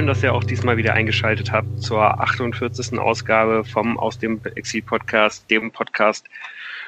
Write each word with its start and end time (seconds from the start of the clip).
schön, 0.00 0.06
dass 0.06 0.22
ihr 0.22 0.32
auch 0.32 0.44
diesmal 0.44 0.78
wieder 0.78 0.94
eingeschaltet 0.94 1.52
habt 1.52 1.82
zur 1.82 2.00
48. 2.00 2.98
Ausgabe 2.98 3.64
vom 3.64 3.98
Aus 3.98 4.18
dem 4.18 4.40
Exil 4.54 4.80
Podcast, 4.80 5.50
dem 5.50 5.72
Podcast 5.72 6.24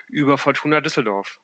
über 0.09 0.39
Fortuna 0.39 0.81
Düsseldorf. 0.81 1.39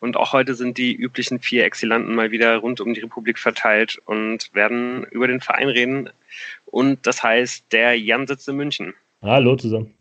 Und 0.00 0.18
auch 0.18 0.34
heute 0.34 0.54
sind 0.54 0.76
die 0.76 0.94
üblichen 0.94 1.38
vier 1.40 1.64
Exilanten 1.64 2.14
mal 2.14 2.30
wieder 2.30 2.58
rund 2.58 2.82
um 2.82 2.92
die 2.92 3.00
Republik 3.00 3.38
verteilt 3.38 4.02
und 4.04 4.54
werden 4.54 5.04
über 5.12 5.26
den 5.26 5.40
Verein 5.40 5.70
reden. 5.70 6.10
Und 6.66 7.06
das 7.06 7.22
heißt, 7.22 7.72
der 7.72 7.98
Jan 7.98 8.26
sitzt 8.26 8.46
in 8.50 8.56
München. 8.56 8.92
Hallo 9.22 9.56
zusammen. 9.56 9.94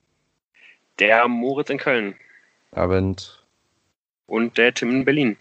Der 0.99 1.25
Moritz 1.29 1.69
in 1.69 1.77
Köln. 1.77 2.15
Abend. 2.71 3.41
Und 4.25 4.57
der 4.57 4.73
Tim 4.73 4.89
in 4.89 5.05
Berlin. 5.05 5.37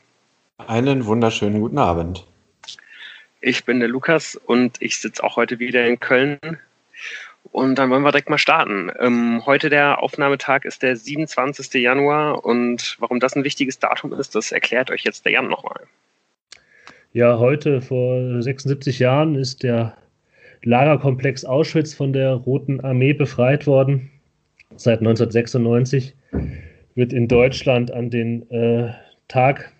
Einen 0.58 1.06
wunderschönen 1.06 1.60
guten 1.60 1.78
Abend. 1.78 2.24
Ich 3.44 3.64
bin 3.64 3.80
der 3.80 3.88
Lukas 3.88 4.36
und 4.36 4.80
ich 4.80 4.98
sitze 4.98 5.22
auch 5.24 5.34
heute 5.34 5.58
wieder 5.58 5.84
in 5.84 5.98
Köln. 5.98 6.38
Und 7.50 7.74
dann 7.74 7.90
wollen 7.90 8.04
wir 8.04 8.12
direkt 8.12 8.30
mal 8.30 8.38
starten. 8.38 8.90
Ähm, 9.00 9.44
heute 9.44 9.68
der 9.68 10.00
Aufnahmetag 10.00 10.64
ist 10.64 10.84
der 10.84 10.94
27. 10.94 11.74
Januar 11.82 12.44
und 12.44 12.96
warum 13.00 13.18
das 13.18 13.34
ein 13.34 13.42
wichtiges 13.42 13.80
Datum 13.80 14.12
ist, 14.12 14.36
das 14.36 14.52
erklärt 14.52 14.92
euch 14.92 15.02
jetzt 15.02 15.24
der 15.24 15.32
Jan 15.32 15.48
nochmal. 15.48 15.80
Ja, 17.12 17.40
heute 17.40 17.82
vor 17.82 18.40
76 18.40 19.00
Jahren 19.00 19.34
ist 19.34 19.64
der 19.64 19.96
Lagerkomplex 20.62 21.44
Auschwitz 21.44 21.94
von 21.94 22.12
der 22.12 22.34
Roten 22.34 22.80
Armee 22.80 23.12
befreit 23.12 23.66
worden. 23.66 24.08
Seit 24.76 25.00
1996 25.00 26.14
wird 26.94 27.12
in 27.12 27.26
Deutschland 27.26 27.90
an 27.90 28.08
den 28.08 28.48
äh, 28.52 28.92
Tag 29.26 29.72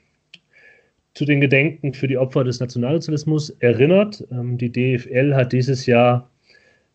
zu 1.15 1.25
den 1.25 1.41
Gedenken 1.41 1.93
für 1.93 2.09
die 2.09 2.17
Opfer 2.17 2.45
des 2.45 2.61
Nationalsozialismus 2.61 3.51
erinnert. 3.61 4.27
Ähm, 4.31 4.59
die 4.59 4.73
DFL 4.73 5.35
hat 5.35 5.53
dieses 5.53 5.87
Jahr 5.87 6.31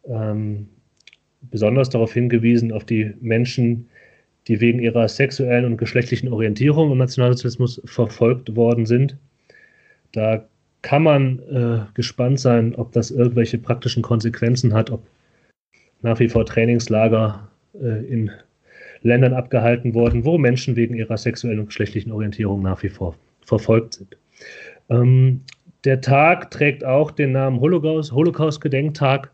ähm, 0.06 0.68
besonders 1.42 1.90
darauf 1.90 2.14
hingewiesen, 2.14 2.72
auf 2.72 2.84
die 2.84 3.14
Menschen, 3.22 3.88
die 4.48 4.60
wegen 4.60 4.80
ihrer 4.80 5.08
sexuellen 5.08 5.66
und 5.66 5.78
geschlechtlichen 5.78 6.32
Orientierung 6.32 6.92
im 6.92 6.98
Nationalsozialismus 6.98 7.82
verfolgt 7.86 8.56
worden 8.56 8.86
sind. 8.86 9.18
Da 10.14 10.48
kann 10.82 11.04
man 11.04 11.40
äh, 11.40 11.80
gespannt 11.94 12.40
sein, 12.40 12.74
ob 12.76 12.92
das 12.94 13.12
irgendwelche 13.12 13.58
praktischen 13.58 14.04
Konsequenzen 14.04 14.74
hat, 14.74 14.90
ob 14.90 15.06
nach 16.02 16.20
wie 16.20 16.30
vor 16.30 16.46
Trainingslager 16.46 17.50
äh, 17.74 18.06
in 18.06 18.32
Ländern 19.02 19.34
abgehalten 19.34 19.94
wurden, 19.94 20.26
wo 20.26 20.38
Menschen 20.38 20.76
wegen 20.76 20.96
ihrer 20.96 21.18
sexuellen 21.18 21.60
und 21.60 21.68
geschlechtlichen 21.68 22.12
Orientierung 22.12 22.62
nach 22.64 22.82
wie 22.84 22.90
vor 22.90 23.16
verfolgt 23.48 23.96
sind. 23.96 24.18
Ähm, 24.90 25.42
der 25.84 26.02
Tag 26.02 26.52
trägt 26.52 26.84
auch 26.84 27.12
den 27.12 27.32
Namen 27.32 27.60
Holocaust, 27.60 28.12
Holocaust-Gedenktag. 28.12 29.32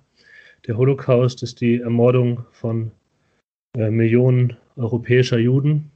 Der 0.68 0.78
Holocaust 0.78 1.44
ist 1.44 1.60
die 1.60 1.82
Ermordung 1.82 2.46
von 2.52 2.92
äh, 3.76 3.90
Millionen 3.90 4.56
europäischer 4.78 5.40
Juden 5.40 5.92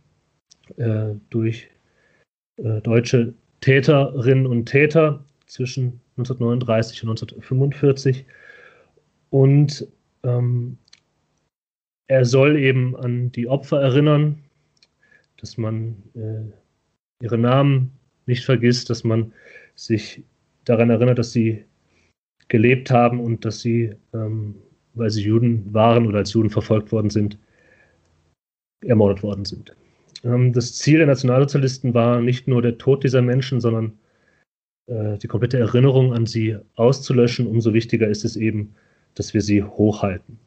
äh, 0.77 1.13
durch 1.29 1.69
äh, 2.57 2.81
deutsche 2.81 3.33
Täterinnen 3.61 4.45
und 4.45 4.65
Täter 4.65 5.23
zwischen 5.45 6.01
1939 6.17 7.03
und 7.03 7.09
1945. 7.09 8.25
Und 9.29 9.87
ähm, 10.23 10.77
er 12.07 12.25
soll 12.25 12.57
eben 12.57 12.95
an 12.95 13.31
die 13.31 13.47
Opfer 13.47 13.81
erinnern, 13.81 14.43
dass 15.37 15.57
man 15.57 16.01
äh, 16.15 17.23
ihre 17.23 17.37
Namen 17.37 17.96
nicht 18.27 18.45
vergisst, 18.45 18.89
dass 18.89 19.03
man 19.03 19.33
sich 19.75 20.23
daran 20.65 20.89
erinnert, 20.89 21.19
dass 21.19 21.31
sie 21.31 21.63
gelebt 22.47 22.91
haben 22.91 23.19
und 23.19 23.45
dass 23.45 23.61
sie, 23.61 23.93
ähm, 24.13 24.55
weil 24.93 25.09
sie 25.09 25.23
Juden 25.23 25.73
waren 25.73 26.07
oder 26.07 26.19
als 26.19 26.33
Juden 26.33 26.49
verfolgt 26.49 26.91
worden 26.91 27.09
sind, 27.09 27.37
ermordet 28.85 29.23
worden 29.23 29.45
sind. 29.45 29.75
Ähm, 30.23 30.53
das 30.53 30.75
Ziel 30.75 30.97
der 30.99 31.07
Nationalsozialisten 31.07 31.93
war 31.93 32.21
nicht 32.21 32.47
nur 32.47 32.61
der 32.61 32.77
Tod 32.77 33.03
dieser 33.03 33.21
Menschen, 33.21 33.59
sondern 33.61 33.97
äh, 34.87 35.17
die 35.17 35.27
komplette 35.27 35.59
Erinnerung 35.59 36.13
an 36.13 36.25
sie 36.25 36.57
auszulöschen. 36.75 37.47
Umso 37.47 37.73
wichtiger 37.73 38.07
ist 38.07 38.25
es 38.25 38.35
eben, 38.35 38.75
dass 39.15 39.33
wir 39.33 39.41
sie 39.41 39.63
hochhalten. 39.63 40.39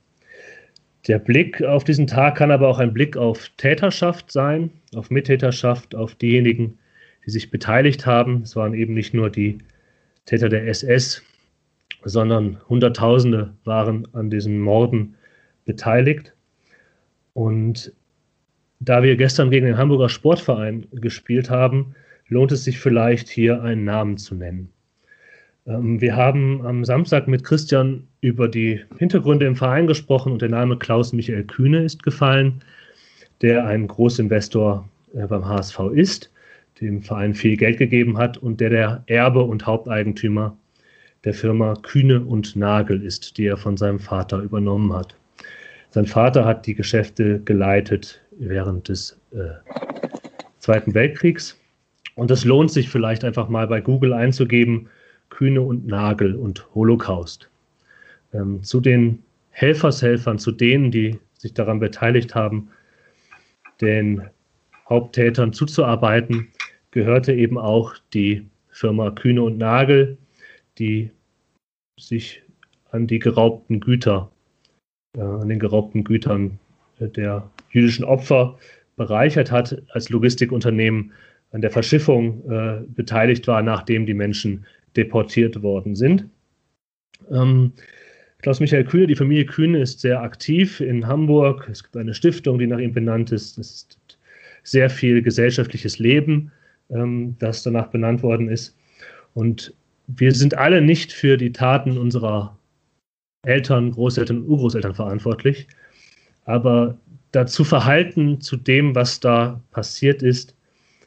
Der 1.07 1.19
Blick 1.19 1.63
auf 1.63 1.85
diesen 1.85 2.07
Tag 2.07 2.37
kann 2.37 2.51
aber 2.51 2.69
auch 2.69 2.79
ein 2.79 2.93
Blick 2.93 3.17
auf 3.17 3.49
Täterschaft 3.57 4.31
sein, 4.31 4.71
auf 4.95 5.11
Mittäterschaft, 5.11 5.95
auf 5.95 6.15
diejenigen, 6.15 6.67
die 6.67 6.79
sich 7.27 7.51
beteiligt 7.51 8.07
haben. 8.07 8.43
Es 8.43 8.57
waren 8.57 8.75
eben 8.75 8.95
nicht 8.95 9.15
nur 9.15 9.31
die 9.31 9.59
Täter 10.27 10.49
der 10.49 10.67
SS, 10.69 11.23
sondern 12.05 12.59
Hunderttausende 12.69 13.53
waren 13.65 14.07
an 14.15 14.31
diesen 14.31 14.59
Morden 14.59 15.17
beteiligt. 15.65 16.35
Und 17.35 17.93
da 18.81 19.03
wir 19.03 19.17
gestern 19.17 19.51
gegen 19.51 19.67
den 19.67 19.77
Hamburger 19.77 20.09
Sportverein 20.09 20.87
gespielt 20.93 21.51
haben, 21.51 21.95
lohnt 22.29 22.53
es 22.53 22.65
sich 22.65 22.79
vielleicht 22.79 23.29
hier 23.29 23.63
einen 23.63 23.85
Namen 23.85 24.17
zu 24.17 24.35
nennen. 24.35 24.71
Ähm, 25.67 26.01
wir 26.01 26.17
haben 26.17 26.65
am 26.65 26.85
Samstag 26.85 27.29
mit 27.29 27.45
Christian 27.45 28.07
über 28.21 28.49
die 28.49 28.81
Hintergründe 28.99 29.47
im 29.47 29.57
Verein 29.57 29.87
gesprochen 29.87 30.33
und 30.33 30.43
der 30.43 30.49
Name 30.49 30.79
Klaus 30.79 31.13
Michael 31.13 31.45
Kühne 31.45 31.85
ist 31.85 32.03
gefallen, 32.03 32.63
der 33.43 33.67
ein 33.67 33.87
Großinvestor 33.87 34.89
äh, 35.15 35.27
beim 35.27 35.47
HSV 35.47 35.79
ist 35.93 36.31
dem 36.81 37.03
Verein 37.03 37.35
viel 37.35 37.57
Geld 37.57 37.79
gegeben 37.79 38.19
hat 38.19 38.39
und 38.39 38.61
der 38.61 38.71
der 38.71 39.03
Erbe 39.07 39.43
und 39.43 39.67
Haupteigentümer 39.67 40.57
der 41.25 41.35
Firma 41.35 41.75
Kühne 41.83 42.21
und 42.21 42.57
Nagel 42.57 43.03
ist, 43.03 43.37
die 43.37 43.47
er 43.47 43.57
von 43.57 43.77
seinem 43.77 44.01
Vater 44.01 44.39
übernommen 44.39 44.93
hat. 44.93 45.15
Sein 45.91 46.07
Vater 46.07 46.45
hat 46.45 46.67
die 46.67 46.75
Geschäfte 46.75 47.41
geleitet 47.41 48.23
während 48.39 48.89
des 48.89 49.19
äh, 49.33 49.51
Zweiten 50.59 50.95
Weltkriegs. 50.95 51.59
Und 52.15 52.31
es 52.31 52.45
lohnt 52.45 52.71
sich 52.71 52.89
vielleicht 52.89 53.25
einfach 53.25 53.49
mal 53.49 53.67
bei 53.67 53.81
Google 53.81 54.13
einzugeben, 54.13 54.89
Kühne 55.31 55.63
und 55.63 55.87
Nagel 55.87 56.35
und 56.37 56.67
Holocaust. 56.75 57.49
Ähm, 58.33 58.63
zu 58.63 58.81
den 58.81 59.23
Helfershelfern, 59.51 60.39
zu 60.39 60.53
denen, 60.53 60.91
die 60.91 61.19
sich 61.39 61.55
daran 61.55 61.81
beteiligt 61.81 62.35
haben, 62.35 62.69
den 63.81 64.23
Haupttätern 64.89 65.53
zuzuarbeiten, 65.53 66.49
gehörte 66.91 67.33
eben 67.33 67.59
auch 67.59 67.95
die 68.13 68.47
Firma 68.69 69.11
Kühne 69.11 69.43
und 69.43 69.59
Nagel, 69.59 70.19
die 70.79 71.11
sich 71.99 72.43
an 72.91 73.07
die 73.07 73.19
geraubten 73.19 73.81
Güter, 73.81 74.31
äh, 75.17 75.21
an 75.21 75.49
den 75.49 75.59
geraubten 75.59 76.05
Gütern 76.05 76.59
der 76.99 77.51
jüdischen 77.71 78.05
Opfer 78.05 78.59
bereichert 78.97 79.51
hat, 79.51 79.83
als 79.91 80.11
Logistikunternehmen 80.11 81.13
an 81.53 81.63
der 81.63 81.71
Verschiffung 81.71 82.49
äh, 82.51 82.83
beteiligt 82.89 83.47
war, 83.49 83.63
nachdem 83.63 84.07
die 84.07 84.15
Menschen 84.15 84.67
deportiert 84.97 85.63
worden 85.63 85.97
sind. 85.97 86.29
Ähm, 87.31 87.73
Klaus-Michael 88.43 88.85
Kühne, 88.85 89.07
die 89.07 89.17
Familie 89.17 89.47
Kühne 89.47 89.81
ist 89.81 90.01
sehr 90.01 90.23
aktiv 90.23 90.81
in 90.81 91.07
Hamburg. 91.07 91.69
Es 91.71 91.83
gibt 91.83 91.97
eine 91.97 92.15
Stiftung, 92.15 92.59
die 92.59 92.67
nach 92.67 92.79
ihm 92.79 92.93
benannt 92.93 93.33
ist. 93.33 93.59
Es 93.59 93.71
ist 93.73 94.19
sehr 94.63 94.89
viel 94.91 95.23
gesellschaftliches 95.23 95.99
Leben 95.99 96.53
ähm, 96.91 97.37
das 97.39 97.63
danach 97.63 97.89
benannt 97.89 98.23
worden 98.23 98.49
ist. 98.49 98.77
Und 99.35 99.75
wir 100.07 100.33
sind 100.33 100.57
alle 100.57 100.81
nicht 100.81 101.13
für 101.13 101.37
die 101.37 101.53
Taten 101.53 101.97
unserer 101.97 102.57
Eltern, 103.43 103.93
Großeltern 103.93 104.39
und 104.39 104.49
Urgroßeltern 104.49 104.95
verantwortlich, 104.95 105.67
aber 106.45 106.99
dazu 107.33 107.65
verhalten 107.65 108.41
zu 108.41 108.57
dem, 108.57 108.95
was 108.95 109.21
da 109.21 109.61
passiert 109.71 110.23
ist, 110.23 110.55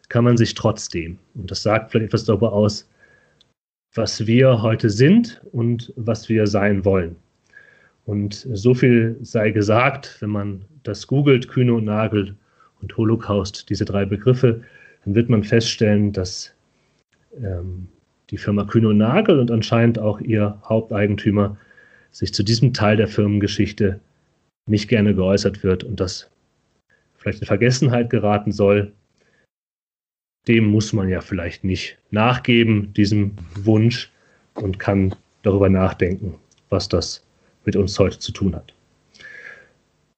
kann 0.10 0.24
man 0.24 0.38
sich 0.38 0.54
trotzdem. 0.54 1.20
Und 1.36 1.52
das 1.52 1.64
sagt 1.64 1.92
vielleicht 1.92 2.08
etwas 2.08 2.26
darüber 2.26 2.54
aus, 2.54 2.90
was 3.94 4.26
wir 4.26 4.62
heute 4.62 4.90
sind 4.90 5.42
und 5.52 5.94
was 5.96 6.30
wir 6.30 6.48
sein 6.48 6.84
wollen. 6.86 7.16
Und 8.06 8.48
so 8.54 8.74
viel 8.74 9.18
sei 9.22 9.52
gesagt, 9.52 10.18
wenn 10.20 10.30
man 10.30 10.66
das 10.84 11.08
googelt, 11.08 11.48
Kühne 11.48 11.74
und 11.74 11.86
Nagel 11.86 12.36
und 12.82 12.96
Holocaust, 12.98 13.70
diese 13.70 13.86
drei 13.86 14.06
Begriffe, 14.06 14.62
dann 15.04 15.16
wird 15.16 15.30
man 15.30 15.44
feststellen, 15.44 16.12
dass 16.12 16.54
ähm, 17.38 17.88
die 18.30 18.38
Firma 18.38 18.66
Kühne 18.66 18.90
und 18.90 18.98
Nagel 18.98 19.40
und 19.40 19.52
anscheinend 19.52 20.00
auch 20.00 20.20
ihr 20.22 20.60
Haupteigentümer 20.68 21.58
sich 22.12 22.34
zu 22.34 22.44
diesem 22.44 22.74
Teil 22.74 22.98
der 22.98 23.08
Firmengeschichte 23.08 24.00
nicht 24.66 24.88
gerne 24.88 25.14
geäußert 25.14 25.64
wird 25.64 25.84
und 25.84 26.00
das 26.00 26.30
vielleicht 27.16 27.42
in 27.42 27.48
Vergessenheit 27.48 28.10
geraten 28.10 28.52
soll. 28.52 28.94
Dem 30.48 30.66
muss 30.66 30.94
man 30.94 31.10
ja 31.10 31.22
vielleicht 31.22 31.64
nicht 31.64 31.98
nachgeben, 32.12 32.94
diesem 32.94 33.32
Wunsch, 33.56 34.14
und 34.56 34.80
kann 34.80 35.16
darüber 35.42 35.70
nachdenken, 35.70 36.36
was 36.70 36.88
das 36.88 37.26
mit 37.66 37.76
uns 37.76 37.98
heute 38.00 38.20
zu 38.20 38.32
tun 38.32 38.56
hat. 38.56 38.74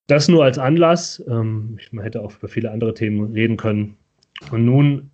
Das 0.07 0.27
nur 0.27 0.43
als 0.43 0.57
Anlass. 0.57 1.23
Ähm, 1.27 1.79
man 1.91 2.03
hätte 2.03 2.21
auch 2.21 2.33
über 2.37 2.47
viele 2.47 2.71
andere 2.71 2.93
Themen 2.93 3.33
reden 3.33 3.57
können. 3.57 3.97
Und 4.51 4.65
nun 4.65 5.11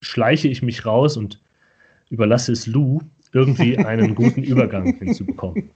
schleiche 0.00 0.48
ich 0.48 0.62
mich 0.62 0.86
raus 0.86 1.16
und 1.16 1.40
überlasse 2.08 2.52
es 2.52 2.66
Lou, 2.66 3.00
irgendwie 3.32 3.78
einen 3.84 4.14
guten 4.14 4.42
Übergang 4.42 4.94
hinzubekommen. 4.96 5.70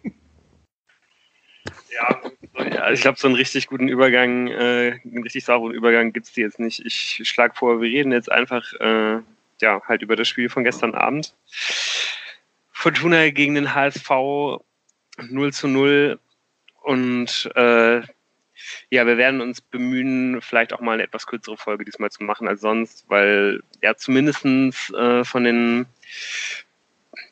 Ja, 1.92 2.20
ja 2.58 2.90
ich 2.90 3.00
glaube, 3.00 3.18
so 3.18 3.28
einen 3.28 3.36
richtig 3.36 3.66
guten 3.68 3.88
Übergang, 3.88 4.48
äh, 4.48 4.98
einen 5.04 5.22
richtig 5.22 5.44
sauberen 5.44 5.74
Übergang 5.74 6.12
gibt 6.12 6.26
es 6.26 6.36
jetzt 6.36 6.58
nicht. 6.58 6.84
Ich 6.84 7.20
schlage 7.28 7.54
vor, 7.54 7.80
wir 7.80 7.88
reden 7.88 8.12
jetzt 8.12 8.30
einfach 8.30 8.72
äh, 8.80 9.20
ja, 9.60 9.82
halt 9.86 10.02
über 10.02 10.16
das 10.16 10.28
Spiel 10.28 10.48
von 10.48 10.64
gestern 10.64 10.94
Abend. 10.94 11.34
Fortuna 12.70 13.30
gegen 13.30 13.54
den 13.54 13.74
HSV 13.74 14.10
0 15.30 15.52
zu 15.52 15.68
0 15.68 16.18
und 16.82 17.50
äh, 17.54 18.02
ja, 18.90 19.06
wir 19.06 19.16
werden 19.16 19.40
uns 19.40 19.60
bemühen, 19.60 20.40
vielleicht 20.40 20.72
auch 20.72 20.80
mal 20.80 20.92
eine 20.92 21.02
etwas 21.04 21.26
kürzere 21.26 21.56
Folge 21.56 21.84
diesmal 21.84 22.10
zu 22.10 22.22
machen 22.24 22.48
als 22.48 22.60
sonst, 22.60 23.04
weil 23.08 23.60
ja 23.82 23.96
zumindestens 23.96 24.90
äh, 24.90 25.24
von 25.24 25.44
den 25.44 25.86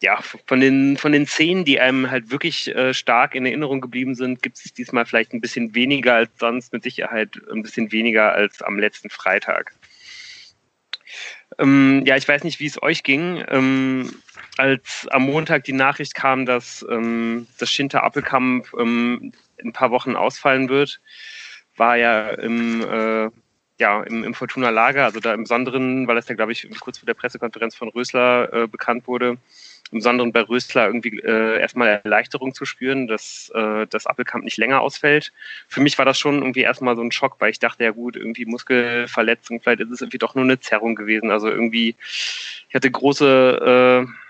ja, 0.01 0.21
von 0.47 0.61
den, 0.61 0.97
von 0.97 1.13
den 1.13 1.27
Szenen, 1.27 1.65
die 1.65 1.81
einem 1.81 2.11
halt 2.11 2.31
wirklich 2.31 2.75
äh, 2.75 2.93
stark 2.93 3.35
in 3.35 3.47
Erinnerung 3.47 3.81
geblieben 3.81 4.15
sind, 4.15 4.43
gibt 4.43 4.59
es 4.59 4.73
diesmal 4.73 5.07
vielleicht 5.07 5.33
ein 5.33 5.41
bisschen 5.41 5.75
weniger 5.75 6.15
als 6.15 6.31
sonst, 6.39 6.73
mit 6.73 6.83
Sicherheit 6.83 7.41
ein 7.51 7.63
bisschen 7.63 7.93
weniger 7.93 8.33
als 8.33 8.63
am 8.63 8.79
letzten 8.79 9.11
Freitag. 9.11 9.75
Ähm, 11.59 12.03
ja, 12.07 12.17
ich 12.17 12.27
weiß 12.27 12.45
nicht, 12.45 12.61
wie 12.61 12.67
es 12.67 12.83
euch 12.83 13.03
ging. 13.03 13.45
Ähm, 13.49 14.13
als 14.57 15.07
am 15.11 15.23
Montag 15.23 15.65
die 15.65 15.73
Nachricht 15.73 16.15
kam, 16.15 16.47
dass 16.47 16.85
ähm, 16.91 17.47
das 17.59 17.71
Schinter 17.71 18.03
Appelkamp 18.03 18.69
ähm, 18.79 19.33
ein 19.65 19.73
paar 19.73 19.91
Wochen 19.91 20.17
ausfallen 20.17 20.69
wird, 20.69 21.01
war 21.77 21.97
ja 21.97 22.31
im, 22.31 22.83
äh, 22.83 23.31
ja, 23.79 24.03
im, 24.03 24.25
im 24.25 24.35
Fortuna 24.35 24.71
Lager, 24.71 25.05
also 25.05 25.21
da 25.21 25.35
im 25.35 25.43
Besonderen, 25.43 26.07
weil 26.07 26.17
das 26.17 26.29
ja, 26.29 26.35
glaube 26.35 26.53
ich, 26.53 26.69
kurz 26.81 26.99
vor 26.99 27.07
der 27.07 27.15
Pressekonferenz 27.15 27.75
von 27.75 27.89
Rösler 27.89 28.53
äh, 28.53 28.67
bekannt 28.67 29.09
wurde, 29.09 29.39
im 29.91 29.99
Besonderen 29.99 30.33
bei 30.33 30.41
Rösler 30.41 30.87
irgendwie 30.87 31.19
äh, 31.19 31.61
erstmal 31.61 32.01
Erleichterung 32.03 32.55
zu 32.55 32.65
spüren, 32.65 33.07
dass 33.09 33.51
äh, 33.55 33.87
das 33.89 34.07
Appelkamp 34.07 34.45
nicht 34.45 34.57
länger 34.57 34.81
ausfällt. 34.81 35.33
Für 35.69 35.81
mich 35.81 35.99
war 35.99 36.05
das 36.05 36.19
schon 36.19 36.39
irgendwie 36.39 36.63
erstmal 36.63 36.97
so 36.97 37.03
ein 37.03 37.13
Schock, 37.13 37.37
weil 37.41 37.51
ich 37.51 37.59
dachte, 37.59 37.85
ja 37.85 37.91
gut, 37.91 38.17
irgendwie 38.17 38.47
Muskelverletzung, 38.47 39.61
vielleicht 39.61 39.81
ist 39.81 39.91
es 39.91 40.01
irgendwie 40.01 40.19
doch 40.19 40.35
nur 40.35 40.45
eine 40.45 40.61
Zerrung 40.61 40.95
gewesen. 40.95 41.31
Also 41.31 41.49
irgendwie, 41.49 41.95
ich 42.69 42.75
hatte 42.75 42.91
große 42.91 44.07
äh, 44.07 44.22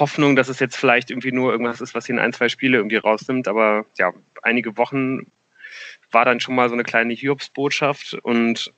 Hoffnung, 0.00 0.34
dass 0.34 0.48
es 0.48 0.58
jetzt 0.58 0.76
vielleicht 0.76 1.10
irgendwie 1.10 1.32
nur 1.32 1.52
irgendwas 1.52 1.80
ist, 1.80 1.94
was 1.94 2.08
ihn 2.08 2.18
ein, 2.18 2.32
zwei 2.32 2.48
Spiele 2.48 2.78
irgendwie 2.78 2.96
rausnimmt. 2.96 3.46
Aber 3.46 3.86
ja, 3.98 4.12
einige 4.42 4.76
Wochen 4.76 5.30
war 6.10 6.24
dann 6.24 6.40
schon 6.40 6.54
mal 6.56 6.68
so 6.68 6.74
eine 6.74 6.82
kleine 6.82 7.12
Hiobsbotschaft 7.14 8.14
und 8.14 8.72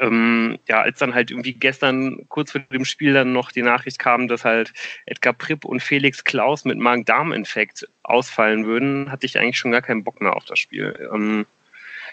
ähm, 0.00 0.58
ja, 0.68 0.80
als 0.82 0.98
dann 0.98 1.14
halt 1.14 1.30
irgendwie 1.30 1.52
gestern 1.52 2.26
kurz 2.28 2.52
vor 2.52 2.60
dem 2.60 2.84
Spiel 2.84 3.14
dann 3.14 3.32
noch 3.32 3.52
die 3.52 3.62
Nachricht 3.62 3.98
kam, 3.98 4.28
dass 4.28 4.44
halt 4.44 4.72
Edgar 5.06 5.32
Pripp 5.32 5.64
und 5.64 5.82
Felix 5.82 6.24
Klaus 6.24 6.64
mit 6.64 6.78
Magen-Darm-Infekt 6.78 7.88
ausfallen 8.02 8.66
würden, 8.66 9.10
hatte 9.10 9.26
ich 9.26 9.38
eigentlich 9.38 9.58
schon 9.58 9.70
gar 9.70 9.82
keinen 9.82 10.04
Bock 10.04 10.20
mehr 10.20 10.34
auf 10.34 10.44
das 10.44 10.58
Spiel. 10.58 11.08
Ähm, 11.12 11.46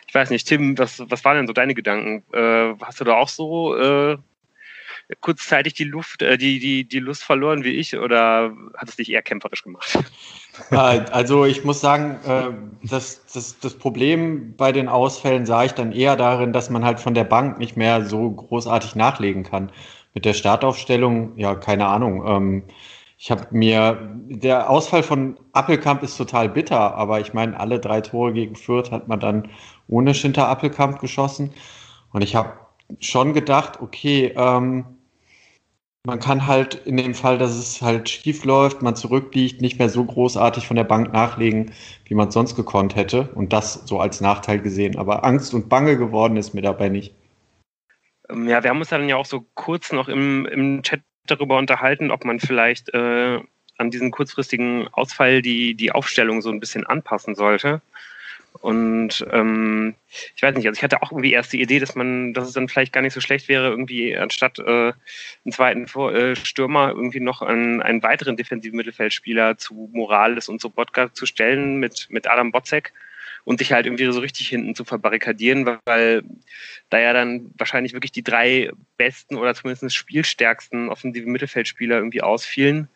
ich 0.07 0.13
weiß 0.13 0.29
nicht, 0.29 0.47
Tim, 0.47 0.77
was, 0.77 1.01
was 1.09 1.25
waren 1.25 1.37
denn 1.37 1.47
so 1.47 1.53
deine 1.53 1.73
Gedanken? 1.73 2.23
Äh, 2.33 2.75
hast 2.81 2.99
du 2.99 3.03
da 3.03 3.15
auch 3.15 3.29
so 3.29 3.75
äh, 3.75 4.17
kurzzeitig 5.19 5.73
die 5.73 5.83
Luft, 5.83 6.21
äh, 6.21 6.37
die, 6.37 6.59
die, 6.59 6.83
die 6.83 6.99
Lust 6.99 7.23
verloren 7.23 7.63
wie 7.63 7.71
ich 7.71 7.97
oder 7.97 8.53
hat 8.77 8.89
es 8.89 8.95
dich 8.95 9.11
eher 9.11 9.21
kämpferisch 9.21 9.63
gemacht? 9.63 9.99
Also 10.69 11.45
ich 11.45 11.63
muss 11.63 11.79
sagen, 11.79 12.19
äh, 12.27 12.51
das, 12.83 13.25
das, 13.33 13.57
das 13.59 13.73
Problem 13.73 14.53
bei 14.57 14.73
den 14.73 14.89
Ausfällen 14.89 15.45
sah 15.45 15.63
ich 15.63 15.71
dann 15.71 15.93
eher 15.93 16.17
darin, 16.17 16.51
dass 16.51 16.69
man 16.69 16.83
halt 16.83 16.99
von 16.99 17.13
der 17.13 17.23
Bank 17.23 17.57
nicht 17.57 17.77
mehr 17.77 18.05
so 18.05 18.29
großartig 18.29 18.95
nachlegen 18.95 19.43
kann. 19.43 19.71
Mit 20.13 20.25
der 20.25 20.33
Startaufstellung, 20.33 21.37
ja, 21.37 21.55
keine 21.55 21.87
Ahnung. 21.87 22.27
Ähm, 22.27 22.63
ich 23.17 23.31
habe 23.31 23.47
mir, 23.51 23.97
der 24.27 24.69
Ausfall 24.69 25.03
von 25.03 25.39
Appelkamp 25.53 26.03
ist 26.03 26.17
total 26.17 26.49
bitter, 26.49 26.95
aber 26.95 27.21
ich 27.21 27.33
meine, 27.33 27.59
alle 27.59 27.79
drei 27.79 28.01
Tore 28.01 28.33
gegen 28.33 28.55
Fürth 28.55 28.91
hat 28.91 29.07
man 29.07 29.19
dann 29.19 29.49
ohne 29.87 30.13
Schinter 30.13 30.47
Appelkamp 30.47 30.99
geschossen. 30.99 31.53
Und 32.11 32.23
ich 32.23 32.35
habe 32.35 32.53
schon 32.99 33.33
gedacht, 33.33 33.79
okay, 33.79 34.33
ähm, 34.35 34.85
man 36.05 36.19
kann 36.19 36.47
halt 36.47 36.75
in 36.85 36.97
dem 36.97 37.13
Fall, 37.13 37.37
dass 37.37 37.55
es 37.55 37.81
halt 37.81 38.09
schief 38.09 38.43
läuft, 38.43 38.81
man 38.81 38.95
zurückliegt, 38.95 39.61
nicht 39.61 39.77
mehr 39.77 39.89
so 39.89 40.03
großartig 40.03 40.65
von 40.65 40.75
der 40.75 40.83
Bank 40.83 41.13
nachlegen, 41.13 41.71
wie 42.05 42.15
man 42.15 42.29
es 42.29 42.33
sonst 42.33 42.55
gekonnt 42.55 42.95
hätte. 42.95 43.29
Und 43.35 43.53
das 43.53 43.85
so 43.85 43.99
als 43.99 44.19
Nachteil 44.19 44.59
gesehen. 44.59 44.97
Aber 44.97 45.23
Angst 45.23 45.53
und 45.53 45.69
Bange 45.69 45.97
geworden 45.97 46.37
ist 46.37 46.53
mir 46.53 46.61
dabei 46.61 46.89
nicht. 46.89 47.13
Ähm, 48.29 48.47
ja, 48.47 48.63
wir 48.63 48.71
haben 48.71 48.79
uns 48.79 48.89
dann 48.89 49.07
ja 49.07 49.15
auch 49.15 49.25
so 49.25 49.45
kurz 49.53 49.91
noch 49.91 50.07
im, 50.07 50.45
im 50.47 50.81
Chat 50.81 51.01
darüber 51.27 51.57
unterhalten, 51.57 52.09
ob 52.09 52.25
man 52.25 52.39
vielleicht 52.39 52.93
äh, 52.93 53.39
an 53.77 53.91
diesen 53.91 54.09
kurzfristigen 54.09 54.87
Ausfall 54.91 55.43
die, 55.43 55.75
die 55.75 55.91
Aufstellung 55.91 56.41
so 56.41 56.49
ein 56.49 56.59
bisschen 56.59 56.85
anpassen 56.85 57.35
sollte. 57.35 57.81
Und 58.59 59.25
ähm, 59.31 59.95
ich 60.35 60.43
weiß 60.43 60.55
nicht, 60.55 60.67
also 60.67 60.77
ich 60.77 60.83
hatte 60.83 61.01
auch 61.01 61.11
irgendwie 61.11 61.31
erst 61.31 61.53
die 61.53 61.61
Idee, 61.61 61.79
dass 61.79 61.95
man, 61.95 62.33
dass 62.33 62.47
es 62.47 62.53
dann 62.53 62.67
vielleicht 62.67 62.93
gar 62.93 63.01
nicht 63.01 63.13
so 63.13 63.21
schlecht 63.21 63.47
wäre, 63.47 63.69
irgendwie 63.69 64.15
anstatt 64.15 64.59
äh, 64.59 64.91
einen 65.43 65.51
zweiten 65.51 65.87
Vor 65.87 66.13
äh, 66.13 66.35
Stürmer 66.35 66.89
irgendwie 66.89 67.21
noch 67.21 67.41
einen, 67.41 67.81
einen 67.81 68.03
weiteren 68.03 68.35
defensiven 68.35 68.77
Mittelfeldspieler 68.77 69.57
zu 69.57 69.89
Morales 69.93 70.49
und 70.49 70.59
zu 70.59 70.69
Bodka 70.69 71.13
zu 71.13 71.25
stellen 71.25 71.77
mit, 71.77 72.07
mit 72.09 72.29
Adam 72.29 72.51
Botzek 72.51 72.93
und 73.45 73.57
sich 73.57 73.71
halt 73.71 73.85
irgendwie 73.85 74.11
so 74.11 74.19
richtig 74.19 74.49
hinten 74.49 74.75
zu 74.75 74.83
verbarrikadieren, 74.83 75.65
weil 75.85 76.23
da 76.89 76.99
ja 76.99 77.13
dann 77.13 77.51
wahrscheinlich 77.57 77.93
wirklich 77.93 78.11
die 78.11 78.23
drei 78.23 78.69
besten 78.97 79.37
oder 79.37 79.55
zumindest 79.55 79.95
spielstärksten 79.95 80.89
offensiven 80.89 81.31
Mittelfeldspieler 81.31 81.95
irgendwie 81.95 82.21
ausfielen 82.21 82.89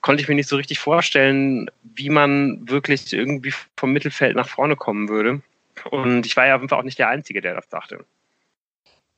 konnte 0.00 0.22
ich 0.22 0.28
mir 0.28 0.34
nicht 0.34 0.48
so 0.48 0.56
richtig 0.56 0.78
vorstellen, 0.78 1.70
wie 1.82 2.10
man 2.10 2.68
wirklich 2.68 3.12
irgendwie 3.12 3.52
vom 3.76 3.92
Mittelfeld 3.92 4.36
nach 4.36 4.48
vorne 4.48 4.76
kommen 4.76 5.08
würde. 5.08 5.42
Und 5.90 6.26
ich 6.26 6.36
war 6.36 6.46
ja 6.46 6.56
auf 6.60 6.72
auch 6.72 6.82
nicht 6.82 6.98
der 6.98 7.08
Einzige, 7.08 7.40
der 7.40 7.54
das 7.54 7.68
dachte. 7.68 8.04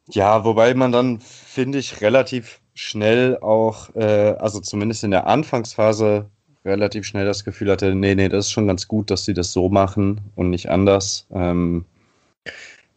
Ja, 0.09 0.45
wobei 0.45 0.75
man 0.75 0.93
dann, 0.93 1.21
finde 1.21 1.79
ich, 1.79 2.01
relativ 2.01 2.61
schnell 2.75 3.39
auch, 3.39 3.95
äh, 3.95 4.35
also 4.39 4.61
zumindest 4.61 5.05
in 5.05 5.11
der 5.11 5.27
Anfangsphase, 5.27 6.29
relativ 6.65 7.05
schnell 7.05 7.25
das 7.25 7.45
Gefühl 7.45 7.71
hatte, 7.71 7.95
nee, 7.95 8.15
nee, 8.15 8.29
das 8.29 8.47
ist 8.47 8.53
schon 8.53 8.67
ganz 8.67 8.87
gut, 8.89 9.11
dass 9.11 9.25
sie 9.25 9.35
das 9.35 9.53
so 9.53 9.69
machen 9.69 10.21
und 10.37 10.51
nicht 10.51 10.71
anders. 10.71 11.27
Ähm, 11.33 11.85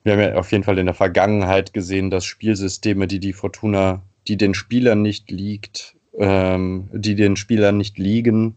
wir 0.04 0.14
haben 0.14 0.20
ja 0.20 0.36
auf 0.36 0.52
jeden 0.52 0.64
Fall 0.64 0.78
in 0.78 0.86
der 0.86 0.96
Vergangenheit 0.96 1.74
gesehen, 1.74 2.12
dass 2.12 2.26
Spielsysteme, 2.26 3.08
die 3.08 3.20
die 3.20 3.34
Fortuna, 3.34 4.04
die 4.28 4.38
den 4.38 4.54
Spielern 4.54 5.02
nicht 5.02 5.32
liegt, 5.32 5.95
ähm, 6.18 6.88
die 6.94 7.16
den 7.16 7.36
Spielern 7.36 7.78
nicht 7.78 7.98
liegen, 7.98 8.56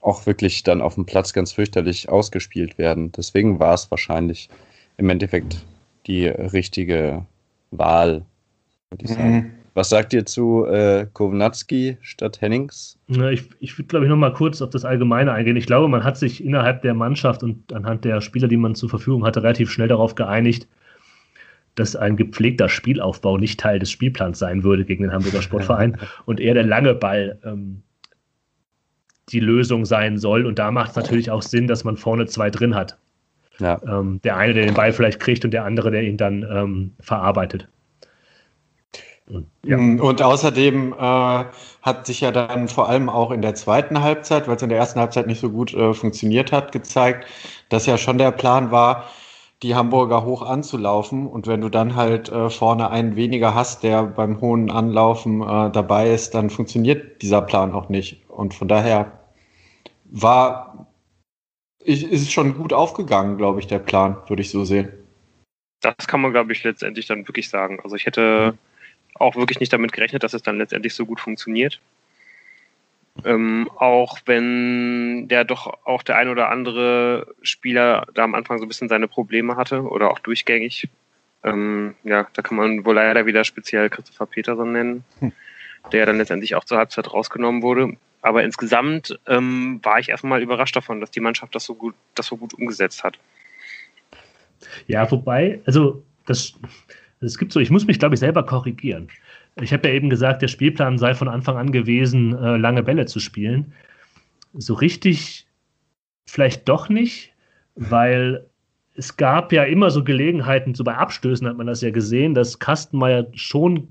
auch 0.00 0.26
wirklich 0.26 0.62
dann 0.62 0.80
auf 0.80 0.94
dem 0.94 1.06
Platz 1.06 1.32
ganz 1.32 1.52
fürchterlich 1.52 2.08
ausgespielt 2.08 2.78
werden. 2.78 3.12
Deswegen 3.12 3.58
war 3.58 3.74
es 3.74 3.90
wahrscheinlich 3.90 4.48
im 4.96 5.10
Endeffekt 5.10 5.64
die 6.06 6.26
richtige 6.26 7.26
Wahl, 7.70 8.24
würde 8.90 9.04
ich 9.04 9.10
sagen. 9.10 9.32
Mhm. 9.32 9.50
Was 9.74 9.88
sagt 9.88 10.12
ihr 10.12 10.26
zu 10.26 10.66
äh, 10.66 11.06
Kownatski 11.12 11.96
statt 12.00 12.40
Hennings? 12.40 12.98
Ja, 13.06 13.30
ich 13.30 13.44
ich 13.60 13.78
würde, 13.78 13.86
glaube 13.86 14.04
ich, 14.04 14.10
noch 14.10 14.16
mal 14.16 14.32
kurz 14.32 14.60
auf 14.62 14.70
das 14.70 14.84
Allgemeine 14.84 15.32
eingehen. 15.32 15.56
Ich 15.56 15.66
glaube, 15.66 15.86
man 15.86 16.02
hat 16.02 16.18
sich 16.18 16.44
innerhalb 16.44 16.82
der 16.82 16.94
Mannschaft 16.94 17.42
und 17.42 17.72
anhand 17.72 18.04
der 18.04 18.20
Spieler, 18.20 18.48
die 18.48 18.56
man 18.56 18.74
zur 18.74 18.88
Verfügung 18.88 19.24
hatte, 19.24 19.42
relativ 19.42 19.70
schnell 19.70 19.88
darauf 19.88 20.16
geeinigt, 20.16 20.66
dass 21.74 21.96
ein 21.96 22.16
gepflegter 22.16 22.68
Spielaufbau 22.68 23.38
nicht 23.38 23.60
Teil 23.60 23.78
des 23.78 23.90
Spielplans 23.90 24.38
sein 24.38 24.64
würde 24.64 24.84
gegen 24.84 25.04
den 25.04 25.12
Hamburger 25.12 25.42
Sportverein 25.42 25.98
und 26.26 26.40
eher 26.40 26.54
der 26.54 26.64
lange 26.64 26.94
Ball 26.94 27.38
ähm, 27.44 27.82
die 29.30 29.40
Lösung 29.40 29.84
sein 29.84 30.18
soll. 30.18 30.46
Und 30.46 30.58
da 30.58 30.70
macht 30.70 30.90
es 30.90 30.96
natürlich 30.96 31.30
auch 31.30 31.42
Sinn, 31.42 31.66
dass 31.66 31.84
man 31.84 31.96
vorne 31.96 32.26
zwei 32.26 32.50
drin 32.50 32.74
hat. 32.74 32.98
Ja. 33.58 33.80
Ähm, 33.86 34.20
der 34.24 34.36
eine, 34.36 34.54
der 34.54 34.64
den 34.64 34.74
Ball 34.74 34.92
vielleicht 34.92 35.20
kriegt 35.20 35.44
und 35.44 35.52
der 35.52 35.64
andere, 35.64 35.90
der 35.90 36.02
ihn 36.02 36.16
dann 36.16 36.42
ähm, 36.50 36.92
verarbeitet. 37.00 37.68
Und, 39.26 39.46
ja. 39.64 39.76
Mm, 39.76 40.00
und 40.00 40.22
außerdem 40.22 40.92
äh, 40.92 41.44
hat 41.82 42.06
sich 42.06 42.20
ja 42.20 42.32
dann 42.32 42.68
vor 42.68 42.88
allem 42.88 43.08
auch 43.08 43.30
in 43.30 43.42
der 43.42 43.54
zweiten 43.54 44.02
Halbzeit, 44.02 44.48
weil 44.48 44.56
es 44.56 44.62
in 44.62 44.70
der 44.70 44.78
ersten 44.78 44.98
Halbzeit 44.98 45.26
nicht 45.26 45.40
so 45.40 45.50
gut 45.50 45.72
äh, 45.74 45.94
funktioniert 45.94 46.52
hat, 46.52 46.72
gezeigt, 46.72 47.26
dass 47.68 47.86
ja 47.86 47.96
schon 47.96 48.18
der 48.18 48.32
Plan 48.32 48.70
war, 48.70 49.10
die 49.62 49.74
Hamburger 49.74 50.24
hoch 50.24 50.42
anzulaufen. 50.42 51.26
Und 51.26 51.46
wenn 51.46 51.60
du 51.60 51.68
dann 51.68 51.94
halt 51.94 52.28
äh, 52.30 52.50
vorne 52.50 52.90
einen 52.90 53.16
weniger 53.16 53.54
hast, 53.54 53.82
der 53.82 54.04
beim 54.04 54.40
hohen 54.40 54.70
Anlaufen 54.70 55.42
äh, 55.42 55.70
dabei 55.70 56.10
ist, 56.10 56.34
dann 56.34 56.50
funktioniert 56.50 57.22
dieser 57.22 57.42
Plan 57.42 57.72
auch 57.72 57.88
nicht. 57.88 58.28
Und 58.28 58.54
von 58.54 58.68
daher 58.68 59.20
war, 60.04 60.86
ist 61.84 62.04
es 62.04 62.30
schon 62.30 62.56
gut 62.56 62.72
aufgegangen, 62.72 63.36
glaube 63.36 63.60
ich, 63.60 63.66
der 63.66 63.78
Plan, 63.78 64.16
würde 64.28 64.42
ich 64.42 64.50
so 64.50 64.64
sehen. 64.64 64.90
Das 65.80 66.06
kann 66.06 66.20
man, 66.20 66.32
glaube 66.32 66.52
ich, 66.52 66.62
letztendlich 66.62 67.06
dann 67.06 67.26
wirklich 67.26 67.48
sagen. 67.48 67.80
Also 67.82 67.96
ich 67.96 68.06
hätte 68.06 68.56
auch 69.14 69.36
wirklich 69.36 69.60
nicht 69.60 69.72
damit 69.72 69.92
gerechnet, 69.92 70.22
dass 70.22 70.34
es 70.34 70.42
dann 70.42 70.58
letztendlich 70.58 70.94
so 70.94 71.06
gut 71.06 71.20
funktioniert. 71.20 71.80
Ähm, 73.24 73.70
auch 73.76 74.18
wenn 74.26 75.28
der 75.28 75.44
doch 75.44 75.66
auch 75.84 76.02
der 76.02 76.16
ein 76.16 76.28
oder 76.28 76.50
andere 76.50 77.26
Spieler 77.42 78.06
da 78.14 78.24
am 78.24 78.34
Anfang 78.34 78.58
so 78.58 78.64
ein 78.64 78.68
bisschen 78.68 78.88
seine 78.88 79.08
Probleme 79.08 79.56
hatte 79.56 79.82
oder 79.82 80.10
auch 80.10 80.18
durchgängig. 80.18 80.88
Ähm, 81.42 81.94
ja, 82.04 82.26
da 82.32 82.42
kann 82.42 82.56
man 82.56 82.84
wohl 82.84 82.94
leider 82.94 83.26
wieder 83.26 83.44
speziell 83.44 83.88
Christopher 83.90 84.26
Peterson 84.26 84.72
nennen, 84.72 85.04
hm. 85.20 85.32
der 85.92 86.06
dann 86.06 86.18
letztendlich 86.18 86.54
auch 86.54 86.64
zur 86.64 86.78
Halbzeit 86.78 87.12
rausgenommen 87.12 87.62
wurde. 87.62 87.96
Aber 88.22 88.44
insgesamt 88.44 89.18
ähm, 89.26 89.80
war 89.82 89.98
ich 89.98 90.10
erstmal 90.10 90.42
überrascht 90.42 90.76
davon, 90.76 91.00
dass 91.00 91.10
die 91.10 91.20
Mannschaft 91.20 91.54
das 91.54 91.64
so 91.64 91.74
gut, 91.74 91.94
das 92.14 92.26
so 92.26 92.36
gut 92.36 92.54
umgesetzt 92.54 93.02
hat. 93.02 93.18
Ja, 94.86 95.10
wobei, 95.10 95.60
also 95.64 96.02
das, 96.26 96.54
es 97.20 97.38
gibt 97.38 97.52
so, 97.52 97.60
ich 97.60 97.70
muss 97.70 97.86
mich, 97.86 97.98
glaube 97.98 98.14
ich, 98.14 98.20
selber 98.20 98.44
korrigieren. 98.44 99.08
Ich 99.62 99.72
habe 99.72 99.88
ja 99.88 99.94
eben 99.94 100.10
gesagt, 100.10 100.42
der 100.42 100.48
Spielplan 100.48 100.98
sei 100.98 101.14
von 101.14 101.28
Anfang 101.28 101.56
an 101.56 101.72
gewesen, 101.72 102.36
äh, 102.36 102.56
lange 102.56 102.82
Bälle 102.82 103.06
zu 103.06 103.20
spielen. 103.20 103.72
So 104.54 104.74
richtig 104.74 105.46
vielleicht 106.26 106.68
doch 106.68 106.88
nicht, 106.88 107.32
weil 107.74 108.46
es 108.94 109.16
gab 109.16 109.52
ja 109.52 109.64
immer 109.64 109.90
so 109.90 110.04
Gelegenheiten, 110.04 110.74
so 110.74 110.84
bei 110.84 110.94
Abstößen 110.94 111.46
hat 111.46 111.56
man 111.56 111.66
das 111.66 111.80
ja 111.80 111.90
gesehen, 111.90 112.34
dass 112.34 112.58
Kastenmeier 112.58 113.26
schon 113.34 113.88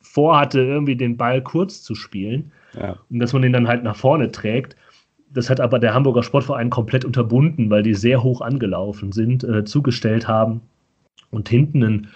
vorhatte, 0.00 0.60
irgendwie 0.60 0.96
den 0.96 1.16
Ball 1.16 1.42
kurz 1.42 1.82
zu 1.82 1.94
spielen 1.94 2.50
ja. 2.74 2.96
und 3.10 3.18
dass 3.18 3.32
man 3.32 3.42
den 3.42 3.52
dann 3.52 3.68
halt 3.68 3.82
nach 3.82 3.96
vorne 3.96 4.30
trägt. 4.30 4.76
Das 5.32 5.48
hat 5.48 5.60
aber 5.60 5.78
der 5.78 5.94
Hamburger 5.94 6.22
Sportverein 6.22 6.70
komplett 6.70 7.04
unterbunden, 7.04 7.70
weil 7.70 7.82
die 7.82 7.94
sehr 7.94 8.22
hoch 8.22 8.40
angelaufen 8.40 9.12
sind, 9.12 9.44
äh, 9.44 9.64
zugestellt 9.64 10.26
haben 10.26 10.60
und 11.30 11.48
hinten 11.48 11.84
einen 11.84 12.08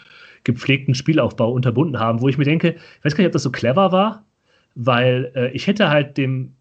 gepflegten 0.45 0.95
Spielaufbau 0.95 1.51
unterbunden 1.51 1.99
haben, 1.99 2.21
wo 2.21 2.29
ich 2.29 2.39
mir 2.39 2.45
denke, 2.45 2.77
ich 2.99 3.05
weiß 3.05 3.15
gar 3.15 3.23
nicht, 3.23 3.29
ob 3.29 3.33
das 3.33 3.43
so 3.43 3.51
clever 3.51 3.93
war, 3.93 4.25
weil 4.75 5.33
äh, 5.35 5.51
ich 5.51 5.67
hätte 5.67 5.89
halt 5.89 6.17
dem 6.17 6.55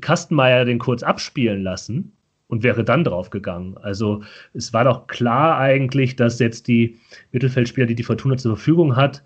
Kastenmeier 0.00 0.64
den 0.64 0.78
kurz 0.78 1.02
abspielen 1.02 1.62
lassen 1.62 2.12
und 2.48 2.62
wäre 2.62 2.84
dann 2.84 3.04
drauf 3.04 3.30
gegangen. 3.30 3.76
Also 3.78 4.22
es 4.54 4.72
war 4.72 4.84
doch 4.84 5.06
klar 5.06 5.58
eigentlich, 5.58 6.16
dass 6.16 6.38
jetzt 6.38 6.66
die 6.66 6.98
Mittelfeldspieler, 7.32 7.86
die 7.86 7.94
die 7.94 8.02
Fortuna 8.02 8.36
zur 8.36 8.56
Verfügung 8.56 8.96
hat, 8.96 9.22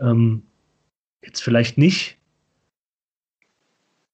ähm, 0.00 0.42
jetzt 1.22 1.42
vielleicht 1.42 1.78
nicht 1.78 2.16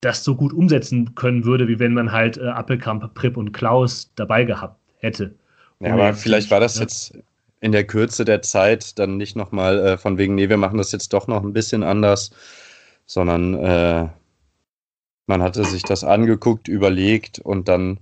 das 0.00 0.25
so 0.25 0.35
gut 0.35 0.53
umsetzen 0.53 1.15
können 1.15 1.45
würde, 1.45 1.69
wie 1.69 1.79
wenn 1.79 1.95
man 1.95 2.12
halt 2.12 2.37
äh, 2.38 2.47
Appelkamp, 2.47 3.15
Pripp 3.15 3.37
und 3.37 3.53
Klaus 3.53 4.12
dabei 4.15 4.45
gehabt 4.45 4.81
hätte. 4.99 5.35
Ja, 5.81 5.93
aber 5.93 6.15
vielleicht 6.15 6.50
war 6.50 6.61
das 6.61 6.76
ja. 6.76 6.83
jetzt 6.83 7.19
in 7.61 7.73
der 7.73 7.87
Kürze 7.87 8.25
der 8.25 8.43
Zeit 8.43 8.99
dann 8.99 9.17
nicht 9.17 9.37
nochmal 9.37 9.79
äh, 9.79 9.99
von 9.99 10.19
wegen, 10.19 10.35
nee, 10.35 10.49
wir 10.49 10.57
machen 10.57 10.79
das 10.79 10.93
jetzt 10.93 11.13
doch 11.13 11.27
noch 11.27 11.43
ein 11.43 11.53
bisschen 11.53 11.83
anders, 11.83 12.31
sondern 13.07 13.55
äh, 13.55 14.09
man 15.27 15.43
hatte 15.43 15.65
sich 15.65 15.83
das 15.83 16.05
angeguckt, 16.05 16.69
überlegt 16.69 17.39
und 17.39 17.69
dann 17.69 17.99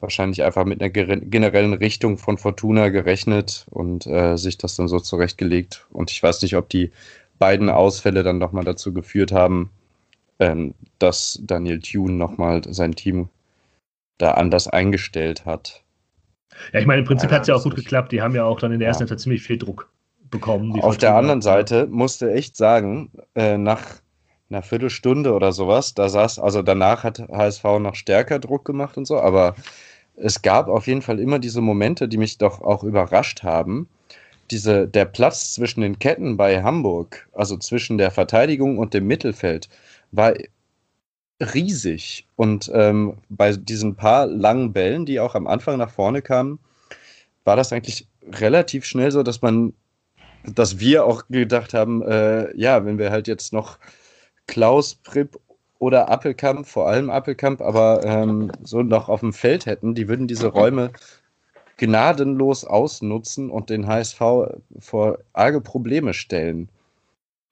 wahrscheinlich 0.00 0.42
einfach 0.42 0.64
mit 0.64 0.82
einer 0.82 0.90
generellen 0.90 1.72
Richtung 1.72 2.18
von 2.18 2.36
Fortuna 2.36 2.90
gerechnet 2.90 3.66
und 3.70 4.06
äh, 4.06 4.36
sich 4.36 4.58
das 4.58 4.76
dann 4.76 4.88
so 4.88 5.00
zurechtgelegt. 5.00 5.86
Und 5.90 6.10
ich 6.10 6.22
weiß 6.22 6.42
nicht, 6.42 6.56
ob 6.56 6.68
die 6.68 6.92
beiden 7.38 7.70
Ausfälle 7.70 8.22
dann 8.22 8.38
nochmal 8.38 8.64
dazu 8.64 8.92
geführt 8.92 9.32
haben, 9.32 9.70
ähm, 10.38 10.74
dass 10.98 11.40
Daniel 11.42 11.80
Thune 11.80 12.14
nochmal 12.14 12.62
sein 12.68 12.94
Team 12.94 13.28
da 14.18 14.32
anders 14.32 14.68
eingestellt 14.68 15.46
hat. 15.46 15.83
Ja, 16.72 16.80
ich 16.80 16.86
meine, 16.86 17.00
im 17.00 17.06
Prinzip 17.06 17.30
ja, 17.30 17.36
hat 17.36 17.42
es 17.42 17.48
ja 17.48 17.54
auch 17.54 17.62
gut 17.62 17.76
geklappt. 17.76 18.12
Die 18.12 18.22
haben 18.22 18.34
ja 18.34 18.44
auch 18.44 18.60
dann 18.60 18.72
in 18.72 18.78
der 18.78 18.88
ersten 18.88 19.02
ja. 19.02 19.10
Halbzeit 19.10 19.20
ziemlich 19.20 19.42
viel 19.42 19.58
Druck 19.58 19.90
bekommen. 20.30 20.80
Auf 20.80 20.98
der 20.98 21.14
anderen 21.14 21.42
Seite 21.42 21.86
musste 21.86 22.32
echt 22.32 22.56
sagen, 22.56 23.10
äh, 23.34 23.56
nach 23.56 23.80
einer 24.50 24.62
Viertelstunde 24.62 25.32
oder 25.32 25.52
sowas, 25.52 25.94
da 25.94 26.08
saß, 26.08 26.38
also 26.38 26.62
danach 26.62 27.04
hat 27.04 27.18
HSV 27.18 27.64
noch 27.80 27.94
stärker 27.94 28.38
Druck 28.38 28.64
gemacht 28.64 28.96
und 28.96 29.06
so, 29.06 29.18
aber 29.18 29.54
es 30.16 30.42
gab 30.42 30.68
auf 30.68 30.86
jeden 30.86 31.02
Fall 31.02 31.18
immer 31.18 31.38
diese 31.38 31.60
Momente, 31.60 32.08
die 32.08 32.18
mich 32.18 32.38
doch 32.38 32.60
auch 32.60 32.84
überrascht 32.84 33.42
haben. 33.42 33.88
Diese, 34.50 34.86
der 34.86 35.06
Platz 35.06 35.52
zwischen 35.52 35.80
den 35.80 35.98
Ketten 35.98 36.36
bei 36.36 36.62
Hamburg, 36.62 37.28
also 37.32 37.56
zwischen 37.56 37.98
der 37.98 38.10
Verteidigung 38.10 38.78
und 38.78 38.92
dem 38.94 39.06
Mittelfeld, 39.06 39.68
war 40.12 40.34
riesig. 41.40 42.26
Und 42.36 42.70
ähm, 42.74 43.18
bei 43.28 43.52
diesen 43.52 43.96
paar 43.96 44.26
langen 44.26 44.72
Bällen, 44.72 45.06
die 45.06 45.20
auch 45.20 45.34
am 45.34 45.46
Anfang 45.46 45.78
nach 45.78 45.90
vorne 45.90 46.22
kamen, 46.22 46.58
war 47.44 47.56
das 47.56 47.72
eigentlich 47.72 48.06
relativ 48.32 48.84
schnell 48.84 49.10
so, 49.10 49.22
dass 49.22 49.42
man, 49.42 49.74
dass 50.44 50.78
wir 50.78 51.04
auch 51.04 51.24
gedacht 51.28 51.74
haben, 51.74 52.02
äh, 52.02 52.56
ja, 52.56 52.84
wenn 52.84 52.98
wir 52.98 53.10
halt 53.10 53.28
jetzt 53.28 53.52
noch 53.52 53.78
Klaus, 54.46 54.94
Pripp 54.94 55.38
oder 55.78 56.08
Appelkamp, 56.08 56.66
vor 56.66 56.88
allem 56.88 57.10
Appelkamp, 57.10 57.60
aber 57.60 58.04
ähm, 58.04 58.50
so 58.62 58.82
noch 58.82 59.08
auf 59.08 59.20
dem 59.20 59.32
Feld 59.32 59.66
hätten, 59.66 59.94
die 59.94 60.08
würden 60.08 60.28
diese 60.28 60.46
Räume 60.48 60.90
gnadenlos 61.76 62.64
ausnutzen 62.64 63.50
und 63.50 63.68
den 63.68 63.86
HSV 63.86 64.20
vor 64.78 65.18
arge 65.32 65.60
Probleme 65.60 66.14
stellen. 66.14 66.68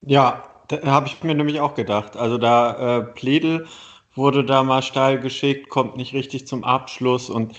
Ja, 0.03 0.45
habe 0.85 1.07
ich 1.07 1.23
mir 1.23 1.35
nämlich 1.35 1.61
auch 1.61 1.75
gedacht. 1.75 2.17
Also 2.17 2.39
da 2.39 2.99
äh, 2.99 3.03
Pledel 3.03 3.67
wurde 4.15 4.45
da 4.45 4.63
mal 4.63 4.83
steil 4.83 5.19
geschickt, 5.19 5.69
kommt 5.69 5.97
nicht 5.97 6.13
richtig 6.13 6.47
zum 6.47 6.65
Abschluss 6.65 7.31
und 7.31 7.57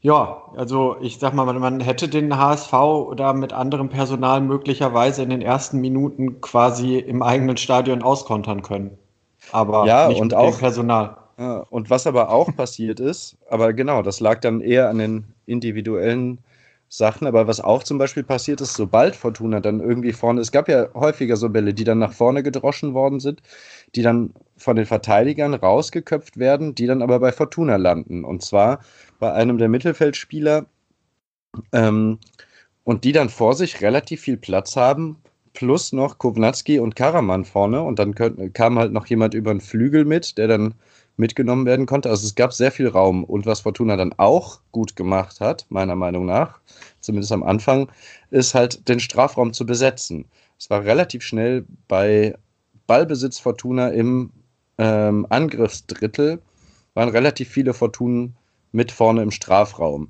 ja, 0.00 0.42
also 0.56 0.96
ich 1.00 1.20
sag 1.20 1.32
mal, 1.32 1.44
man 1.44 1.78
hätte 1.78 2.08
den 2.08 2.36
HSV 2.36 2.72
da 3.16 3.32
mit 3.32 3.52
anderem 3.52 3.88
Personal 3.88 4.40
möglicherweise 4.40 5.22
in 5.22 5.30
den 5.30 5.42
ersten 5.42 5.80
Minuten 5.80 6.40
quasi 6.40 6.98
im 6.98 7.22
eigenen 7.22 7.56
Stadion 7.56 8.02
auskontern 8.02 8.62
können. 8.62 8.98
Aber 9.52 9.86
ja, 9.86 10.08
nicht 10.08 10.20
und 10.20 10.28
mit 10.28 10.34
auch, 10.34 10.50
dem 10.50 10.58
Personal. 10.58 11.16
Ja, 11.38 11.64
und 11.70 11.88
was 11.88 12.08
aber 12.08 12.30
auch 12.30 12.54
passiert 12.56 12.98
ist, 12.98 13.36
aber 13.48 13.72
genau, 13.72 14.02
das 14.02 14.18
lag 14.18 14.40
dann 14.40 14.60
eher 14.60 14.88
an 14.88 14.98
den 14.98 15.24
individuellen 15.46 16.38
Sachen, 16.94 17.26
aber 17.26 17.46
was 17.46 17.58
auch 17.58 17.82
zum 17.82 17.96
Beispiel 17.96 18.22
passiert 18.22 18.60
ist, 18.60 18.74
sobald 18.74 19.16
Fortuna 19.16 19.60
dann 19.60 19.80
irgendwie 19.80 20.12
vorne, 20.12 20.42
es 20.42 20.52
gab 20.52 20.68
ja 20.68 20.92
häufiger 20.92 21.36
so 21.36 21.48
Bälle, 21.48 21.72
die 21.72 21.84
dann 21.84 21.98
nach 21.98 22.12
vorne 22.12 22.42
gedroschen 22.42 22.92
worden 22.92 23.18
sind, 23.18 23.40
die 23.94 24.02
dann 24.02 24.34
von 24.58 24.76
den 24.76 24.84
Verteidigern 24.84 25.54
rausgeköpft 25.54 26.36
werden, 26.36 26.74
die 26.74 26.86
dann 26.86 27.00
aber 27.00 27.18
bei 27.18 27.32
Fortuna 27.32 27.76
landen. 27.76 28.24
Und 28.24 28.42
zwar 28.42 28.80
bei 29.18 29.32
einem 29.32 29.56
der 29.56 29.70
Mittelfeldspieler 29.70 30.66
ähm, 31.72 32.18
und 32.84 33.04
die 33.04 33.12
dann 33.12 33.30
vor 33.30 33.54
sich 33.54 33.80
relativ 33.80 34.20
viel 34.20 34.36
Platz 34.36 34.76
haben, 34.76 35.16
plus 35.54 35.92
noch 35.94 36.18
Kovnatski 36.18 36.78
und 36.78 36.94
Karaman 36.94 37.46
vorne 37.46 37.80
und 37.80 38.00
dann 38.00 38.14
könnt, 38.14 38.52
kam 38.52 38.78
halt 38.78 38.92
noch 38.92 39.06
jemand 39.06 39.32
über 39.32 39.54
den 39.54 39.62
Flügel 39.62 40.04
mit, 40.04 40.36
der 40.36 40.46
dann 40.46 40.74
mitgenommen 41.16 41.66
werden 41.66 41.86
konnte. 41.86 42.10
Also 42.10 42.26
es 42.26 42.34
gab 42.34 42.52
sehr 42.52 42.72
viel 42.72 42.88
Raum 42.88 43.24
und 43.24 43.46
was 43.46 43.60
Fortuna 43.60 43.96
dann 43.96 44.14
auch 44.16 44.60
gut 44.72 44.96
gemacht 44.96 45.40
hat, 45.40 45.66
meiner 45.68 45.96
Meinung 45.96 46.26
nach, 46.26 46.60
zumindest 47.00 47.32
am 47.32 47.42
Anfang, 47.42 47.90
ist 48.30 48.54
halt 48.54 48.88
den 48.88 49.00
Strafraum 49.00 49.52
zu 49.52 49.66
besetzen. 49.66 50.26
Es 50.58 50.70
war 50.70 50.84
relativ 50.84 51.22
schnell 51.22 51.66
bei 51.88 52.36
Ballbesitz 52.86 53.38
Fortuna 53.38 53.88
im 53.88 54.30
ähm, 54.78 55.26
Angriffsdrittel, 55.28 56.40
waren 56.94 57.08
relativ 57.08 57.48
viele 57.48 57.74
Fortunen 57.74 58.36
mit 58.72 58.92
vorne 58.92 59.22
im 59.22 59.30
Strafraum. 59.30 60.08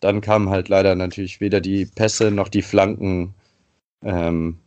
Dann 0.00 0.20
kamen 0.20 0.50
halt 0.50 0.68
leider 0.68 0.94
natürlich 0.94 1.40
weder 1.40 1.60
die 1.60 1.86
Pässe 1.86 2.30
noch 2.30 2.48
die 2.48 2.62
Flanken 2.62 3.34
ähm, 4.02 4.58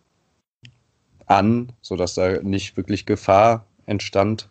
an, 1.25 1.72
sodass 1.81 2.13
da 2.15 2.41
nicht 2.41 2.77
wirklich 2.77 3.05
Gefahr 3.05 3.65
entstand. 3.86 4.48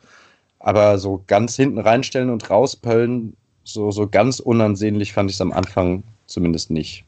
Aber 0.65 0.97
so 0.97 1.23
ganz 1.27 1.57
hinten 1.57 1.79
reinstellen 1.79 2.31
und 2.31 2.49
rauspöllen, 2.49 3.37
so, 3.65 3.91
so 3.91 4.09
ganz 4.09 4.41
unansehnlich 4.41 5.13
fand 5.13 5.29
ich 5.29 5.37
es 5.37 5.43
am 5.43 5.53
Anfang 5.53 6.03
zumindest 6.25 6.71
nicht. 6.71 7.05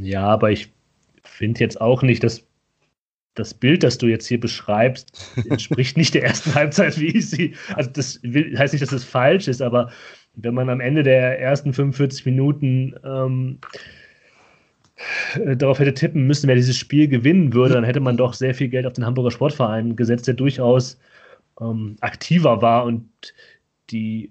Ja, 0.00 0.26
aber 0.26 0.50
ich 0.50 0.72
finde 1.22 1.60
jetzt 1.60 1.80
auch 1.80 2.02
nicht, 2.02 2.24
dass 2.24 2.44
das 3.34 3.54
Bild, 3.54 3.84
das 3.84 3.98
du 3.98 4.08
jetzt 4.08 4.26
hier 4.26 4.40
beschreibst, 4.40 5.32
entspricht 5.48 5.96
nicht 5.96 6.14
der 6.14 6.24
ersten 6.24 6.52
Halbzeit, 6.56 6.98
wie 6.98 7.16
ich 7.16 7.30
sie. 7.30 7.54
Also, 7.76 7.90
das 7.92 8.18
will, 8.24 8.58
heißt 8.58 8.74
nicht, 8.74 8.82
dass 8.82 8.90
es 8.90 9.02
das 9.02 9.08
falsch 9.08 9.46
ist, 9.46 9.62
aber 9.62 9.92
wenn 10.34 10.54
man 10.54 10.68
am 10.70 10.80
Ende 10.80 11.04
der 11.04 11.38
ersten 11.38 11.72
45 11.72 12.26
Minuten 12.26 12.96
ähm, 13.04 13.58
äh, 15.36 15.56
darauf 15.56 15.78
hätte 15.78 15.94
tippen 15.94 16.26
müssen, 16.26 16.48
wer 16.48 16.56
dieses 16.56 16.76
Spiel 16.76 17.06
gewinnen 17.06 17.52
würde, 17.54 17.74
dann 17.74 17.84
hätte 17.84 18.00
man 18.00 18.16
doch 18.16 18.34
sehr 18.34 18.56
viel 18.56 18.66
Geld 18.66 18.86
auf 18.86 18.94
den 18.94 19.06
Hamburger 19.06 19.30
Sportverein 19.30 19.94
gesetzt, 19.94 20.26
der 20.26 20.34
durchaus 20.34 20.98
ähm, 21.60 21.96
aktiver 22.00 22.62
war 22.62 22.84
und 22.84 23.08
die, 23.90 24.30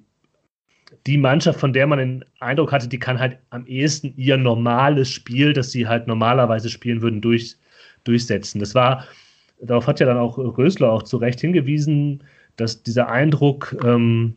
die 1.06 1.18
Mannschaft, 1.18 1.60
von 1.60 1.74
der 1.74 1.88
man 1.88 2.00
den 2.00 2.26
Eindruck 2.40 2.72
hatte, 2.72 2.88
die 2.88 3.00
kann 3.00 3.20
halt 3.20 3.38
am 3.50 3.66
ehesten 3.66 4.14
ihr 4.18 4.38
normales 4.38 5.10
Spiel, 5.10 5.54
das 5.54 5.72
sie 5.72 5.88
halt 5.88 6.08
normalerweise 6.08 6.70
spielen 6.70 7.02
würden, 7.02 7.22
durch, 7.22 7.56
durchsetzen. 8.04 8.60
Das 8.60 8.76
war, 8.76 9.06
darauf 9.62 9.88
hat 9.88 10.00
ja 10.00 10.06
dann 10.06 10.18
auch 10.18 10.38
Rösler 10.38 10.92
auch 10.92 11.04
zu 11.04 11.18
Recht 11.18 11.42
hingewiesen, 11.42 12.24
dass 12.56 12.84
dieser 12.84 13.10
Eindruck, 13.10 13.76
ähm, 13.84 14.36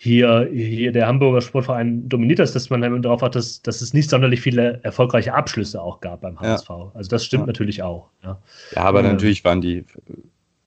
hier, 0.00 0.48
hier 0.52 0.92
der 0.92 1.08
Hamburger 1.08 1.40
Sportverein 1.40 2.08
dominiert 2.08 2.38
das, 2.38 2.52
dass 2.52 2.70
man 2.70 2.82
dann 2.82 3.02
darauf 3.02 3.20
hat, 3.20 3.34
dass, 3.34 3.62
dass 3.62 3.80
es 3.80 3.92
nicht 3.92 4.08
sonderlich 4.08 4.40
viele 4.40 4.78
erfolgreiche 4.84 5.34
Abschlüsse 5.34 5.82
auch 5.82 6.00
gab 6.00 6.20
beim 6.20 6.38
HSV. 6.38 6.68
Ja. 6.68 6.92
Also 6.94 7.10
das 7.10 7.24
stimmt 7.24 7.42
ja. 7.42 7.46
natürlich 7.48 7.82
auch. 7.82 8.08
Ja, 8.22 8.40
ja 8.76 8.82
aber 8.82 9.00
ähm, 9.00 9.06
natürlich 9.06 9.44
waren 9.44 9.60
die 9.60 9.84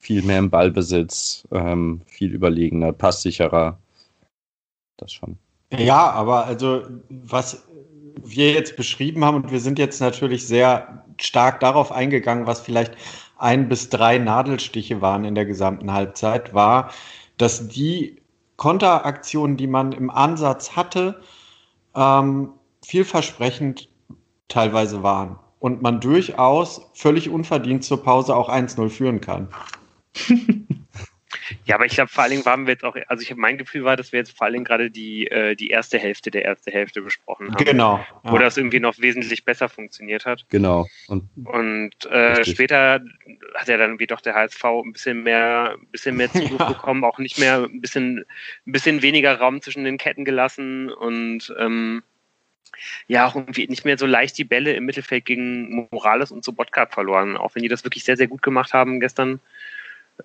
viel 0.01 0.23
mehr 0.23 0.39
im 0.39 0.49
Ballbesitz, 0.49 1.47
ähm, 1.51 2.01
viel 2.05 2.33
überlegener, 2.33 2.91
passsicherer. 2.91 3.77
Das 4.97 5.13
schon. 5.13 5.37
Ja, 5.71 6.09
aber 6.11 6.45
also 6.45 6.83
was 7.09 7.63
wir 8.23 8.51
jetzt 8.51 8.75
beschrieben 8.75 9.23
haben, 9.23 9.37
und 9.37 9.51
wir 9.51 9.59
sind 9.59 9.79
jetzt 9.79 10.01
natürlich 10.01 10.45
sehr 10.45 11.05
stark 11.19 11.59
darauf 11.59 11.91
eingegangen, 11.91 12.45
was 12.45 12.59
vielleicht 12.59 12.95
ein 13.37 13.69
bis 13.69 13.89
drei 13.89 14.17
Nadelstiche 14.17 15.01
waren 15.01 15.23
in 15.23 15.35
der 15.35 15.45
gesamten 15.45 15.93
Halbzeit, 15.93 16.53
war, 16.53 16.91
dass 17.37 17.67
die 17.67 18.21
Konteraktionen, 18.57 19.57
die 19.57 19.67
man 19.67 19.91
im 19.91 20.09
Ansatz 20.09 20.75
hatte, 20.75 21.21
ähm, 21.95 22.49
vielversprechend 22.83 23.89
teilweise 24.47 25.03
waren. 25.03 25.37
Und 25.59 25.81
man 25.81 25.99
durchaus 25.99 26.89
völlig 26.93 27.29
unverdient 27.29 27.83
zur 27.83 28.03
Pause 28.03 28.35
auch 28.35 28.49
1-0 28.49 28.89
führen 28.89 29.21
kann. 29.21 29.47
Ja, 31.65 31.75
aber 31.75 31.85
ich 31.85 31.93
glaube, 31.93 32.09
vor 32.09 32.23
allen 32.23 32.31
Dingen 32.31 32.45
waren 32.45 32.65
wir 32.65 32.73
jetzt 32.73 32.83
auch, 32.83 32.95
also 33.07 33.21
ich 33.21 33.29
habe 33.29 33.39
mein 33.39 33.57
Gefühl 33.57 33.83
war, 33.83 33.95
dass 33.95 34.11
wir 34.11 34.19
jetzt 34.19 34.35
vor 34.37 34.45
allen 34.45 34.53
Dingen 34.53 34.65
gerade 34.65 34.89
die, 34.89 35.27
äh, 35.27 35.55
die 35.55 35.69
erste 35.69 35.97
Hälfte 35.97 36.31
der 36.31 36.45
erste 36.45 36.71
Hälfte 36.71 37.01
besprochen 37.01 37.53
haben. 37.53 37.63
Genau. 37.63 38.05
Wo 38.23 38.37
das 38.37 38.57
irgendwie 38.57 38.79
noch 38.79 38.97
wesentlich 38.99 39.45
besser 39.45 39.69
funktioniert 39.69 40.25
hat. 40.25 40.45
Genau. 40.49 40.87
Und, 41.07 41.29
und 41.45 42.05
äh, 42.05 42.43
später 42.45 43.01
hat 43.55 43.67
ja 43.67 43.77
dann 43.77 43.99
wie 43.99 44.07
doch 44.07 44.21
der 44.21 44.35
HSV 44.35 44.63
ein 44.63 44.93
bisschen 44.93 45.23
mehr, 45.23 45.75
ein 45.79 45.87
bisschen 45.87 46.15
mehr 46.15 46.29
Zugriff 46.33 46.59
ja. 46.59 46.69
bekommen, 46.69 47.03
auch 47.03 47.19
nicht 47.19 47.39
mehr 47.39 47.63
ein 47.63 47.81
bisschen, 47.81 48.25
ein 48.65 48.71
bisschen 48.71 49.01
weniger 49.01 49.37
Raum 49.37 49.61
zwischen 49.61 49.83
den 49.83 49.97
Ketten 49.97 50.25
gelassen 50.25 50.91
und 50.91 51.53
ähm, 51.57 52.03
ja 53.07 53.27
auch 53.27 53.35
irgendwie 53.35 53.67
nicht 53.67 53.85
mehr 53.85 53.97
so 53.97 54.05
leicht 54.05 54.37
die 54.37 54.43
Bälle 54.43 54.73
im 54.73 54.85
Mittelfeld 54.85 55.25
gegen 55.25 55.87
Morales 55.91 56.31
und 56.31 56.43
Sobotka 56.43 56.87
verloren, 56.87 57.37
auch 57.37 57.53
wenn 57.55 57.63
die 57.63 57.69
das 57.69 57.83
wirklich 57.83 58.03
sehr, 58.03 58.17
sehr 58.17 58.27
gut 58.27 58.41
gemacht 58.41 58.73
haben 58.73 58.99
gestern. 58.99 59.39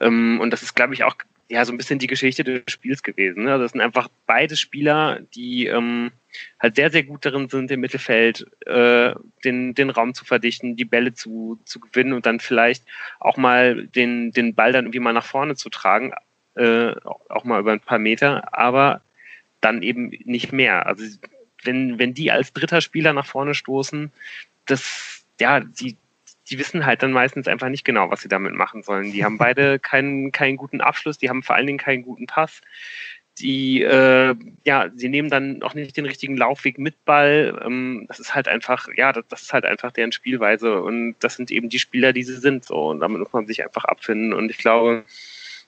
Ähm, 0.01 0.41
und 0.41 0.51
das 0.51 0.63
ist, 0.63 0.75
glaube 0.75 0.95
ich, 0.95 1.05
auch 1.05 1.17
ja 1.49 1.65
so 1.65 1.73
ein 1.73 1.77
bisschen 1.77 1.99
die 1.99 2.07
Geschichte 2.07 2.45
des 2.45 2.63
Spiels 2.69 3.03
gewesen. 3.03 3.45
Ne? 3.45 3.53
Also 3.53 3.65
das 3.65 3.73
sind 3.73 3.81
einfach 3.81 4.09
beide 4.27 4.57
Spieler, 4.57 5.21
die 5.35 5.67
ähm, 5.67 6.11
halt 6.59 6.77
sehr, 6.77 6.91
sehr 6.91 7.05
gut 7.05 7.25
darin 7.25 7.49
sind, 7.49 7.71
im 7.71 7.81
Mittelfeld 7.81 8.47
äh, 8.67 9.15
den, 9.45 9.75
den 9.75 9.91
Raum 9.91 10.15
zu 10.15 10.25
verdichten, 10.25 10.77
die 10.77 10.85
Bälle 10.85 11.15
zu, 11.15 11.61
zu 11.65 11.81
gewinnen 11.81 12.13
und 12.13 12.27
dann 12.27 12.41
vielleicht 12.41 12.85
auch 13.21 13.37
mal 13.37 13.87
den, 13.87 14.33
den 14.33 14.55
Ball 14.55 14.73
dann 14.73 14.87
irgendwie 14.87 15.01
mal 15.01 15.13
nach 15.13 15.25
vorne 15.25 15.55
zu 15.55 15.71
tragen, 15.71 16.13
äh, 16.57 16.95
auch 17.29 17.45
mal 17.45 17.61
über 17.61 17.73
ein 17.73 17.81
paar 17.81 17.99
Meter, 17.99 18.53
aber 18.57 19.03
dann 19.61 19.83
eben 19.83 20.11
nicht 20.25 20.53
mehr. 20.53 20.87
Also 20.87 21.05
wenn, 21.63 21.99
wenn 21.99 22.15
die 22.15 22.31
als 22.31 22.53
dritter 22.53 22.81
Spieler 22.81 23.13
nach 23.13 23.27
vorne 23.27 23.55
stoßen, 23.55 24.11
das, 24.67 25.25
ja, 25.41 25.61
die, 25.61 25.97
die 26.49 26.59
wissen 26.59 26.87
halt 26.87 27.03
dann 27.03 27.13
meistens 27.13 27.49
einfach 27.49 27.69
nicht 27.69 27.85
genau, 27.85 28.11
was 28.11 28.21
sie 28.21 28.29
damit 28.29 28.55
machen 28.55 28.83
sollen. 28.83 29.13
Die 29.13 29.25
haben 29.25 29.39
beide 29.39 29.79
keinen, 29.81 30.33
keinen 30.33 30.57
guten 30.57 30.81
Abschluss, 30.81 31.19
die 31.19 31.29
haben 31.29 31.43
vor 31.43 31.57
allen 31.57 31.67
Dingen 31.67 31.79
keinen 31.79 32.03
guten 32.03 32.27
Pass. 32.27 32.61
Die, 33.39 33.83
äh, 33.83 34.35
ja, 34.65 34.89
sie 34.95 35.11
nehmen 35.11 35.29
dann 35.29 35.63
auch 35.63 35.75
nicht 35.75 35.95
den 35.95 36.07
richtigen 36.07 36.39
Laufweg 36.39 36.79
mit 36.79 37.05
Ball. 37.05 37.61
Ähm, 37.63 38.07
das 38.09 38.19
ist 38.19 38.35
halt 38.35 38.49
einfach, 38.49 38.89
ja, 38.97 39.13
das, 39.13 39.25
das, 39.29 39.43
ist 39.43 39.53
halt 39.53 39.67
einfach 39.67 39.93
deren 39.93 40.13
Spielweise 40.13 40.81
und 40.81 41.17
das 41.21 41.35
sind 41.35 41.51
eben 41.51 41.69
die 41.69 41.79
Spieler, 41.79 42.15
die 42.15 42.23
sie 42.23 42.37
sind. 42.37 42.65
So 42.65 42.89
und 42.89 43.01
damit 43.01 43.19
muss 43.19 43.33
man 43.35 43.47
sich 43.47 43.63
einfach 43.63 43.85
abfinden. 43.85 44.33
Und 44.33 44.51
ich 44.51 44.57
glaube, 44.57 45.05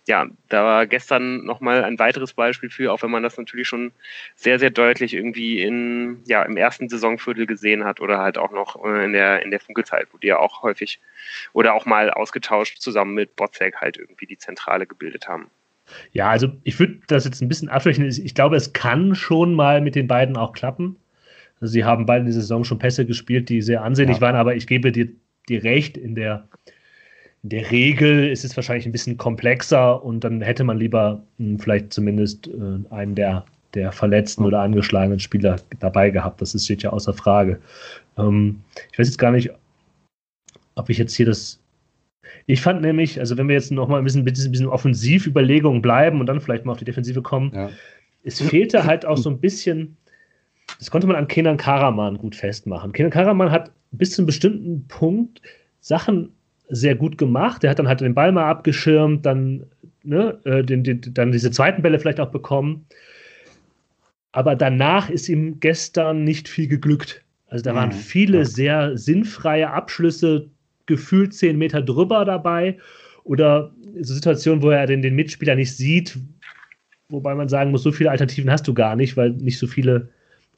ja, 0.09 0.27
da 0.49 0.65
war 0.65 0.87
gestern 0.87 1.45
nochmal 1.45 1.85
ein 1.85 1.99
weiteres 1.99 2.33
Beispiel 2.33 2.71
für, 2.71 2.91
auch 2.93 3.03
wenn 3.03 3.11
man 3.11 3.23
das 3.23 3.37
natürlich 3.37 3.69
schon 3.69 3.93
sehr, 4.37 4.59
sehr 4.59 4.71
deutlich 4.71 5.13
irgendwie 5.13 5.61
in, 5.61 6.23
ja, 6.27 6.43
im 6.45 6.57
ersten 6.57 6.89
Saisonviertel 6.89 7.45
gesehen 7.45 7.85
hat 7.85 8.01
oder 8.01 8.19
halt 8.19 8.39
auch 8.39 8.51
noch 8.51 8.83
äh, 8.83 9.05
in 9.05 9.13
der, 9.13 9.43
in 9.43 9.51
der 9.51 9.61
Funkelzeit, 9.61 10.09
wo 10.11 10.17
die 10.17 10.29
ja 10.29 10.39
auch 10.39 10.63
häufig 10.63 10.99
oder 11.53 11.75
auch 11.75 11.85
mal 11.85 12.11
ausgetauscht 12.11 12.81
zusammen 12.81 13.13
mit 13.13 13.37
Botzek 13.37 13.77
halt 13.83 13.99
irgendwie 13.99 14.25
die 14.25 14.39
Zentrale 14.39 14.87
gebildet 14.87 15.29
haben. 15.29 15.51
Ja, 16.13 16.31
also 16.31 16.49
ich 16.65 16.81
würde 16.81 17.01
das 17.09 17.27
jetzt 17.27 17.43
ein 17.43 17.49
bisschen 17.49 17.69
abschwächen. 17.69 18.07
Ich 18.07 18.35
glaube, 18.35 18.57
es 18.57 18.73
kann 18.73 19.15
schon 19.15 19.53
mal 19.53 19.83
mit 19.83 19.95
den 19.95 20.07
beiden 20.07 20.39
auch 20.39 20.55
klappen. 20.55 20.97
Also 21.61 21.73
sie 21.73 21.85
haben 21.85 22.07
beide 22.07 22.21
in 22.21 22.27
der 22.27 22.35
Saison 22.35 22.65
schon 22.65 22.79
Pässe 22.79 23.05
gespielt, 23.05 23.51
die 23.51 23.61
sehr 23.61 23.83
ansehnlich 23.83 24.19
ja. 24.19 24.21
waren, 24.23 24.37
aber 24.37 24.55
ich 24.55 24.67
gebe 24.67 24.91
dir, 24.91 25.09
dir 25.51 25.65
recht, 25.65 25.99
in 25.99 26.15
der 26.15 26.49
in 27.43 27.51
der 27.51 27.71
Regel 27.71 28.29
ist 28.29 28.45
es 28.45 28.57
wahrscheinlich 28.57 28.87
ein 28.87 28.93
bisschen 28.93 29.17
komplexer 29.17 30.03
und 30.03 30.25
dann 30.25 30.41
hätte 30.41 30.65
man 30.65 30.79
lieber 30.79 31.23
mh, 31.39 31.47
hm, 31.47 31.59
vielleicht 31.59 31.93
zumindest 31.93 32.49
äh, 32.49 32.93
einen 32.93 33.15
der, 33.15 33.45
der 33.75 33.93
verletzten 33.93 34.45
oder 34.45 34.61
angeschlagenen 34.61 35.21
Spieler 35.21 35.57
dabei 35.79 36.11
gehabt. 36.11 36.41
Das 36.41 36.55
ist, 36.55 36.65
steht 36.65 36.83
ja 36.83 36.91
außer 36.91 37.15
Frage. 37.15 37.61
Ähm, 38.17 38.61
ich 38.93 38.99
weiß 38.99 39.07
jetzt 39.07 39.19
gar 39.19 39.31
nicht, 39.31 39.51
ob 40.75 40.91
ich 40.91 40.99
jetzt 40.99 41.15
hier 41.15 41.27
das. 41.27 41.61
Ich 42.47 42.61
fand 42.61 42.83
nämlich, 42.83 43.21
also 43.21 43.37
wenn 43.37 43.49
wir 43.49 43.55
jetzt 43.55 43.71
noch 43.71 43.89
mal 43.89 43.99
ein 43.99 44.05
bisschen, 44.05 44.23
ein 44.23 44.25
bisschen 44.25 44.67
Offensivüberlegungen 44.67 45.81
bleiben 45.81 46.21
und 46.21 46.27
dann 46.27 46.41
vielleicht 46.41 46.65
mal 46.65 46.73
auf 46.73 46.79
die 46.79 46.85
Defensive 46.85 47.23
kommen, 47.23 47.53
ja. 47.55 47.71
es 48.25 48.41
fehlte 48.41 48.85
halt 48.85 49.07
auch 49.07 49.17
so 49.17 49.31
ein 49.31 49.39
bisschen, 49.39 49.97
das 50.79 50.91
konnte 50.91 51.07
man 51.07 51.17
an 51.17 51.29
Kenan 51.29 51.57
Karaman 51.57 52.19
gut 52.19 52.35
festmachen. 52.35 52.93
Kenan 52.93 53.11
Karaman 53.11 53.51
hat 53.51 53.71
bis 53.93 54.13
zu 54.13 54.23
einem 54.23 54.27
bestimmten 54.27 54.87
Punkt 54.89 55.41
Sachen 55.81 56.33
sehr 56.69 56.95
gut 56.95 57.19
gemacht. 57.19 57.63
Der 57.63 57.71
hat 57.71 57.79
dann 57.79 57.89
halt 57.89 58.01
den 58.01 58.15
Ball 58.15 58.33
mal 58.33 58.49
abgeschirmt, 58.49 59.25
dann, 59.25 59.65
ne, 60.03 60.39
äh, 60.45 60.63
den, 60.63 60.85
den, 60.85 61.01
dann 61.13 61.33
diese 61.33 61.51
zweiten 61.51 61.83
Bälle 61.83 61.99
vielleicht 61.99 62.21
auch 62.21 62.31
bekommen. 62.31 62.87
Aber 64.33 64.55
danach 64.55 65.11
ist 65.11 65.29
ihm 65.29 65.61
gestern 65.61 66.25
nicht 66.25 66.49
viel 66.49 66.69
geglückt. 66.69 67.23
Also 67.49 67.65
da 67.65 67.75
waren 67.75 67.91
mhm. 67.91 67.95
viele 67.95 68.45
sehr 68.45 68.97
sinnfreie 68.97 69.71
Abschlüsse, 69.71 70.49
gefühlt 70.87 71.35
zehn 71.35 71.57
Meter 71.57 71.83
drüber 71.83 72.25
dabei. 72.25 72.79
Oder 73.25 73.73
so 74.01 74.15
Situationen, 74.15 74.63
wo 74.63 74.71
er 74.71 74.87
den, 74.87 75.03
den 75.03 75.15
Mitspieler 75.15 75.55
nicht 75.55 75.75
sieht, 75.75 76.19
wobei 77.09 77.35
man 77.35 77.49
sagen 77.49 77.71
muss, 77.71 77.83
so 77.83 77.93
viele 77.93 78.11
Alternativen 78.11 78.51
hast 78.51 78.69
du 78.69 78.75
gar 78.75 78.97
nicht, 78.97 79.17
weil 79.17 79.31
nicht 79.31 79.59
so 79.59 79.67
viele 79.67 80.09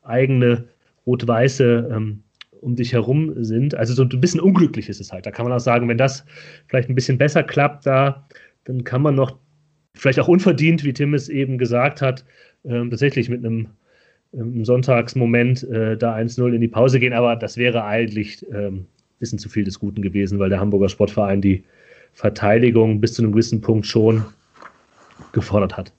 eigene 0.02 0.64
rot-weiße 1.06 1.90
ähm, 1.92 2.22
um 2.60 2.76
dich 2.76 2.92
herum 2.92 3.32
sind. 3.42 3.74
Also 3.74 3.94
so 3.94 4.02
ein 4.02 4.20
bisschen 4.20 4.40
unglücklich 4.40 4.88
ist 4.88 5.00
es 5.00 5.12
halt. 5.12 5.26
Da 5.26 5.30
kann 5.30 5.44
man 5.44 5.52
auch 5.52 5.60
sagen, 5.60 5.88
wenn 5.88 5.98
das 5.98 6.24
vielleicht 6.68 6.88
ein 6.88 6.94
bisschen 6.94 7.18
besser 7.18 7.42
klappt, 7.42 7.86
da, 7.86 8.26
dann 8.64 8.84
kann 8.84 9.02
man 9.02 9.14
noch 9.14 9.38
vielleicht 9.94 10.20
auch 10.20 10.28
unverdient, 10.28 10.84
wie 10.84 10.92
Tim 10.92 11.14
es 11.14 11.28
eben 11.28 11.58
gesagt 11.58 12.02
hat, 12.02 12.24
äh, 12.64 12.88
tatsächlich 12.88 13.28
mit 13.28 13.44
einem 13.44 13.68
ähm, 14.32 14.64
Sonntagsmoment 14.64 15.64
äh, 15.64 15.96
da 15.96 16.14
1-0 16.14 16.52
in 16.52 16.60
die 16.60 16.68
Pause 16.68 17.00
gehen. 17.00 17.12
Aber 17.12 17.36
das 17.36 17.56
wäre 17.56 17.84
eigentlich 17.84 18.46
ähm, 18.52 18.74
ein 18.74 18.86
bisschen 19.18 19.38
zu 19.38 19.48
viel 19.48 19.64
des 19.64 19.78
Guten 19.78 20.02
gewesen, 20.02 20.38
weil 20.38 20.50
der 20.50 20.60
Hamburger 20.60 20.88
Sportverein 20.88 21.40
die 21.40 21.64
Verteidigung 22.12 23.00
bis 23.00 23.14
zu 23.14 23.22
einem 23.22 23.32
gewissen 23.32 23.60
Punkt 23.60 23.86
schon 23.86 24.24
gefordert 25.32 25.76
hat. 25.76 25.92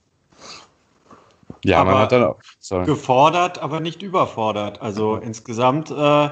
Ja, 1.64 1.80
aber 1.80 1.92
man 1.92 2.00
hat 2.02 2.12
dann 2.12 2.24
auch 2.24 2.40
sorry. 2.58 2.86
gefordert, 2.86 3.60
aber 3.60 3.80
nicht 3.80 4.02
überfordert. 4.02 4.82
Also 4.82 5.16
mhm. 5.16 5.22
insgesamt 5.22 5.90
äh, 5.90 6.30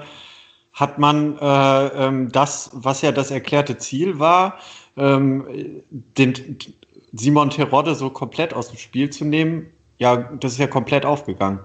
hat 0.72 0.98
man 0.98 1.38
äh, 1.38 1.86
ähm, 1.86 2.32
das, 2.32 2.70
was 2.72 3.02
ja 3.02 3.12
das 3.12 3.30
erklärte 3.30 3.78
Ziel 3.78 4.18
war, 4.18 4.58
ähm, 4.96 5.82
den 5.90 6.58
Simon 7.12 7.50
Terodde 7.50 7.94
so 7.94 8.10
komplett 8.10 8.54
aus 8.54 8.68
dem 8.68 8.78
Spiel 8.78 9.10
zu 9.10 9.24
nehmen, 9.24 9.66
ja, 9.98 10.16
das 10.16 10.52
ist 10.52 10.58
ja 10.58 10.66
komplett 10.66 11.04
aufgegangen. 11.04 11.60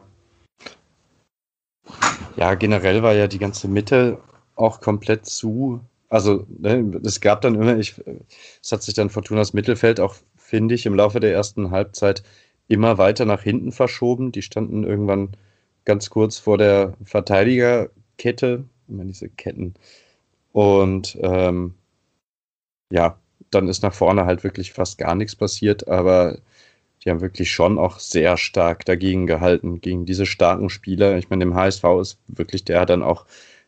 Ja, 2.35 2.55
generell 2.55 3.01
war 3.01 3.13
ja 3.13 3.27
die 3.27 3.39
ganze 3.39 3.67
Mitte 3.67 4.19
auch 4.55 4.81
komplett 4.81 5.25
zu. 5.25 5.79
Also 6.09 6.45
ne, 6.49 6.99
es 7.03 7.21
gab 7.21 7.41
dann 7.41 7.55
immer, 7.55 7.77
ich, 7.77 7.95
es 8.61 8.71
hat 8.71 8.83
sich 8.83 8.93
dann 8.93 9.09
Fortunas 9.09 9.53
Mittelfeld 9.53 9.99
auch, 9.99 10.15
finde 10.35 10.75
ich, 10.75 10.85
im 10.85 10.95
Laufe 10.95 11.19
der 11.19 11.33
ersten 11.33 11.71
Halbzeit 11.71 12.23
immer 12.67 12.97
weiter 12.97 13.25
nach 13.25 13.41
hinten 13.41 13.71
verschoben. 13.71 14.31
Die 14.31 14.41
standen 14.41 14.83
irgendwann 14.83 15.31
ganz 15.85 16.09
kurz 16.09 16.37
vor 16.37 16.57
der 16.57 16.93
Verteidigerkette, 17.03 18.65
immer 18.87 19.05
diese 19.05 19.29
Ketten. 19.29 19.75
Und 20.51 21.17
ähm, 21.21 21.75
ja, 22.91 23.19
dann 23.51 23.67
ist 23.67 23.83
nach 23.83 23.93
vorne 23.93 24.25
halt 24.25 24.43
wirklich 24.43 24.73
fast 24.73 24.97
gar 24.97 25.15
nichts 25.15 25.35
passiert, 25.35 25.87
aber 25.87 26.39
die 27.03 27.09
haben 27.09 27.21
wirklich 27.21 27.51
schon 27.51 27.77
auch 27.77 27.99
sehr 27.99 28.37
stark 28.37 28.85
dagegen 28.85 29.27
gehalten, 29.27 29.79
gegen 29.79 30.05
diese 30.05 30.25
starken 30.25 30.69
Spieler. 30.69 31.17
Ich 31.17 31.29
meine, 31.29 31.45
dem 31.45 31.53
HSV 31.53 31.83
ist 32.01 32.19
wirklich 32.27 32.65
der 32.65 32.85
dann 32.85 33.03
auch 33.03 33.25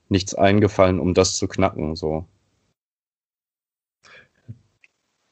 nichts 0.10 0.34
eingefallen, 0.34 1.00
um 1.00 1.14
das 1.14 1.36
zu 1.36 1.48
knacken. 1.48 1.96
So. 1.96 2.26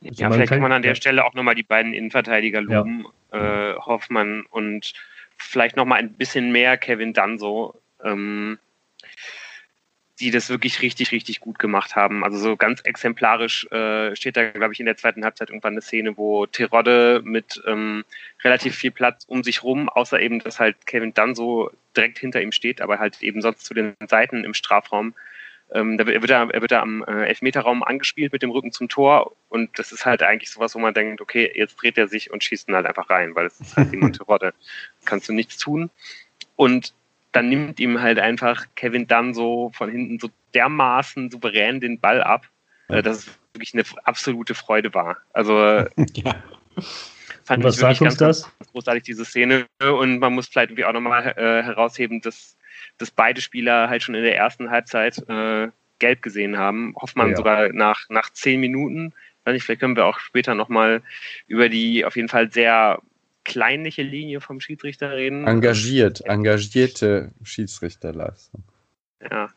Ja, 0.02 0.30
vielleicht 0.30 0.50
kann 0.50 0.62
man 0.62 0.72
an 0.72 0.84
der 0.84 0.94
Stelle 0.94 1.26
auch 1.26 1.34
nochmal 1.34 1.56
die 1.56 1.64
beiden 1.64 1.94
Innenverteidiger 1.94 2.62
loben. 2.62 3.06
Ja 3.06 3.12
äh, 3.36 3.76
Hoffmann 3.76 4.46
und 4.50 4.94
vielleicht 5.38 5.76
noch 5.76 5.86
mal 5.86 5.96
ein 5.96 6.14
bisschen 6.14 6.52
mehr 6.52 6.78
Kevin 6.78 7.14
Danso, 7.14 7.80
ähm, 8.04 8.60
die 10.20 10.32
das 10.32 10.50
wirklich 10.50 10.82
richtig, 10.82 11.12
richtig 11.12 11.42
gut 11.42 11.60
gemacht 11.60 11.96
haben. 11.96 12.24
Also 12.24 12.38
so 12.38 12.56
ganz 12.56 12.80
exemplarisch 12.82 13.66
äh, 13.72 14.16
steht 14.16 14.38
da, 14.38 14.50
glaube 14.50 14.74
ich, 14.74 14.80
in 14.80 14.86
der 14.86 14.96
zweiten 14.96 15.26
Halbzeit 15.26 15.50
irgendwann 15.50 15.74
eine 15.74 15.82
Szene, 15.82 16.18
wo 16.18 16.46
Terodde 16.46 17.22
mit 17.26 17.62
ähm, 17.68 18.06
relativ 18.44 18.76
viel 18.76 18.92
Platz 18.92 19.26
um 19.28 19.44
sich 19.44 19.64
rum, 19.64 19.90
außer 19.90 20.20
eben, 20.22 20.40
dass 20.40 20.60
halt 20.60 20.88
Kevin 20.88 21.14
Danso 21.14 21.70
direkt 21.98 22.20
hinter 22.20 22.42
ihm 22.42 22.54
steht, 22.54 22.80
aber 22.80 23.00
halt 23.00 23.22
eben 23.22 23.42
sonst 23.42 23.66
zu 23.66 23.74
den 23.74 23.96
Seiten 24.08 24.46
im 24.46 24.54
Strafraum 24.54 25.14
ähm, 25.72 25.98
da 25.98 26.06
wird 26.06 26.30
er, 26.30 26.50
er 26.52 26.62
wird 26.62 26.72
er 26.72 26.82
am 26.82 27.04
äh, 27.04 27.26
Elfmeterraum 27.26 27.84
angespielt 27.84 28.32
mit 28.32 28.44
dem 28.44 28.52
Rücken 28.52 28.72
zum 28.72 28.88
Tor 28.88 29.36
und 29.50 29.78
das 29.80 29.92
ist 29.92 30.06
halt 30.06 30.22
eigentlich 30.22 30.52
sowas, 30.52 30.76
wo 30.76 30.80
man 30.80 30.94
denkt, 30.94 31.22
okay, 31.22 31.52
jetzt 31.56 31.76
dreht 31.76 31.98
er 31.98 32.08
sich 32.08 32.32
und 32.32 32.44
schießt 32.44 32.70
ihn 32.70 32.76
halt 32.76 32.86
einfach 32.86 33.10
rein, 33.10 33.36
weil 33.36 33.48
es 33.48 33.60
ist 33.60 33.76
halt 33.76 33.92
die 33.92 33.98
Monterodde. 33.98 34.54
Kannst 35.06 35.28
du 35.28 35.34
nichts 35.34 35.58
tun. 35.58 35.90
Und 36.56 36.94
dann 37.32 37.50
nimmt 37.50 37.80
ihm 37.80 38.02
halt 38.02 38.20
einfach 38.20 38.66
Kevin 38.76 39.08
Dunn 39.08 39.34
so 39.34 39.72
von 39.76 39.90
hinten 39.90 40.20
so 40.20 40.30
dermaßen 40.54 41.32
souverän 41.32 41.82
den 41.82 42.00
Ball 42.00 42.24
ab. 42.24 42.48
Äh, 42.88 43.02
das 43.02 43.20
ist 43.20 43.40
wirklich 43.54 43.74
eine 43.74 43.84
absolute 44.04 44.56
Freude 44.56 44.94
war. 44.94 45.18
Also 45.34 45.54
ja. 46.14 46.44
fand 47.44 47.64
was 47.64 47.78
sagt 47.78 48.02
uns 48.02 48.18
das? 48.18 48.44
Ganz 48.60 48.72
großartig 48.72 49.04
diese 49.04 49.26
Szene 49.26 49.66
und 49.80 50.20
man 50.20 50.34
muss 50.34 50.48
vielleicht 50.48 50.70
irgendwie 50.70 50.86
auch 50.86 50.94
nochmal 50.94 51.34
äh, 51.38 51.64
herausheben, 51.64 52.22
dass, 52.22 52.56
dass 52.98 53.12
beide 53.12 53.42
Spieler 53.42 53.90
halt 53.90 54.04
schon 54.04 54.16
in 54.16 54.24
der 54.24 54.36
ersten 54.36 54.70
Halbzeit 54.70 55.18
äh, 55.30 55.70
gelb 56.00 56.22
gesehen 56.22 56.58
haben. 56.58 56.94
Hoffmann 57.02 57.32
ja. 57.32 57.36
sogar 57.36 57.74
nach, 57.74 58.10
nach 58.10 58.30
zehn 58.32 58.60
Minuten. 58.60 59.14
Weiß 59.44 59.54
nicht, 59.54 59.64
vielleicht 59.64 59.82
können 59.82 59.96
wir 59.96 60.06
auch 60.06 60.20
später 60.20 60.56
nochmal 60.56 61.02
über 61.48 61.70
die 61.70 62.06
auf 62.06 62.16
jeden 62.16 62.30
Fall 62.30 62.52
sehr 62.52 63.02
kleinliche 63.44 64.02
Linie 64.02 64.42
vom 64.42 64.60
Schiedsrichter 64.60 65.12
reden. 65.12 65.46
Engagiert, 65.48 66.22
engagierte 66.26 67.32
Schiedsrichterleistung. 67.44 68.64
Ja, 69.22 69.50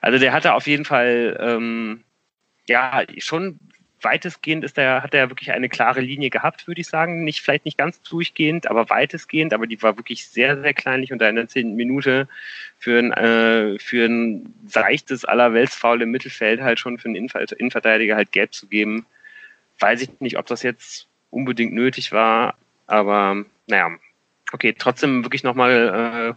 also 0.00 0.18
der 0.18 0.32
hatte 0.32 0.54
auf 0.54 0.66
jeden 0.66 0.84
Fall 0.84 1.36
ähm, 1.40 2.04
ja 2.66 3.04
schon 3.18 3.60
weitestgehend 4.02 4.64
ist 4.64 4.76
der, 4.76 5.02
hat 5.02 5.14
er 5.14 5.30
wirklich 5.30 5.50
eine 5.52 5.68
klare 5.68 6.00
Linie 6.00 6.30
gehabt, 6.30 6.66
würde 6.66 6.80
ich 6.80 6.86
sagen. 6.86 7.24
Nicht, 7.24 7.40
vielleicht 7.40 7.64
nicht 7.64 7.78
ganz 7.78 8.00
durchgehend, 8.02 8.70
aber 8.70 8.88
weitestgehend, 8.90 9.52
aber 9.52 9.66
die 9.66 9.82
war 9.82 9.96
wirklich 9.96 10.28
sehr, 10.28 10.60
sehr 10.60 10.74
kleinlich 10.74 11.12
unter 11.12 11.26
einer 11.26 11.48
zehnten 11.48 11.74
Minute 11.74 12.28
für 12.78 12.98
ein, 12.98 13.12
äh, 13.12 13.78
für 13.78 14.06
ein 14.06 14.54
seichtes, 14.66 15.24
allerweltsfaul 15.24 16.02
im 16.02 16.10
Mittelfeld 16.10 16.60
halt 16.60 16.78
schon 16.78 16.98
für 16.98 17.08
einen 17.08 17.16
Innenverteidiger 17.16 18.16
halt 18.16 18.32
gelb 18.32 18.54
zu 18.54 18.66
geben. 18.66 19.06
Weiß 19.78 20.02
ich 20.02 20.20
nicht, 20.20 20.38
ob 20.38 20.46
das 20.46 20.62
jetzt 20.62 21.06
unbedingt 21.30 21.72
nötig 21.72 22.12
war, 22.12 22.56
aber 22.86 23.44
naja, 23.66 23.90
okay, 24.52 24.74
trotzdem 24.76 25.24
wirklich 25.24 25.44
nochmal 25.44 26.36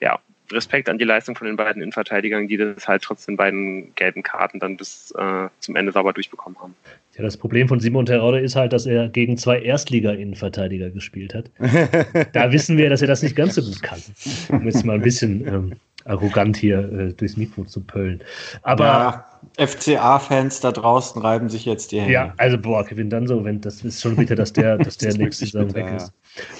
äh, 0.00 0.04
ja, 0.04 0.20
Respekt 0.52 0.88
an 0.88 0.98
die 0.98 1.04
Leistung 1.04 1.36
von 1.36 1.46
den 1.46 1.56
beiden 1.56 1.80
Innenverteidigern, 1.82 2.48
die 2.48 2.56
das 2.56 2.86
halt 2.86 3.02
trotz 3.02 3.26
den 3.26 3.36
beiden 3.36 3.94
gelben 3.94 4.22
Karten 4.22 4.60
dann 4.60 4.76
bis 4.76 5.12
äh, 5.12 5.48
zum 5.60 5.76
Ende 5.76 5.92
sauber 5.92 6.12
durchbekommen 6.12 6.58
haben. 6.60 6.74
Ja, 7.16 7.22
das 7.22 7.36
Problem 7.36 7.68
von 7.68 7.80
Simon 7.80 8.06
Terodde 8.06 8.40
ist 8.40 8.56
halt, 8.56 8.72
dass 8.72 8.86
er 8.86 9.08
gegen 9.08 9.38
zwei 9.38 9.60
Erstliga-Innenverteidiger 9.60 10.90
gespielt 10.90 11.32
hat. 11.34 11.50
da 12.32 12.52
wissen 12.52 12.76
wir, 12.76 12.90
dass 12.90 13.02
er 13.02 13.08
das 13.08 13.22
nicht 13.22 13.36
ganz 13.36 13.54
so 13.54 13.62
gut 13.62 13.82
kann. 13.82 14.00
Um 14.48 14.64
jetzt 14.66 14.84
mal 14.84 14.94
ein 14.94 15.02
bisschen 15.02 15.46
ähm, 15.46 15.72
arrogant 16.04 16.56
hier 16.56 16.78
äh, 16.78 17.12
durchs 17.12 17.36
Mikro 17.36 17.64
zu 17.64 17.80
pöllen. 17.80 18.20
Aber 18.62 18.84
ja, 18.84 19.66
FCA-Fans 19.66 20.60
da 20.60 20.72
draußen 20.72 21.20
reiben 21.20 21.48
sich 21.48 21.64
jetzt 21.64 21.92
die 21.92 22.00
Hände. 22.00 22.12
Ja, 22.12 22.34
also 22.36 22.58
boah, 22.58 22.84
Kevin 22.84 23.10
Danso, 23.10 23.44
wenn 23.44 23.60
das 23.60 23.84
ist 23.84 24.02
schon 24.02 24.16
bitter, 24.16 24.34
dass 24.34 24.52
der, 24.52 24.78
dass 24.78 24.98
der 24.98 25.14
nächste 25.16 25.46
Saison 25.46 25.72
weg 25.74 25.86
ist. 25.96 26.12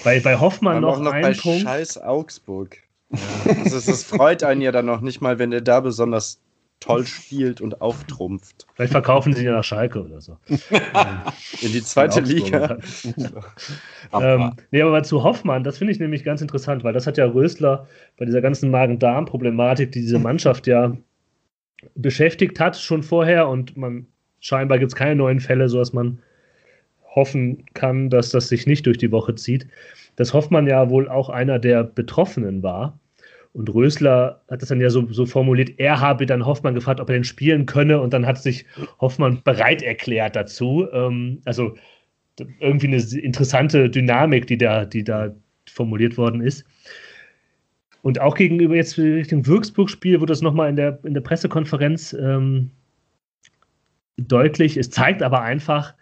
Bei, 0.03 0.19
bei 0.19 0.39
Hoffmann 0.39 0.81
noch, 0.81 0.99
noch 0.99 1.11
ein 1.11 1.21
bei 1.21 1.33
Punkt. 1.33 1.63
Scheiß 1.63 2.01
Augsburg. 2.01 2.77
Ja. 3.09 3.19
Also 3.63 3.77
es, 3.77 4.03
freut 4.03 4.43
einen 4.43 4.61
ja 4.61 4.71
dann 4.71 4.85
noch 4.85 5.01
nicht 5.01 5.21
mal, 5.21 5.39
wenn 5.39 5.51
der 5.51 5.61
da 5.61 5.79
besonders 5.79 6.41
toll 6.79 7.05
spielt 7.05 7.61
und 7.61 7.81
auftrumpft. 7.81 8.67
Vielleicht 8.73 8.91
verkaufen 8.91 9.33
sie 9.33 9.45
ihn 9.45 9.51
nach 9.51 9.63
Schalke 9.63 10.03
oder 10.03 10.21
so. 10.21 10.37
In 11.61 11.71
die 11.71 11.81
zweite 11.81 12.19
In 12.19 12.25
Liga. 12.25 12.77
ähm, 14.13 14.51
nee, 14.71 14.81
aber 14.81 15.03
zu 15.03 15.23
Hoffmann, 15.23 15.63
das 15.63 15.77
finde 15.77 15.93
ich 15.93 15.99
nämlich 15.99 16.23
ganz 16.23 16.41
interessant, 16.41 16.83
weil 16.83 16.93
das 16.93 17.07
hat 17.07 17.17
ja 17.17 17.25
Rösler 17.25 17.87
bei 18.17 18.25
dieser 18.25 18.41
ganzen 18.41 18.69
Magen-Darm-Problematik, 18.71 19.91
die 19.93 20.01
diese 20.01 20.19
Mannschaft 20.19 20.67
ja 20.67 20.95
beschäftigt 21.95 22.59
hat, 22.59 22.77
schon 22.77 23.03
vorher 23.03 23.47
und 23.47 23.77
man 23.77 24.07
scheinbar 24.39 24.79
gibt 24.79 24.91
es 24.91 24.95
keine 24.95 25.15
neuen 25.15 25.39
Fälle, 25.39 25.69
sodass 25.69 25.93
man 25.93 26.19
hoffen 27.15 27.63
kann, 27.73 28.09
dass 28.09 28.29
das 28.29 28.49
sich 28.49 28.67
nicht 28.67 28.85
durch 28.85 28.97
die 28.97 29.11
Woche 29.11 29.35
zieht. 29.35 29.67
Dass 30.17 30.33
Hoffmann 30.33 30.67
ja 30.67 30.89
wohl 30.89 31.09
auch 31.09 31.29
einer 31.29 31.59
der 31.59 31.83
Betroffenen 31.83 32.61
war. 32.61 32.99
Und 33.53 33.73
Rösler 33.73 34.41
hat 34.49 34.61
das 34.61 34.69
dann 34.69 34.81
ja 34.81 34.89
so, 34.89 35.07
so 35.11 35.25
formuliert, 35.25 35.71
er 35.77 36.01
habe 36.01 36.25
dann 36.25 36.45
Hoffmann 36.45 36.75
gefragt, 36.75 36.99
ob 36.99 37.09
er 37.09 37.13
denn 37.13 37.23
spielen 37.23 37.65
könne. 37.65 38.01
Und 38.01 38.13
dann 38.13 38.25
hat 38.25 38.41
sich 38.41 38.65
Hoffmann 38.99 39.41
bereit 39.43 39.81
erklärt 39.81 40.35
dazu. 40.35 40.87
Ähm, 40.91 41.41
also 41.45 41.75
irgendwie 42.59 42.87
eine 42.87 42.97
interessante 42.97 43.89
Dynamik, 43.89 44.47
die 44.47 44.57
da, 44.57 44.85
die 44.85 45.03
da 45.03 45.33
formuliert 45.69 46.17
worden 46.17 46.41
ist. 46.41 46.65
Und 48.01 48.21
auch 48.21 48.35
gegenüber 48.35 48.75
jetzt 48.75 48.97
Richtung 48.97 49.47
Würzburg-Spiel 49.47 50.19
wurde 50.19 50.31
das 50.31 50.41
nochmal 50.41 50.69
in 50.69 50.75
der, 50.75 50.99
in 51.05 51.13
der 51.13 51.21
Pressekonferenz 51.21 52.13
ähm, 52.13 52.69
deutlich. 54.17 54.77
Es 54.77 54.89
zeigt 54.89 55.23
aber 55.23 55.41
einfach, 55.41 55.95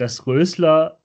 dass 0.00 0.26
Rösler 0.26 0.98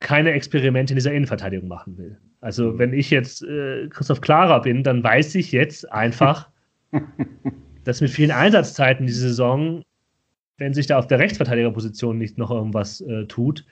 keine 0.00 0.30
Experimente 0.30 0.92
in 0.92 0.96
dieser 0.96 1.12
Innenverteidigung 1.12 1.68
machen 1.68 1.98
will. 1.98 2.16
Also 2.40 2.72
mhm. 2.72 2.78
wenn 2.78 2.92
ich 2.92 3.10
jetzt 3.10 3.42
äh, 3.42 3.88
Christoph 3.88 4.20
Klara 4.20 4.60
bin, 4.60 4.84
dann 4.84 5.02
weiß 5.02 5.34
ich 5.34 5.50
jetzt 5.50 5.90
einfach, 5.90 6.48
dass 7.84 8.00
mit 8.00 8.10
vielen 8.10 8.30
Einsatzzeiten 8.30 9.06
diese 9.06 9.28
Saison, 9.28 9.82
wenn 10.58 10.72
sich 10.72 10.86
da 10.86 10.98
auf 10.98 11.08
der 11.08 11.18
Rechtsverteidigerposition 11.18 12.16
nicht 12.16 12.38
noch 12.38 12.50
irgendwas 12.50 13.00
äh, 13.00 13.24
tut, 13.26 13.64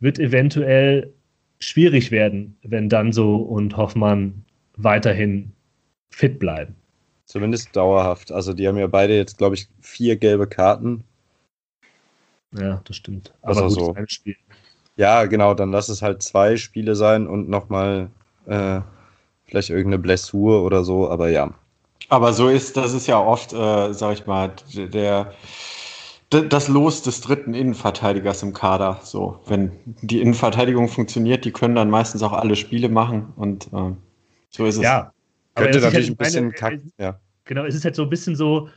wird 0.00 0.18
eventuell 0.18 1.12
schwierig 1.58 2.10
werden, 2.10 2.56
wenn 2.62 2.88
Danso 2.88 3.36
und 3.36 3.76
Hoffmann 3.76 4.44
weiterhin 4.76 5.52
fit 6.10 6.38
bleiben. 6.38 6.74
Zumindest 7.24 7.74
dauerhaft. 7.74 8.30
Also 8.30 8.52
die 8.52 8.68
haben 8.68 8.76
ja 8.76 8.88
beide 8.88 9.16
jetzt, 9.16 9.38
glaube 9.38 9.54
ich, 9.54 9.68
vier 9.80 10.16
gelbe 10.16 10.46
Karten. 10.46 11.04
Ja, 12.58 12.80
das 12.84 12.96
stimmt. 12.96 13.32
Aber 13.42 13.62
gut, 13.62 13.72
so. 13.72 13.94
ein 13.94 14.08
Spiel. 14.08 14.36
Ja, 14.96 15.24
genau, 15.24 15.54
dann 15.54 15.70
lass 15.70 15.88
es 15.88 16.02
halt 16.02 16.22
zwei 16.22 16.56
Spiele 16.56 16.94
sein 16.96 17.26
und 17.26 17.48
nochmal 17.48 18.10
äh, 18.46 18.80
vielleicht 19.46 19.70
irgendeine 19.70 19.98
Blessur 19.98 20.62
oder 20.64 20.84
so, 20.84 21.08
aber 21.10 21.30
ja. 21.30 21.54
Aber 22.08 22.32
so 22.32 22.48
ist, 22.48 22.76
das 22.76 22.92
ist 22.92 23.06
ja 23.06 23.18
oft, 23.18 23.52
äh, 23.52 23.92
sag 23.94 24.12
ich 24.14 24.26
mal, 24.26 24.52
der, 24.74 25.32
das 26.30 26.68
Los 26.68 27.02
des 27.02 27.20
dritten 27.20 27.54
Innenverteidigers 27.54 28.42
im 28.42 28.52
Kader. 28.52 29.00
So, 29.02 29.40
wenn 29.46 29.72
die 29.84 30.20
Innenverteidigung 30.20 30.88
funktioniert, 30.88 31.44
die 31.44 31.52
können 31.52 31.74
dann 31.74 31.90
meistens 31.90 32.22
auch 32.22 32.32
alle 32.32 32.56
Spiele 32.56 32.88
machen 32.88 33.32
und 33.36 33.68
äh, 33.72 33.92
so 34.50 34.66
ist 34.66 34.76
es. 34.76 34.82
Ja, 34.82 35.12
könnte 35.54 35.80
natürlich 35.80 36.08
halt 36.08 36.10
ein 36.10 36.16
bisschen 36.16 36.44
meine, 36.44 36.54
kack, 36.54 36.80
ja. 36.98 37.20
Genau, 37.44 37.64
es 37.64 37.74
ist 37.74 37.84
halt 37.84 37.94
so 37.94 38.02
ein 38.02 38.10
bisschen 38.10 38.36
so, 38.36 38.68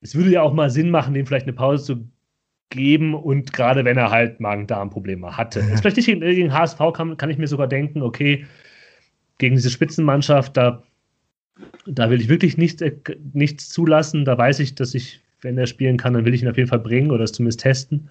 es 0.00 0.14
würde 0.14 0.30
ja 0.30 0.42
auch 0.42 0.52
mal 0.52 0.70
Sinn 0.70 0.90
machen, 0.90 1.14
dem 1.14 1.26
vielleicht 1.26 1.46
eine 1.46 1.54
Pause 1.54 1.84
zu 1.84 2.08
geben 2.70 3.14
und 3.14 3.52
gerade 3.52 3.84
wenn 3.84 3.96
er 3.96 4.10
halt 4.10 4.40
Magen-Darm-Probleme 4.40 5.36
hatte. 5.36 5.60
Jetzt 5.60 5.80
vielleicht 5.80 5.96
nicht 5.96 6.06
gegen 6.06 6.52
HSV 6.52 6.78
kann, 6.94 7.16
kann 7.16 7.30
ich 7.30 7.38
mir 7.38 7.46
sogar 7.46 7.68
denken, 7.68 8.02
okay, 8.02 8.44
gegen 9.38 9.54
diese 9.54 9.70
Spitzenmannschaft, 9.70 10.56
da, 10.56 10.82
da 11.86 12.10
will 12.10 12.20
ich 12.20 12.28
wirklich 12.28 12.56
nicht, 12.56 12.82
äh, 12.82 12.96
nichts 13.32 13.68
zulassen. 13.68 14.24
Da 14.24 14.36
weiß 14.36 14.60
ich, 14.60 14.74
dass 14.74 14.94
ich, 14.94 15.20
wenn 15.42 15.58
er 15.58 15.66
spielen 15.66 15.96
kann, 15.96 16.14
dann 16.14 16.24
will 16.24 16.34
ich 16.34 16.42
ihn 16.42 16.48
auf 16.48 16.56
jeden 16.56 16.68
Fall 16.68 16.80
bringen 16.80 17.10
oder 17.10 17.24
es 17.24 17.32
zumindest 17.32 17.60
testen. 17.60 18.08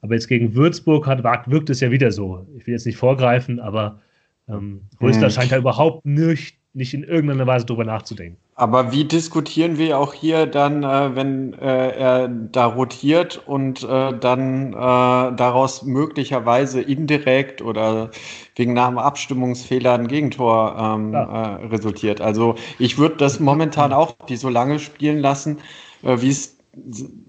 Aber 0.00 0.14
jetzt 0.14 0.28
gegen 0.28 0.54
Würzburg 0.54 1.06
hat, 1.06 1.24
wirkt 1.50 1.70
es 1.70 1.80
ja 1.80 1.90
wieder 1.90 2.10
so. 2.10 2.46
Ich 2.58 2.66
will 2.66 2.74
jetzt 2.74 2.86
nicht 2.86 2.98
vorgreifen, 2.98 3.60
aber 3.60 4.00
ähm, 4.48 4.82
Rösler 5.00 5.28
hm. 5.28 5.30
scheint 5.30 5.52
da 5.52 5.56
überhaupt 5.56 6.04
nicht 6.04 6.58
nicht 6.74 6.92
in 6.92 7.04
irgendeiner 7.04 7.46
Weise 7.46 7.66
drüber 7.66 7.84
nachzudenken. 7.84 8.38
Aber 8.56 8.92
wie 8.92 9.04
diskutieren 9.04 9.78
wir 9.78 9.98
auch 9.98 10.14
hier 10.14 10.46
dann, 10.46 10.84
äh, 10.84 11.16
wenn 11.16 11.54
äh, 11.54 11.90
er 11.90 12.28
da 12.28 12.66
rotiert 12.66 13.42
und 13.46 13.82
äh, 13.82 14.16
dann 14.16 14.72
äh, 14.72 14.76
daraus 14.76 15.82
möglicherweise 15.82 16.80
indirekt 16.80 17.62
oder 17.62 18.10
wegen 18.54 18.78
einem 18.78 18.98
Abstimmungsfehler 18.98 19.94
ein 19.94 20.06
Gegentor 20.06 20.76
ähm, 20.78 21.12
ja. 21.12 21.56
Äh, 21.56 21.66
resultiert? 21.66 22.20
Also 22.20 22.54
ich 22.78 22.96
würde 22.96 23.16
das 23.16 23.40
momentan 23.40 23.92
auch 23.92 24.14
die 24.28 24.36
so 24.36 24.48
lange 24.48 24.78
spielen 24.78 25.18
lassen, 25.18 25.58
äh, 26.04 26.20
wie 26.20 26.30
es 26.30 26.56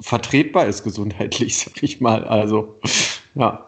vertretbar 0.02 0.68
ist 0.68 0.84
gesundheitlich, 0.84 1.58
sag 1.66 1.82
ich 1.82 2.02
mal. 2.02 2.24
Also 2.26 2.80
ja. 3.34 3.66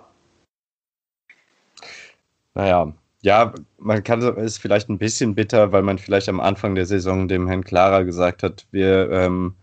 Naja, 2.53 2.93
ja, 3.27 3.53
man 3.77 4.05
kann 4.05 4.21
es 4.21 4.57
vielleicht 4.57 4.87
ein 4.87 4.97
bisschen 4.97 5.35
bitter, 5.35 5.73
weil 5.73 5.81
man 5.81 5.97
vielleicht 5.97 6.29
am 6.29 6.39
Anfang 6.39 6.75
der 6.75 6.85
Saison 6.85 7.27
dem 7.27 7.45
Herrn 7.45 7.65
Clara 7.65 8.03
gesagt 8.03 8.41
hat, 8.41 8.65
wir 8.71 9.11
ähm, 9.11 9.53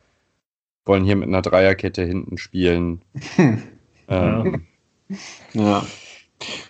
wollen 0.85 1.03
hier 1.03 1.17
mit 1.17 1.29
einer 1.29 1.41
Dreierkette 1.41 2.05
hinten 2.05 2.37
spielen. 2.37 3.01
ähm, 4.09 4.67
ja. 5.55 5.83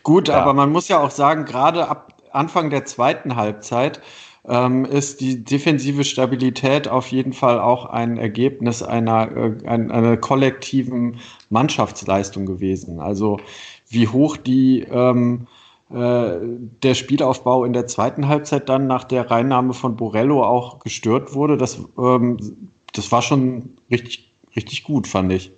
Gut, 0.04 0.28
ja. 0.28 0.40
aber 0.40 0.54
man 0.54 0.70
muss 0.70 0.87
ja 0.87 1.00
auch 1.00 1.11
sagen, 1.11 1.46
gerade 1.46 1.88
ab 1.88 2.22
Anfang 2.30 2.70
der 2.70 2.85
zweiten 2.85 3.35
Halbzeit 3.35 4.00
ähm, 4.46 4.85
ist 4.85 5.20
die 5.20 5.42
defensive 5.42 6.04
Stabilität 6.04 6.87
auf 6.87 7.09
jeden 7.09 7.33
Fall 7.33 7.59
auch 7.59 7.87
ein 7.87 8.18
Ergebnis 8.18 8.85
einer, 8.85 9.37
äh, 9.37 9.66
einer 9.66 10.16
kollektiven 10.16 11.18
Mannschaftsleistung 11.50 12.46
gewesen. 12.46 13.00
Also 13.00 13.40
wie 13.88 14.07
hoch 14.07 14.37
die 14.37 14.83
ähm, 14.83 15.48
äh, 15.48 15.63
der 15.90 16.94
Spielaufbau 16.94 17.64
in 17.64 17.72
der 17.72 17.86
zweiten 17.86 18.26
Halbzeit 18.26 18.68
dann 18.68 18.86
nach 18.86 19.04
der 19.04 19.30
Reinnahme 19.30 19.74
von 19.74 19.96
Borello 19.96 20.42
auch 20.42 20.78
gestört 20.80 21.34
wurde. 21.34 21.56
Das, 21.56 21.78
ähm, 21.98 22.70
das 22.92 23.12
war 23.12 23.22
schon 23.22 23.76
richtig, 23.90 24.32
richtig 24.56 24.82
gut, 24.82 25.06
fand 25.06 25.32
ich. 25.32 25.52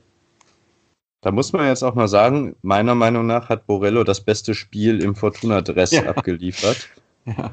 Da 1.22 1.30
muss 1.30 1.52
man 1.52 1.66
jetzt 1.66 1.82
auch 1.82 1.94
mal 1.94 2.08
sagen, 2.08 2.56
meiner 2.62 2.94
Meinung 2.94 3.26
nach 3.26 3.48
hat 3.48 3.66
Borello 3.66 4.04
das 4.04 4.20
beste 4.20 4.54
Spiel 4.54 5.02
im 5.02 5.14
Fortuna-Dress 5.14 5.92
ja. 5.92 6.06
abgeliefert. 6.06 6.88
Ja. 7.36 7.50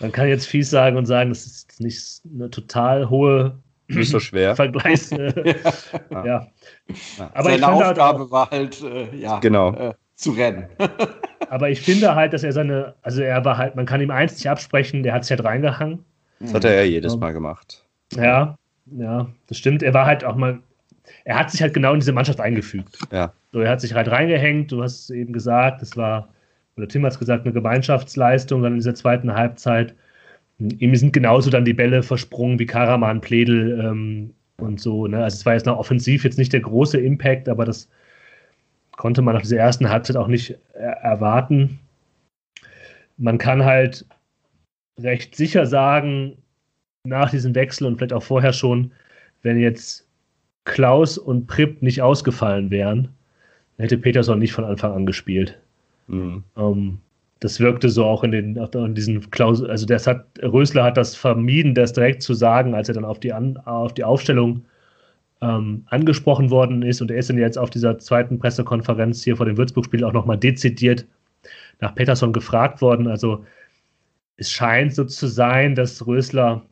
Man 0.00 0.10
kann 0.10 0.26
jetzt 0.26 0.46
fies 0.46 0.70
sagen 0.70 0.96
und 0.96 1.06
sagen, 1.06 1.30
das 1.30 1.46
ist 1.46 1.78
nicht 1.78 2.20
eine 2.34 2.50
total 2.50 3.08
hohe 3.08 3.60
nicht 3.86 4.10
so 4.10 4.18
schwer. 4.18 4.56
Vergleichs. 4.56 5.12
Äh, 5.20 5.54
ja. 6.10 6.24
ja. 6.24 6.46
Aber 7.34 7.50
Seine 7.50 7.68
Aufgabe 7.68 8.00
halt 8.00 8.20
auch, 8.20 8.30
war 8.30 8.50
halt, 8.50 8.82
äh, 8.82 9.16
ja, 9.16 9.38
genau. 9.38 9.72
Äh, 9.72 9.94
zu 10.20 10.32
rennen. 10.32 10.66
aber 11.48 11.70
ich 11.70 11.80
finde 11.80 12.14
halt, 12.14 12.32
dass 12.32 12.42
er 12.42 12.52
seine, 12.52 12.94
also 13.02 13.22
er 13.22 13.44
war 13.44 13.58
halt, 13.58 13.76
man 13.76 13.86
kann 13.86 14.00
ihm 14.00 14.10
eins 14.10 14.34
nicht 14.34 14.48
absprechen, 14.48 15.02
der 15.02 15.14
hat 15.14 15.24
sich 15.24 15.30
halt 15.30 15.44
reingehangen. 15.44 16.04
Das 16.40 16.54
hat 16.54 16.64
er 16.64 16.74
ja 16.74 16.82
jedes 16.82 17.16
Mal 17.16 17.32
gemacht. 17.32 17.84
Ja, 18.14 18.56
ja, 18.86 19.28
das 19.46 19.58
stimmt. 19.58 19.82
Er 19.82 19.94
war 19.94 20.06
halt 20.06 20.24
auch 20.24 20.36
mal, 20.36 20.60
er 21.24 21.38
hat 21.38 21.50
sich 21.50 21.62
halt 21.62 21.74
genau 21.74 21.92
in 21.92 22.00
diese 22.00 22.12
Mannschaft 22.12 22.40
eingefügt. 22.40 22.98
Ja. 23.12 23.32
So, 23.52 23.60
er 23.60 23.70
hat 23.70 23.80
sich 23.80 23.94
halt 23.94 24.10
reingehängt, 24.10 24.72
du 24.72 24.82
hast 24.82 25.10
eben 25.10 25.32
gesagt, 25.32 25.82
es 25.82 25.96
war, 25.96 26.28
oder 26.76 26.88
Tim 26.88 27.04
hat 27.04 27.12
es 27.12 27.18
gesagt, 27.18 27.44
eine 27.44 27.52
Gemeinschaftsleistung 27.52 28.62
dann 28.62 28.72
in 28.72 28.78
dieser 28.78 28.94
zweiten 28.94 29.34
Halbzeit. 29.34 29.94
Ihm 30.58 30.94
sind 30.94 31.12
genauso 31.12 31.50
dann 31.50 31.64
die 31.64 31.74
Bälle 31.74 32.02
versprungen 32.02 32.58
wie 32.58 32.66
Karaman, 32.66 33.20
Pledel 33.20 33.80
ähm, 33.80 34.34
und 34.58 34.80
so. 34.80 35.06
Ne? 35.06 35.22
Also 35.22 35.36
es 35.36 35.46
war 35.46 35.54
jetzt 35.54 35.66
noch 35.66 35.78
offensiv 35.78 36.24
jetzt 36.24 36.38
nicht 36.38 36.52
der 36.52 36.60
große 36.60 36.98
Impact, 36.98 37.48
aber 37.48 37.64
das 37.64 37.88
konnte 38.96 39.22
man 39.22 39.34
nach 39.34 39.42
dieser 39.42 39.58
ersten 39.58 39.88
Halbzeit 39.88 40.16
auch 40.16 40.28
nicht 40.28 40.56
erwarten. 40.74 41.78
Man 43.16 43.38
kann 43.38 43.64
halt 43.64 44.06
recht 44.98 45.34
sicher 45.34 45.66
sagen, 45.66 46.36
nach 47.04 47.30
diesem 47.30 47.54
Wechsel 47.54 47.86
und 47.86 47.96
vielleicht 47.96 48.12
auch 48.12 48.22
vorher 48.22 48.52
schon, 48.52 48.92
wenn 49.42 49.58
jetzt 49.58 50.06
Klaus 50.64 51.18
und 51.18 51.46
Pripp 51.46 51.82
nicht 51.82 52.02
ausgefallen 52.02 52.70
wären, 52.70 53.08
hätte 53.78 53.98
Peterson 53.98 54.38
nicht 54.38 54.52
von 54.52 54.64
Anfang 54.64 54.92
an 54.92 55.06
gespielt. 55.06 55.58
Mhm. 56.06 56.44
Ähm, 56.56 56.98
das 57.40 57.58
wirkte 57.58 57.88
so 57.88 58.04
auch 58.04 58.22
in 58.22 58.32
den 58.32 58.56
in 58.56 58.94
diesen 58.94 59.30
Klaus, 59.30 59.62
also 59.62 59.86
das 59.86 60.06
hat 60.06 60.26
Rösler 60.42 60.84
hat 60.84 60.98
das 60.98 61.16
vermieden, 61.16 61.74
das 61.74 61.94
direkt 61.94 62.22
zu 62.22 62.34
sagen, 62.34 62.74
als 62.74 62.88
er 62.88 62.94
dann 62.94 63.06
auf 63.06 63.18
die, 63.18 63.32
an, 63.32 63.56
auf 63.64 63.94
die 63.94 64.04
Aufstellung 64.04 64.62
ähm, 65.40 65.84
angesprochen 65.86 66.50
worden 66.50 66.82
ist 66.82 67.00
und 67.00 67.10
er 67.10 67.16
ist 67.18 67.30
dann 67.30 67.38
jetzt 67.38 67.58
auf 67.58 67.70
dieser 67.70 67.98
zweiten 67.98 68.38
Pressekonferenz 68.38 69.24
hier 69.24 69.36
vor 69.36 69.46
dem 69.46 69.56
Würzburg-Spiel 69.56 70.04
auch 70.04 70.12
nochmal 70.12 70.38
dezidiert 70.38 71.06
nach 71.80 71.94
Peterson 71.94 72.32
gefragt 72.32 72.82
worden. 72.82 73.06
Also 73.06 73.44
es 74.36 74.50
scheint 74.50 74.94
so 74.94 75.04
zu 75.04 75.26
sein, 75.26 75.74
dass 75.74 76.06
Rösler 76.06 76.66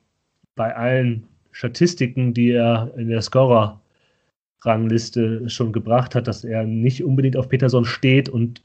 bei 0.55 0.77
allen 0.77 1.27
Statistiken, 1.51 2.35
die 2.35 2.51
er 2.51 2.93
in 2.97 3.09
der 3.09 3.23
Scorer-Rangliste 3.23 5.49
schon 5.49 5.73
gebracht 5.73 6.15
hat, 6.15 6.29
dass 6.29 6.45
er 6.45 6.65
nicht 6.65 7.03
unbedingt 7.03 7.37
auf 7.37 7.49
Peterson 7.49 7.87
steht 7.87 8.29
und 8.29 8.63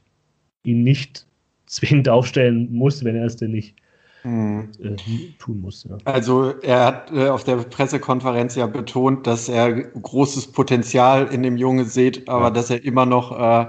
ihn 0.64 0.82
nicht 0.82 1.26
zwingend 1.66 2.08
aufstellen 2.08 2.72
muss, 2.72 3.04
wenn 3.04 3.16
er 3.16 3.24
es 3.24 3.36
denn 3.36 3.52
nicht 3.52 3.76
mhm. 4.24 4.70
äh, 4.82 4.96
tun 5.38 5.60
muss. 5.60 5.84
Ja. 5.88 5.98
Also 6.04 6.54
er 6.62 6.84
hat 6.84 7.12
äh, 7.12 7.28
auf 7.28 7.44
der 7.44 7.56
Pressekonferenz 7.56 8.54
ja 8.56 8.66
betont, 8.66 9.26
dass 9.26 9.48
er 9.48 9.72
großes 9.72 10.52
Potenzial 10.52 11.26
in 11.28 11.42
dem 11.42 11.56
Junge 11.56 11.84
sieht, 11.84 12.28
aber 12.28 12.46
ja. 12.46 12.50
dass 12.50 12.70
er 12.70 12.84
immer 12.84 13.06
noch 13.06 13.38
äh, 13.38 13.66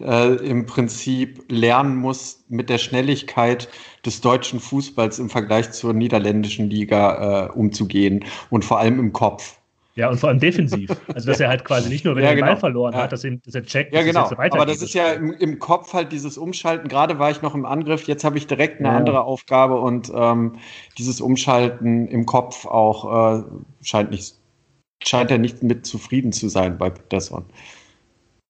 äh, 0.00 0.34
im 0.46 0.66
Prinzip 0.66 1.44
lernen 1.50 1.96
muss, 1.96 2.44
mit 2.48 2.68
der 2.68 2.78
Schnelligkeit 2.78 3.68
des 4.04 4.20
deutschen 4.20 4.60
Fußballs 4.60 5.18
im 5.18 5.30
Vergleich 5.30 5.70
zur 5.70 5.92
niederländischen 5.92 6.68
Liga 6.68 7.46
äh, 7.46 7.52
umzugehen 7.52 8.24
und 8.50 8.64
vor 8.64 8.78
allem 8.78 8.98
im 8.98 9.12
Kopf. 9.12 9.58
Ja, 9.96 10.10
und 10.10 10.18
vor 10.18 10.28
allem 10.28 10.40
defensiv. 10.40 10.90
Also, 11.14 11.28
dass 11.28 11.38
er 11.38 11.48
halt 11.48 11.64
quasi 11.64 11.88
nicht 11.88 12.04
nur, 12.04 12.16
wenn 12.16 12.24
ja, 12.24 12.30
er 12.30 12.34
den 12.34 12.40
genau. 12.40 12.52
Ball 12.52 12.60
verloren 12.60 12.94
ja. 12.94 13.02
hat, 13.02 13.12
dass, 13.12 13.22
er, 13.22 13.36
dass 13.36 13.54
er 13.54 13.64
checkt, 13.64 13.94
ja, 13.94 14.02
genau. 14.02 14.28
dass 14.28 14.32
Aber 14.32 14.66
das 14.66 14.82
ist 14.82 14.94
ja 14.94 15.12
im, 15.12 15.32
im, 15.32 15.58
Kopf 15.58 15.92
halt 15.92 16.10
dieses 16.10 16.36
Umschalten. 16.36 16.88
Gerade 16.88 17.18
war 17.18 17.30
ich 17.30 17.42
noch 17.42 17.54
im 17.54 17.64
Angriff, 17.64 18.08
jetzt 18.08 18.24
habe 18.24 18.36
ich 18.36 18.46
direkt 18.46 18.80
eine 18.80 18.88
ja. 18.88 18.96
andere 18.96 19.22
Aufgabe 19.24 19.78
und 19.78 20.10
ähm, 20.14 20.56
dieses 20.98 21.20
Umschalten 21.20 22.08
im 22.08 22.26
Kopf 22.26 22.66
auch 22.66 23.38
äh, 23.38 23.44
scheint, 23.82 24.10
nicht, 24.10 24.34
scheint 25.02 25.30
er 25.30 25.38
nicht 25.38 25.62
mit 25.62 25.86
zufrieden 25.86 26.32
zu 26.32 26.48
sein 26.48 26.76
bei 26.76 26.90
Peterson. 26.90 27.44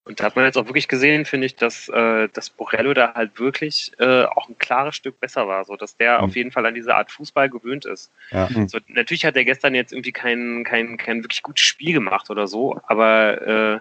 Und 0.04 0.20
da 0.20 0.24
hat 0.24 0.36
man 0.36 0.44
jetzt 0.44 0.58
auch 0.58 0.66
wirklich 0.66 0.86
gesehen, 0.86 1.24
finde 1.24 1.46
ich, 1.46 1.56
dass, 1.56 1.88
äh, 1.88 2.28
dass 2.32 2.50
Borello 2.50 2.92
da 2.92 3.14
halt 3.14 3.38
wirklich 3.38 3.92
äh, 3.98 4.24
auch 4.24 4.48
ein 4.48 4.58
klares 4.58 4.96
Stück 4.96 5.18
besser 5.18 5.48
war, 5.48 5.64
so 5.64 5.76
dass 5.76 5.96
der 5.96 6.18
mhm. 6.18 6.24
auf 6.24 6.36
jeden 6.36 6.52
Fall 6.52 6.66
an 6.66 6.74
diese 6.74 6.94
Art 6.94 7.10
Fußball 7.10 7.48
gewöhnt 7.48 7.86
ist. 7.86 8.12
Ja. 8.30 8.48
Mhm. 8.50 8.68
So, 8.68 8.78
natürlich 8.88 9.24
hat 9.24 9.36
er 9.36 9.44
gestern 9.44 9.74
jetzt 9.74 9.92
irgendwie 9.92 10.12
kein, 10.12 10.64
kein, 10.64 10.98
kein 10.98 11.22
wirklich 11.22 11.42
gutes 11.42 11.64
Spiel 11.64 11.94
gemacht 11.94 12.28
oder 12.28 12.46
so, 12.46 12.80
aber 12.86 13.80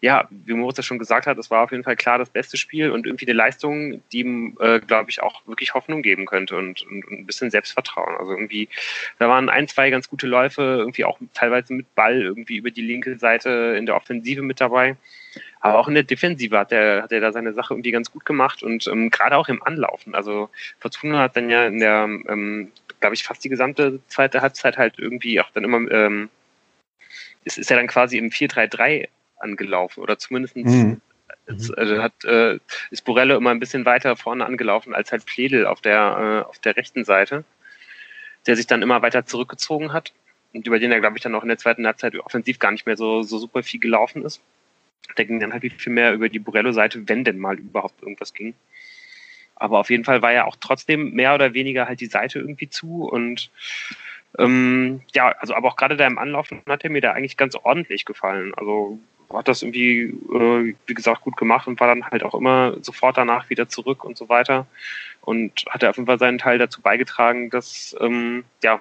ja, 0.00 0.28
wie 0.30 0.52
Moritz 0.52 0.76
das 0.76 0.86
schon 0.86 0.98
gesagt 0.98 1.26
hat, 1.26 1.38
es 1.38 1.50
war 1.50 1.62
auf 1.62 1.70
jeden 1.70 1.82
Fall 1.82 1.96
klar 1.96 2.18
das 2.18 2.28
beste 2.28 2.58
Spiel 2.58 2.90
und 2.90 3.06
irgendwie 3.06 3.26
eine 3.26 3.32
Leistung, 3.32 4.02
die 4.12 4.20
ihm, 4.20 4.56
äh, 4.60 4.78
glaube 4.80 5.10
ich, 5.10 5.22
auch 5.22 5.46
wirklich 5.46 5.72
Hoffnung 5.72 6.02
geben 6.02 6.26
könnte 6.26 6.56
und, 6.56 6.82
und, 6.82 7.06
und, 7.06 7.20
ein 7.20 7.26
bisschen 7.26 7.50
Selbstvertrauen. 7.50 8.14
Also 8.18 8.32
irgendwie, 8.32 8.68
da 9.18 9.28
waren 9.28 9.48
ein, 9.48 9.66
zwei 9.66 9.88
ganz 9.88 10.08
gute 10.08 10.26
Läufe, 10.26 10.60
irgendwie 10.62 11.04
auch 11.04 11.18
teilweise 11.32 11.72
mit 11.72 11.94
Ball 11.94 12.20
irgendwie 12.20 12.56
über 12.58 12.70
die 12.70 12.82
linke 12.82 13.18
Seite 13.18 13.74
in 13.78 13.86
der 13.86 13.96
Offensive 13.96 14.42
mit 14.42 14.60
dabei. 14.60 14.96
Aber 15.64 15.78
auch 15.78 15.88
in 15.88 15.94
der 15.94 16.02
Defensive 16.02 16.58
hat 16.58 16.72
er, 16.72 17.04
hat 17.04 17.10
er 17.10 17.22
da 17.22 17.32
seine 17.32 17.54
Sache 17.54 17.72
irgendwie 17.72 17.90
ganz 17.90 18.12
gut 18.12 18.26
gemacht 18.26 18.62
und 18.62 18.86
ähm, 18.86 19.08
gerade 19.08 19.34
auch 19.38 19.48
im 19.48 19.62
Anlaufen. 19.62 20.14
Also 20.14 20.50
Fortuna 20.78 21.20
hat 21.20 21.38
dann 21.38 21.48
ja 21.48 21.64
in 21.64 21.80
der, 21.80 22.04
ähm, 22.04 22.70
glaube 23.00 23.14
ich, 23.14 23.24
fast 23.24 23.42
die 23.42 23.48
gesamte 23.48 23.98
zweite 24.08 24.42
Halbzeit 24.42 24.76
halt 24.76 24.98
irgendwie 24.98 25.40
auch 25.40 25.48
dann 25.54 25.64
immer, 25.64 25.90
ähm, 25.90 26.28
es 27.46 27.56
ist 27.56 27.70
ja 27.70 27.78
dann 27.78 27.86
quasi 27.86 28.18
im 28.18 28.28
4-3-3 28.28 29.08
angelaufen 29.38 30.02
oder 30.02 30.18
zumindest 30.18 30.54
mhm. 30.54 31.00
also 31.46 32.02
hat, 32.02 32.24
äh, 32.24 32.58
ist 32.90 33.06
Borello 33.06 33.34
immer 33.34 33.50
ein 33.50 33.60
bisschen 33.60 33.86
weiter 33.86 34.16
vorne 34.16 34.44
angelaufen 34.44 34.94
als 34.94 35.12
halt 35.12 35.24
Pledel 35.24 35.64
auf 35.66 35.80
der, 35.80 36.42
äh, 36.44 36.46
auf 36.46 36.58
der 36.58 36.76
rechten 36.76 37.06
Seite, 37.06 37.42
der 38.46 38.56
sich 38.56 38.66
dann 38.66 38.82
immer 38.82 39.00
weiter 39.00 39.24
zurückgezogen 39.24 39.94
hat 39.94 40.12
und 40.52 40.66
über 40.66 40.78
den 40.78 40.92
er, 40.92 41.00
glaube 41.00 41.16
ich, 41.16 41.22
dann 41.22 41.34
auch 41.34 41.42
in 41.42 41.48
der 41.48 41.56
zweiten 41.56 41.86
Halbzeit 41.86 42.14
offensiv 42.16 42.58
gar 42.58 42.70
nicht 42.70 42.84
mehr 42.84 42.98
so, 42.98 43.22
so 43.22 43.38
super 43.38 43.62
viel 43.62 43.80
gelaufen 43.80 44.26
ist. 44.26 44.42
Der 45.16 45.24
ging 45.24 45.40
dann 45.40 45.52
halt 45.52 45.62
viel 45.72 45.92
mehr 45.92 46.12
über 46.12 46.28
die 46.28 46.38
Borello-Seite, 46.38 47.08
wenn 47.08 47.24
denn 47.24 47.38
mal 47.38 47.58
überhaupt 47.58 48.02
irgendwas 48.02 48.34
ging. 48.34 48.54
Aber 49.56 49.78
auf 49.78 49.90
jeden 49.90 50.04
Fall 50.04 50.22
war 50.22 50.32
ja 50.32 50.44
auch 50.44 50.56
trotzdem 50.60 51.12
mehr 51.12 51.34
oder 51.34 51.54
weniger 51.54 51.86
halt 51.86 52.00
die 52.00 52.06
Seite 52.06 52.38
irgendwie 52.40 52.68
zu 52.68 53.04
und 53.08 53.50
ähm, 54.38 55.02
ja, 55.12 55.28
also 55.38 55.54
aber 55.54 55.68
auch 55.68 55.76
gerade 55.76 55.96
da 55.96 56.06
im 56.06 56.18
Anlaufen 56.18 56.60
hat 56.68 56.82
er 56.82 56.90
mir 56.90 57.00
da 57.00 57.12
eigentlich 57.12 57.36
ganz 57.36 57.54
ordentlich 57.54 58.04
gefallen. 58.04 58.52
Also 58.54 58.98
hat 59.32 59.48
das 59.48 59.62
irgendwie, 59.62 60.02
äh, 60.02 60.74
wie 60.86 60.94
gesagt, 60.94 61.22
gut 61.22 61.36
gemacht 61.36 61.66
und 61.66 61.80
war 61.80 61.88
dann 61.88 62.04
halt 62.06 62.22
auch 62.22 62.34
immer 62.34 62.76
sofort 62.82 63.16
danach 63.16 63.50
wieder 63.50 63.68
zurück 63.68 64.04
und 64.04 64.16
so 64.16 64.28
weiter. 64.28 64.66
Und 65.20 65.64
hat 65.70 65.82
er 65.82 65.90
auf 65.90 65.96
jeden 65.96 66.06
Fall 66.06 66.18
seinen 66.18 66.38
Teil 66.38 66.58
dazu 66.58 66.82
beigetragen, 66.82 67.50
dass 67.50 67.96
ähm, 68.00 68.44
ja, 68.62 68.80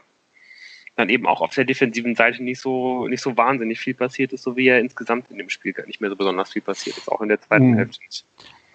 dann 0.95 1.09
eben 1.09 1.25
auch 1.25 1.41
auf 1.41 1.53
der 1.53 1.65
defensiven 1.65 2.15
Seite 2.15 2.43
nicht 2.43 2.61
so, 2.61 3.07
nicht 3.07 3.21
so 3.21 3.35
wahnsinnig 3.35 3.79
viel 3.79 3.93
passiert 3.93 4.33
ist, 4.33 4.43
so 4.43 4.55
wie 4.55 4.67
er 4.67 4.79
insgesamt 4.79 5.31
in 5.31 5.37
dem 5.37 5.49
Spiel 5.49 5.73
gar 5.73 5.87
nicht 5.87 6.01
mehr 6.01 6.09
so 6.09 6.15
besonders 6.15 6.51
viel 6.51 6.61
passiert 6.61 6.97
ist, 6.97 7.11
auch 7.11 7.21
in 7.21 7.29
der 7.29 7.41
zweiten 7.41 7.71
mhm. 7.71 7.77
Hälfte 7.77 8.01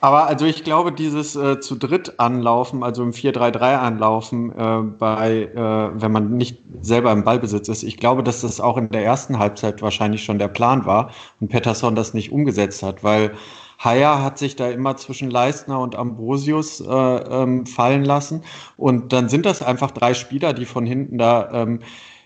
Aber 0.00 0.26
also 0.26 0.44
ich 0.44 0.64
glaube, 0.64 0.90
dieses 0.90 1.36
äh, 1.36 1.60
zu 1.60 1.76
dritt 1.76 2.18
anlaufen, 2.18 2.82
also 2.82 3.04
im 3.04 3.12
4-3-3 3.12 3.76
anlaufen, 3.76 4.50
äh, 4.50 4.82
bei, 4.98 5.42
äh, 5.54 6.00
wenn 6.02 6.10
man 6.10 6.36
nicht 6.36 6.58
selber 6.80 7.12
im 7.12 7.22
Ballbesitz 7.22 7.68
ist, 7.68 7.84
ich 7.84 7.98
glaube, 7.98 8.24
dass 8.24 8.40
das 8.40 8.60
auch 8.60 8.76
in 8.76 8.90
der 8.90 9.04
ersten 9.04 9.38
Halbzeit 9.38 9.80
wahrscheinlich 9.80 10.24
schon 10.24 10.40
der 10.40 10.48
Plan 10.48 10.86
war 10.86 11.12
und 11.40 11.48
Pettersson 11.48 11.94
das 11.94 12.14
nicht 12.14 12.32
umgesetzt 12.32 12.82
hat, 12.82 13.04
weil 13.04 13.32
Haya 13.78 14.22
hat 14.22 14.38
sich 14.38 14.56
da 14.56 14.68
immer 14.68 14.96
zwischen 14.96 15.30
Leistner 15.30 15.78
und 15.80 15.94
Ambrosius 15.94 16.80
äh, 16.80 16.86
ähm, 16.86 17.64
fallen 17.64 18.04
lassen. 18.04 18.42
Und 18.76 19.12
dann 19.12 19.28
sind 19.28 19.46
das 19.46 19.62
einfach 19.62 19.92
drei 19.92 20.14
Spieler, 20.14 20.52
die 20.52 20.64
von 20.66 20.84
hinten 20.84 21.16
da 21.16 21.48
ähm, 21.52 21.80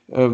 äh, 0.08 0.30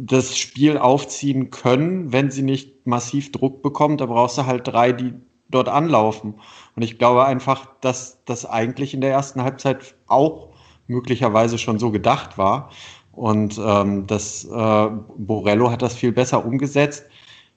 das 0.00 0.36
Spiel 0.36 0.76
aufziehen 0.76 1.50
können, 1.50 2.12
wenn 2.12 2.30
sie 2.30 2.42
nicht 2.42 2.86
massiv 2.86 3.32
Druck 3.32 3.62
bekommen. 3.62 3.96
Da 3.96 4.06
brauchst 4.06 4.36
du 4.36 4.46
halt 4.46 4.68
drei, 4.68 4.92
die 4.92 5.14
dort 5.48 5.68
anlaufen. 5.68 6.34
Und 6.76 6.82
ich 6.82 6.98
glaube 6.98 7.24
einfach, 7.24 7.66
dass 7.80 8.22
das 8.24 8.44
eigentlich 8.44 8.92
in 8.94 9.00
der 9.00 9.10
ersten 9.10 9.42
Halbzeit 9.42 9.94
auch 10.06 10.50
möglicherweise 10.86 11.56
schon 11.56 11.78
so 11.78 11.90
gedacht 11.90 12.36
war. 12.36 12.70
Und 13.12 13.60
ähm, 13.64 14.06
das 14.06 14.44
äh, 14.44 14.88
Borello 15.16 15.70
hat 15.70 15.82
das 15.82 15.94
viel 15.94 16.12
besser 16.12 16.44
umgesetzt. 16.44 17.04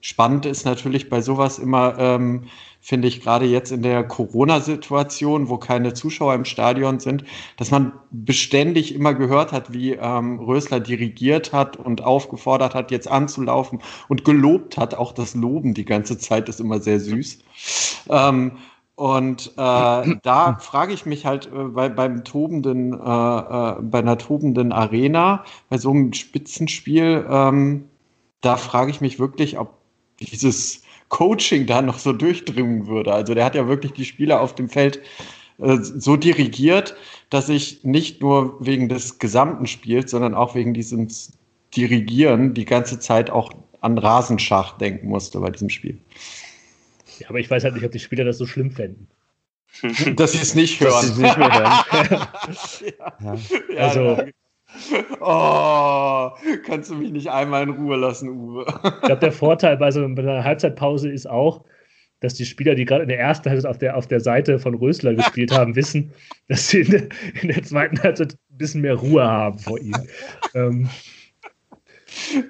Spannend 0.01 0.45
ist 0.45 0.65
natürlich 0.65 1.09
bei 1.09 1.21
sowas 1.21 1.59
immer, 1.59 1.97
ähm, 1.97 2.45
finde 2.85 3.07
ich, 3.07 3.21
gerade 3.21 3.45
jetzt 3.45 3.71
in 3.71 3.81
der 3.81 4.03
Corona-Situation, 4.05 5.47
wo 5.47 5.57
keine 5.57 5.93
Zuschauer 5.93 6.35
im 6.35 6.43
Stadion 6.43 6.99
sind, 6.99 7.23
dass 7.55 7.71
man 7.71 7.93
beständig 8.11 8.93
immer 8.93 9.13
gehört 9.13 9.53
hat, 9.53 9.71
wie 9.71 9.93
ähm, 9.93 10.37
Rösler 10.39 10.81
dirigiert 10.81 11.53
hat 11.53 11.77
und 11.77 12.03
aufgefordert 12.03 12.75
hat, 12.75 12.91
jetzt 12.91 13.07
anzulaufen 13.07 13.79
und 14.09 14.25
gelobt 14.25 14.77
hat. 14.77 14.95
Auch 14.95 15.13
das 15.13 15.33
Loben 15.33 15.73
die 15.73 15.85
ganze 15.85 16.17
Zeit 16.17 16.49
ist 16.49 16.59
immer 16.59 16.81
sehr 16.81 16.99
süß. 16.99 17.39
Ähm, 18.09 18.57
und 18.95 19.53
äh, 19.55 20.15
da 20.21 20.57
frage 20.59 20.93
ich 20.93 21.05
mich 21.05 21.25
halt 21.25 21.45
äh, 21.47 21.63
bei, 21.69 21.87
beim 21.87 22.25
tobenden, 22.25 22.91
äh, 22.91 22.97
äh, 22.97 23.75
bei 23.81 23.99
einer 23.99 24.17
tobenden 24.17 24.73
Arena, 24.73 25.45
bei 25.69 25.77
so 25.77 25.91
einem 25.91 26.11
Spitzenspiel, 26.11 27.25
ähm, 27.29 27.85
da 28.41 28.57
frage 28.57 28.91
ich 28.91 28.99
mich 28.99 29.19
wirklich, 29.19 29.57
ob 29.57 29.77
dieses 30.19 30.83
Coaching 31.13 31.67
da 31.67 31.83
noch 31.83 31.99
so 31.99 32.11
durchdringen 32.11 32.87
würde. 32.87 33.13
Also 33.13 33.35
der 33.35 33.45
hat 33.45 33.53
ja 33.53 33.67
wirklich 33.67 33.91
die 33.91 34.03
Spieler 34.03 34.41
auf 34.41 34.55
dem 34.55 34.67
Feld 34.67 34.99
äh, 35.59 35.77
so 35.79 36.17
dirigiert, 36.17 36.95
dass 37.29 37.49
ich 37.49 37.83
nicht 37.83 38.19
nur 38.19 38.57
wegen 38.65 38.89
des 38.89 39.19
gesamten 39.19 39.67
Spiels, 39.67 40.09
sondern 40.09 40.33
auch 40.33 40.55
wegen 40.55 40.73
dieses 40.73 41.33
Dirigieren 41.75 42.55
die 42.55 42.65
ganze 42.65 42.99
Zeit 42.99 43.29
auch 43.29 43.51
an 43.81 43.99
Rasenschach 43.99 44.79
denken 44.79 45.07
musste 45.07 45.39
bei 45.39 45.51
diesem 45.51 45.69
Spiel. 45.69 45.99
Ja, 47.19 47.29
aber 47.29 47.39
ich 47.39 47.49
weiß 47.49 47.63
halt 47.63 47.75
nicht, 47.75 47.85
ob 47.85 47.91
die 47.91 47.99
Spieler 47.99 48.23
das 48.23 48.39
so 48.39 48.47
schlimm 48.47 48.71
fänden. 48.71 49.07
Dass 50.15 50.31
sie 50.31 50.39
es 50.39 50.55
nicht 50.55 50.79
hören. 50.79 50.93
Dass 50.93 51.01
sie 51.01 51.11
es 51.11 51.17
nicht 51.17 51.37
mehr 51.37 51.53
hören. 51.53 52.25
ja. 52.99 53.37
Ja. 53.75 53.81
Also. 53.83 54.17
Oh, 55.19 56.31
kannst 56.65 56.89
du 56.89 56.95
mich 56.95 57.11
nicht 57.11 57.29
einmal 57.29 57.63
in 57.63 57.69
Ruhe 57.69 57.95
lassen, 57.95 58.29
Uwe? 58.29 58.65
ich 58.67 59.01
glaube, 59.01 59.21
der 59.21 59.31
Vorteil 59.31 59.77
bei 59.77 59.91
so 59.91 60.03
einer 60.03 60.43
Halbzeitpause 60.43 61.09
ist 61.09 61.29
auch, 61.29 61.63
dass 62.19 62.33
die 62.35 62.45
Spieler, 62.45 62.73
die 62.73 62.85
gerade 62.85 63.03
in 63.03 63.09
der 63.09 63.19
ersten 63.19 63.49
Halbzeit 63.49 63.69
auf 63.69 63.77
der, 63.77 63.97
auf 63.97 64.07
der 64.07 64.21
Seite 64.21 64.57
von 64.57 64.75
Rösler 64.75 65.13
gespielt 65.13 65.51
haben, 65.51 65.75
wissen, 65.75 66.11
dass 66.47 66.69
sie 66.69 66.81
in 66.81 66.91
der, 66.91 67.03
in 67.41 67.49
der 67.49 67.63
zweiten 67.63 68.01
Halbzeit 68.01 68.33
ein 68.33 68.57
bisschen 68.57 68.81
mehr 68.81 68.95
Ruhe 68.95 69.23
haben 69.23 69.59
vor 69.59 69.79
ihm. 69.79 69.95
ähm, 70.55 70.89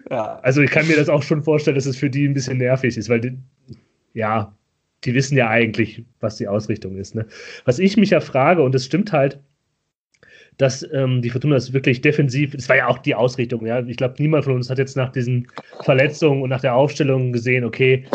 ja. 0.10 0.40
Also 0.40 0.62
ich 0.62 0.72
kann 0.72 0.88
mir 0.88 0.96
das 0.96 1.10
auch 1.10 1.24
schon 1.24 1.42
vorstellen, 1.42 1.76
dass 1.76 1.86
es 1.86 1.98
für 1.98 2.10
die 2.10 2.28
ein 2.28 2.34
bisschen 2.34 2.58
nervig 2.58 2.98
ist, 2.98 3.10
weil 3.10 3.22
die, 3.22 3.38
ja, 4.14 4.56
die 5.04 5.14
wissen 5.14 5.38
ja 5.38 5.50
eigentlich, 5.50 6.04
was 6.20 6.38
die 6.38 6.48
Ausrichtung 6.48 6.98
ist. 6.98 7.16
Ne? 7.16 7.26
Was 7.66 7.80
ich 7.80 7.98
mich 7.98 8.12
ja 8.12 8.20
frage, 8.20 8.62
und 8.62 8.76
es 8.76 8.86
stimmt 8.86 9.12
halt, 9.12 9.40
dass 10.58 10.88
ähm, 10.92 11.22
die 11.22 11.30
Fortuna 11.30 11.56
das 11.56 11.74
wirklich 11.74 12.02
defensiv, 12.02 12.52
das 12.52 12.70
war 12.70 12.76
ja 12.76 12.88
auch 12.88 13.00
die 13.00 13.16
Ausrichtung, 13.16 13.66
ja. 13.66 13.80
Ich 13.82 13.98
glaube, 13.98 14.16
niemand 14.20 14.46
von 14.46 14.56
uns 14.56 14.70
hat 14.70 14.78
jetzt 14.78 14.98
nach 14.98 15.12
diesen 15.12 15.48
Verletzungen 15.82 16.42
und 16.42 16.50
nach 16.50 16.62
der 16.62 16.76
Aufstellung 16.76 17.32
gesehen, 17.32 17.64
okay, 17.64 18.06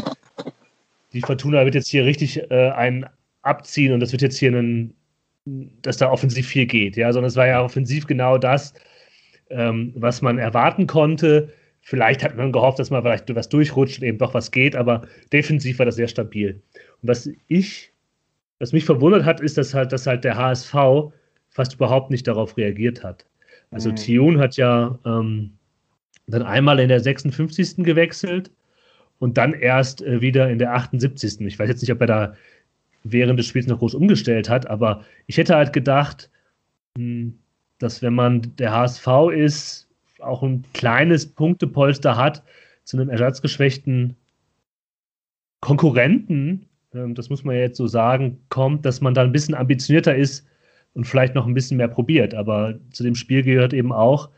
die 1.13 1.21
Fortuna 1.21 1.65
wird 1.65 1.75
jetzt 1.75 1.89
hier 1.89 2.05
richtig 2.05 2.51
äh, 2.51 2.71
einen 2.71 3.07
abziehen 3.43 3.93
und 3.93 4.01
das 4.01 4.13
wird 4.13 4.23
jetzt 4.23 4.39
hier 4.39 4.53
ein, 4.53 4.95
dass 5.83 5.97
da 5.97 6.11
offensiv 6.11 6.47
viel 6.47 6.67
geht, 6.67 6.97
ja, 6.97 7.13
sondern 7.13 7.29
es 7.29 7.37
war 7.37 7.47
ja 7.47 7.63
offensiv 7.63 8.07
genau 8.07 8.39
das, 8.39 8.75
ähm, 9.51 9.93
was 9.97 10.23
man 10.23 10.39
erwarten 10.39 10.87
konnte. 10.87 11.53
Vielleicht 11.81 12.23
hat 12.23 12.37
man 12.37 12.53
gehofft, 12.53 12.79
dass 12.79 12.91
man 12.91 13.03
vielleicht 13.03 13.35
was 13.35 13.49
durchrutscht 13.49 14.01
und 14.01 14.07
eben 14.07 14.19
doch 14.19 14.35
was 14.35 14.51
geht, 14.51 14.77
aber 14.77 15.07
defensiv 15.33 15.79
war 15.79 15.87
das 15.87 15.97
sehr 15.97 16.09
stabil. 16.09 16.61
Und 17.01 17.09
was 17.09 17.31
ich, 17.47 17.91
was 18.59 18.73
mich 18.73 18.85
verwundert 18.85 19.25
hat, 19.25 19.41
ist, 19.41 19.57
dass 19.57 19.73
halt, 19.73 19.93
dass 19.93 20.07
halt 20.07 20.25
der 20.25 20.37
HSV 20.37 20.75
fast 21.59 21.75
überhaupt 21.75 22.13
nicht 22.13 22.29
darauf 22.29 22.57
reagiert 22.57 23.03
hat. 23.03 23.27
Also 23.73 23.91
mhm. 23.91 23.97
Thion 23.97 24.39
hat 24.39 24.57
ja 24.57 24.97
ähm, 25.05 25.51
dann 26.29 26.43
einmal 26.43 26.79
in 26.79 26.89
der 26.89 27.01
56. 27.01 27.79
gewechselt 27.79 28.53
und 29.19 29.39
dann 29.39 29.55
erst 29.55 30.01
äh, 30.03 30.21
wieder 30.21 30.49
in 30.51 30.61
der 30.61 30.73
78. 30.73 31.41
Ich 31.41 31.59
weiß 31.59 31.69
jetzt 31.69 31.83
nicht, 31.83 31.91
ob 31.91 32.01
er 32.01 32.07
da 32.07 32.35
während 33.03 33.41
des 33.41 33.47
Spiels 33.47 33.67
noch 33.67 33.81
groß 33.81 33.95
umgestellt 33.95 34.49
hat, 34.49 34.71
aber 34.71 35.03
ich 35.27 35.37
hätte 35.37 35.57
halt 35.57 35.73
gedacht, 35.73 36.31
mh, 36.97 37.03
hm, 37.03 37.39
dass 37.81 38.03
wenn 38.03 38.15
man 38.15 38.55
der 38.59 38.73
HSV 38.73 39.09
ist, 39.35 39.89
auch 40.21 40.45
ein 40.45 40.65
kleines 40.75 41.27
Punktepolster 41.27 42.17
hat 42.17 42.45
zu 42.85 42.97
einem 42.97 43.09
ersatzgeschwächten 43.09 44.15
Konkurrenten, 45.61 46.67
ähm, 46.95 47.17
das 47.17 47.31
muss 47.31 47.43
man 47.43 47.57
ja 47.57 47.63
jetzt 47.63 47.79
so 47.79 47.89
sagen, 47.89 48.39
kommt, 48.49 48.87
dass 48.87 49.01
man 49.01 49.15
da 49.15 49.23
ein 49.23 49.33
bisschen 49.33 49.57
ambitionierter 49.57 50.15
ist 50.15 50.47
und 50.95 51.07
vielleicht 51.07 51.35
noch 51.35 51.47
ein 51.47 51.55
bisschen 51.55 51.77
mehr 51.77 51.89
probiert. 51.89 52.35
Aber 52.35 52.75
zu 52.93 53.03
dem 53.03 53.15
Spiel 53.15 53.43
gehört 53.43 53.73
eben 53.73 53.93
auch, 53.93 54.31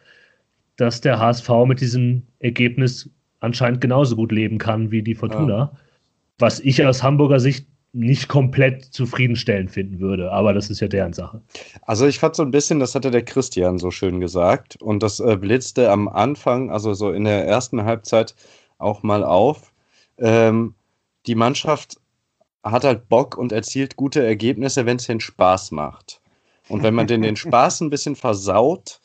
dass 0.76 1.00
der 1.00 1.18
HSV 1.18 1.48
mit 1.66 1.80
diesem 1.80 2.22
Ergebnis 2.38 3.10
anscheinend 3.40 3.80
genauso 3.80 4.16
gut 4.16 4.32
leben 4.32 4.58
kann 4.58 4.90
wie 4.90 5.02
die 5.02 5.14
Fortuna. 5.14 5.56
Ja. 5.56 5.72
Was 6.38 6.60
ich 6.60 6.84
aus 6.84 7.02
Hamburger 7.02 7.40
Sicht 7.40 7.66
nicht 7.92 8.28
komplett 8.28 8.84
zufriedenstellend 8.84 9.70
finden 9.70 9.98
würde, 9.98 10.30
aber 10.30 10.54
das 10.54 10.70
ist 10.70 10.80
ja 10.80 10.86
deren 10.86 11.12
Sache. 11.12 11.42
Also 11.82 12.06
ich 12.06 12.18
fand 12.18 12.36
so 12.36 12.42
ein 12.42 12.52
bisschen, 12.52 12.78
das 12.78 12.94
hatte 12.94 13.10
der 13.10 13.24
Christian 13.24 13.78
so 13.78 13.90
schön 13.90 14.20
gesagt 14.20 14.76
und 14.80 15.02
das 15.02 15.18
äh, 15.18 15.36
blitzte 15.36 15.90
am 15.90 16.08
Anfang, 16.08 16.70
also 16.70 16.94
so 16.94 17.10
in 17.10 17.24
der 17.24 17.46
ersten 17.46 17.84
Halbzeit 17.84 18.34
auch 18.78 19.02
mal 19.02 19.24
auf. 19.24 19.72
Ähm, 20.18 20.74
die 21.26 21.34
Mannschaft 21.34 21.96
hat 22.62 22.84
halt 22.84 23.08
Bock 23.08 23.36
und 23.36 23.52
erzielt 23.52 23.96
gute 23.96 24.24
Ergebnisse, 24.24 24.86
wenn 24.86 24.96
es 24.96 25.06
den 25.06 25.20
Spaß 25.20 25.72
macht. 25.72 26.19
Und 26.70 26.82
wenn 26.82 26.94
man 26.94 27.06
den, 27.06 27.22
den 27.22 27.36
Spaß 27.36 27.80
ein 27.80 27.90
bisschen 27.90 28.16
versaut, 28.16 29.00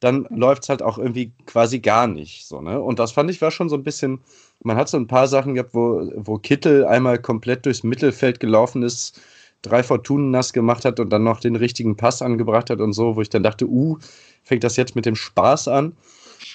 dann 0.00 0.26
läuft 0.30 0.62
es 0.62 0.68
halt 0.68 0.82
auch 0.82 0.98
irgendwie 0.98 1.32
quasi 1.46 1.80
gar 1.80 2.06
nicht. 2.06 2.46
So, 2.46 2.60
ne? 2.60 2.80
Und 2.80 2.98
das 2.98 3.12
fand 3.12 3.30
ich 3.30 3.42
war 3.42 3.50
schon 3.50 3.68
so 3.68 3.76
ein 3.76 3.84
bisschen 3.84 4.20
man 4.62 4.76
hat 4.76 4.88
so 4.88 4.96
ein 4.96 5.06
paar 5.06 5.26
Sachen 5.26 5.54
gehabt, 5.54 5.74
wo, 5.74 6.10
wo 6.16 6.38
Kittel 6.38 6.84
einmal 6.84 7.18
komplett 7.18 7.66
durchs 7.66 7.82
Mittelfeld 7.82 8.40
gelaufen 8.40 8.82
ist, 8.82 9.20
drei 9.62 9.82
Fortunen 9.82 10.30
nass 10.30 10.52
gemacht 10.52 10.84
hat 10.84 11.00
und 11.00 11.10
dann 11.10 11.24
noch 11.24 11.40
den 11.40 11.56
richtigen 11.56 11.96
Pass 11.96 12.22
angebracht 12.22 12.70
hat 12.70 12.80
und 12.80 12.92
so, 12.92 13.16
wo 13.16 13.20
ich 13.20 13.30
dann 13.30 13.42
dachte, 13.42 13.66
uh, 13.66 13.98
fängt 14.42 14.64
das 14.64 14.76
jetzt 14.76 14.96
mit 14.96 15.06
dem 15.06 15.16
Spaß 15.16 15.68
an. 15.68 15.96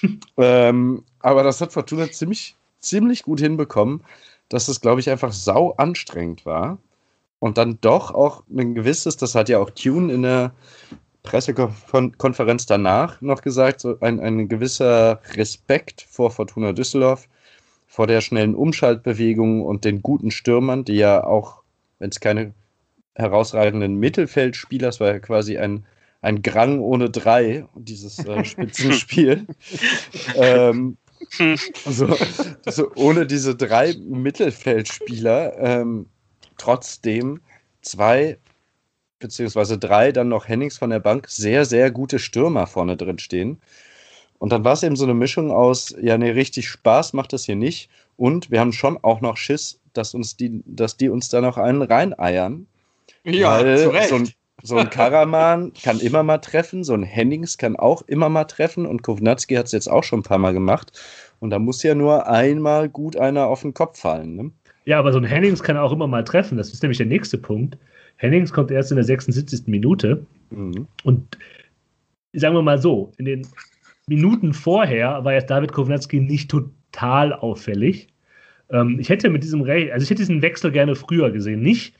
ähm, 0.36 1.04
aber 1.20 1.42
das 1.42 1.60
hat 1.60 1.72
Fortuna 1.72 2.10
ziemlich, 2.10 2.56
ziemlich 2.80 3.22
gut 3.22 3.40
hinbekommen, 3.40 4.02
dass 4.48 4.68
es, 4.68 4.80
glaube 4.80 5.00
ich, 5.00 5.10
einfach 5.10 5.32
sau 5.32 5.72
anstrengend 5.72 6.46
war. 6.46 6.78
Und 7.38 7.58
dann 7.58 7.78
doch 7.80 8.12
auch 8.12 8.42
ein 8.48 8.74
gewisses, 8.74 9.16
das 9.16 9.34
hat 9.34 9.48
ja 9.48 9.58
auch 9.58 9.70
Tune 9.70 10.12
in 10.12 10.22
der 10.22 10.52
Pressekonferenz 11.22 12.66
danach 12.66 13.20
noch 13.20 13.42
gesagt, 13.42 13.80
so 13.80 13.98
ein, 14.00 14.20
ein 14.20 14.48
gewisser 14.48 15.20
Respekt 15.34 16.06
vor 16.08 16.30
Fortuna 16.30 16.72
Düsseldorf 16.72 17.28
vor 17.86 18.06
der 18.06 18.20
schnellen 18.20 18.54
Umschaltbewegung 18.54 19.62
und 19.62 19.84
den 19.84 20.02
guten 20.02 20.30
Stürmern, 20.30 20.84
die 20.84 20.96
ja 20.96 21.24
auch, 21.24 21.62
wenn 21.98 22.10
es 22.10 22.20
keine 22.20 22.52
herausragenden 23.14 23.96
Mittelfeldspieler, 23.96 24.88
es 24.88 25.00
war 25.00 25.08
ja 25.08 25.18
quasi 25.18 25.58
ein, 25.58 25.86
ein 26.20 26.42
Grang 26.42 26.80
ohne 26.80 27.10
drei, 27.10 27.66
dieses 27.74 28.18
äh, 28.18 28.44
Spitzenspiel. 28.44 29.46
ähm, 30.34 30.96
so, 31.86 32.14
so, 32.66 32.92
ohne 32.94 33.26
diese 33.26 33.56
drei 33.56 33.94
Mittelfeldspieler 33.98 35.58
ähm, 35.58 36.06
trotzdem 36.56 37.40
zwei 37.82 38.38
beziehungsweise 39.18 39.78
drei 39.78 40.12
dann 40.12 40.28
noch 40.28 40.48
Hennings 40.48 40.78
von 40.78 40.90
der 40.90 41.00
Bank 41.00 41.28
sehr, 41.28 41.64
sehr 41.64 41.90
gute 41.90 42.18
Stürmer 42.18 42.66
vorne 42.66 42.96
drin 42.96 43.18
stehen. 43.18 43.60
Und 44.38 44.52
dann 44.52 44.64
war 44.64 44.74
es 44.74 44.82
eben 44.82 44.96
so 44.96 45.04
eine 45.04 45.14
Mischung 45.14 45.50
aus, 45.50 45.94
ja, 46.00 46.18
nee, 46.18 46.30
richtig 46.30 46.68
Spaß 46.68 47.14
macht 47.14 47.32
das 47.32 47.44
hier 47.44 47.56
nicht. 47.56 47.88
Und 48.16 48.50
wir 48.50 48.60
haben 48.60 48.72
schon 48.72 48.98
auch 49.02 49.20
noch 49.20 49.36
Schiss, 49.36 49.80
dass 49.94 50.14
uns 50.14 50.36
die, 50.36 50.62
dass 50.66 50.96
die 50.96 51.08
uns 51.08 51.28
da 51.28 51.40
noch 51.40 51.56
einen 51.56 51.82
reineiern. 51.82 52.66
Ja, 53.24 53.58
weil 53.58 53.78
zu 53.78 53.90
Recht. 53.90 54.08
So 54.10 54.16
ein, 54.16 54.30
so 54.62 54.76
ein 54.76 54.90
Karaman 54.90 55.72
kann 55.82 56.00
immer 56.00 56.22
mal 56.22 56.38
treffen, 56.38 56.84
so 56.84 56.94
ein 56.94 57.02
Hennings 57.02 57.56
kann 57.56 57.76
auch 57.76 58.02
immer 58.02 58.28
mal 58.28 58.44
treffen 58.44 58.86
und 58.86 59.02
Kovnatski 59.02 59.54
hat 59.54 59.66
es 59.66 59.72
jetzt 59.72 59.90
auch 59.90 60.04
schon 60.04 60.20
ein 60.20 60.24
paar 60.24 60.38
Mal 60.38 60.52
gemacht. 60.52 60.92
Und 61.40 61.50
da 61.50 61.58
muss 61.58 61.82
ja 61.82 61.94
nur 61.94 62.26
einmal 62.26 62.88
gut 62.88 63.16
einer 63.16 63.46
auf 63.46 63.62
den 63.62 63.74
Kopf 63.74 64.00
fallen. 64.00 64.36
Ne? 64.36 64.50
Ja, 64.86 64.98
aber 64.98 65.12
so 65.12 65.18
ein 65.18 65.24
Hennings 65.24 65.62
kann 65.62 65.76
auch 65.76 65.92
immer 65.92 66.06
mal 66.06 66.24
treffen. 66.24 66.56
Das 66.56 66.72
ist 66.72 66.82
nämlich 66.82 66.98
der 66.98 67.06
nächste 67.06 67.38
Punkt. 67.38 67.76
Hennings 68.16 68.52
kommt 68.52 68.70
erst 68.70 68.92
in 68.92 68.96
der 68.96 69.04
76. 69.04 69.66
Minute. 69.66 70.24
Mhm. 70.50 70.86
Und 71.02 71.36
sagen 72.32 72.54
wir 72.54 72.62
mal 72.62 72.80
so, 72.80 73.12
in 73.18 73.24
den 73.24 73.46
Minuten 74.06 74.54
vorher 74.54 75.24
war 75.24 75.32
jetzt 75.32 75.50
David 75.50 75.72
Kovnatski 75.72 76.20
nicht 76.20 76.50
total 76.50 77.32
auffällig. 77.32 78.08
Ähm, 78.70 78.98
ich 79.00 79.08
hätte 79.08 79.28
mit 79.28 79.42
diesem 79.42 79.62
Re 79.62 79.90
also 79.92 80.04
ich 80.04 80.10
hätte 80.10 80.22
diesen 80.22 80.42
Wechsel 80.42 80.70
gerne 80.70 80.94
früher 80.94 81.30
gesehen, 81.30 81.60
nicht, 81.60 81.94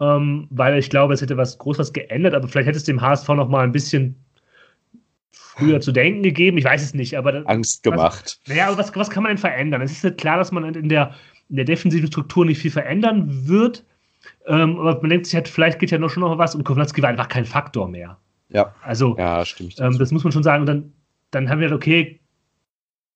ähm, 0.00 0.46
weil 0.50 0.78
ich 0.78 0.90
glaube, 0.90 1.14
es 1.14 1.22
hätte 1.22 1.36
was 1.36 1.58
groß 1.58 1.78
was 1.78 1.92
geändert, 1.92 2.34
aber 2.34 2.48
vielleicht 2.48 2.68
hätte 2.68 2.78
es 2.78 2.84
dem 2.84 3.00
HSV 3.00 3.28
noch 3.30 3.48
mal 3.48 3.64
ein 3.64 3.72
bisschen 3.72 4.14
früher 5.32 5.80
zu 5.80 5.92
denken 5.92 6.22
gegeben. 6.22 6.58
Ich 6.58 6.64
weiß 6.64 6.82
es 6.82 6.94
nicht, 6.94 7.16
aber 7.18 7.32
das, 7.32 7.46
Angst 7.46 7.82
gemacht. 7.82 8.38
Was, 8.44 8.48
naja, 8.48 8.68
aber 8.68 8.78
was, 8.78 8.94
was 8.94 9.10
kann 9.10 9.22
man 9.22 9.30
denn 9.30 9.38
verändern? 9.38 9.82
Es 9.82 9.92
ist 9.92 10.04
ja 10.04 10.10
klar, 10.10 10.38
dass 10.38 10.52
man 10.52 10.74
in 10.74 10.88
der, 10.88 11.14
in 11.52 11.56
der 11.56 11.64
defensiven 11.64 12.08
Struktur 12.08 12.44
nicht 12.44 12.58
viel 12.58 12.72
verändern 12.72 13.46
wird. 13.46 13.84
Ähm, 14.46 14.80
aber 14.80 15.00
man 15.00 15.10
denkt 15.10 15.26
sich 15.26 15.36
halt, 15.36 15.46
vielleicht 15.46 15.78
geht 15.78 15.92
ja 15.92 15.98
noch 15.98 16.10
schon 16.10 16.22
noch 16.22 16.36
was 16.38 16.56
und 16.56 16.64
Kovnatski 16.64 17.02
war 17.02 17.10
einfach 17.10 17.28
kein 17.28 17.44
Faktor 17.44 17.86
mehr. 17.86 18.18
Ja. 18.48 18.74
Also, 18.82 19.16
ja, 19.16 19.44
stimmt. 19.44 19.76
Ähm, 19.78 19.96
das 19.98 20.10
muss 20.10 20.24
man 20.24 20.32
schon 20.32 20.42
sagen. 20.42 20.62
Und 20.62 20.66
dann 20.66 20.92
dann 21.32 21.48
haben 21.48 21.58
wir 21.58 21.68
gedacht, 21.68 21.82
okay, 21.82 22.20